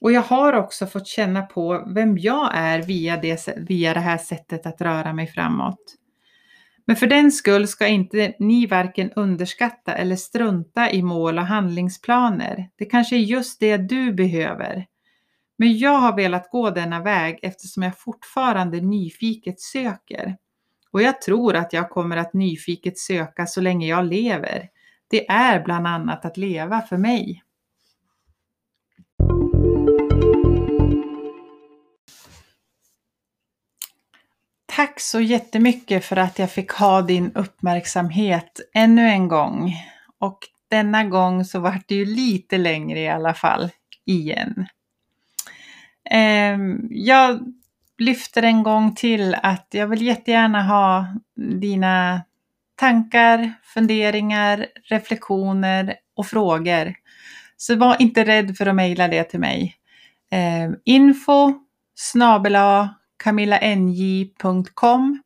Och 0.00 0.12
jag 0.12 0.22
har 0.22 0.52
också 0.52 0.86
fått 0.86 1.06
känna 1.06 1.42
på 1.42 1.92
vem 1.94 2.18
jag 2.18 2.50
är 2.54 2.82
via 2.82 3.16
det, 3.16 3.48
via 3.56 3.94
det 3.94 4.00
här 4.00 4.18
sättet 4.18 4.66
att 4.66 4.80
röra 4.80 5.12
mig 5.12 5.26
framåt. 5.26 5.96
Men 6.86 6.96
för 6.96 7.06
den 7.06 7.32
skull 7.32 7.68
ska 7.68 7.86
inte 7.86 8.34
ni 8.38 8.66
varken 8.66 9.10
underskatta 9.16 9.94
eller 9.94 10.16
strunta 10.16 10.90
i 10.90 11.02
mål 11.02 11.38
och 11.38 11.46
handlingsplaner. 11.46 12.70
Det 12.76 12.84
kanske 12.84 13.16
är 13.16 13.20
just 13.20 13.60
det 13.60 13.76
du 13.76 14.12
behöver. 14.12 14.86
Men 15.58 15.78
jag 15.78 15.98
har 15.98 16.16
velat 16.16 16.50
gå 16.50 16.70
denna 16.70 17.02
väg 17.02 17.38
eftersom 17.42 17.82
jag 17.82 17.98
fortfarande 17.98 18.80
nyfiket 18.80 19.60
söker. 19.60 20.36
Och 20.92 21.02
jag 21.02 21.20
tror 21.20 21.56
att 21.56 21.72
jag 21.72 21.90
kommer 21.90 22.16
att 22.16 22.34
nyfiket 22.34 22.98
söka 22.98 23.46
så 23.46 23.60
länge 23.60 23.86
jag 23.86 24.04
lever. 24.04 24.68
Det 25.10 25.30
är 25.30 25.64
bland 25.64 25.86
annat 25.86 26.24
att 26.24 26.36
leva 26.36 26.80
för 26.80 26.96
mig. 26.96 27.42
Tack 34.66 35.00
så 35.00 35.20
jättemycket 35.20 36.04
för 36.04 36.16
att 36.16 36.38
jag 36.38 36.50
fick 36.50 36.70
ha 36.70 37.02
din 37.02 37.32
uppmärksamhet 37.34 38.60
ännu 38.74 39.08
en 39.08 39.28
gång. 39.28 39.74
Och 40.18 40.38
denna 40.68 41.04
gång 41.04 41.44
så 41.44 41.60
vart 41.60 41.88
det 41.88 41.94
ju 41.94 42.04
lite 42.04 42.58
längre 42.58 43.00
i 43.00 43.08
alla 43.08 43.34
fall, 43.34 43.70
igen. 44.06 44.66
Ehm, 46.10 46.88
jag 46.90 47.40
lyfter 48.00 48.42
en 48.42 48.62
gång 48.62 48.94
till 48.94 49.36
att 49.42 49.66
jag 49.70 49.86
vill 49.86 50.02
jättegärna 50.02 50.62
ha 50.62 51.06
dina 51.60 52.22
tankar, 52.76 53.52
funderingar, 53.62 54.66
reflektioner 54.84 55.94
och 56.16 56.26
frågor. 56.26 56.94
Så 57.56 57.76
var 57.76 58.02
inte 58.02 58.24
rädd 58.24 58.56
för 58.56 58.66
att 58.66 58.74
mejla 58.74 59.08
det 59.08 59.24
till 59.24 59.40
mig. 59.40 59.76
Eh, 60.32 60.70
info 60.84 61.52
snabela 61.94 62.94
camillanj.com 63.16 65.22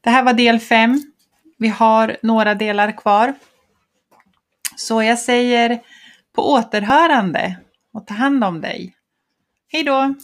Det 0.00 0.10
här 0.10 0.22
var 0.22 0.32
del 0.32 0.58
5. 0.58 1.02
Vi 1.58 1.68
har 1.68 2.16
några 2.22 2.54
delar 2.54 2.98
kvar. 2.98 3.34
Så 4.82 5.02
jag 5.02 5.18
säger 5.18 5.82
på 6.34 6.52
återhörande 6.52 7.56
och 7.92 8.06
ta 8.06 8.14
hand 8.14 8.44
om 8.44 8.60
dig. 8.60 8.94
Hej 9.68 9.82
då! 9.82 10.14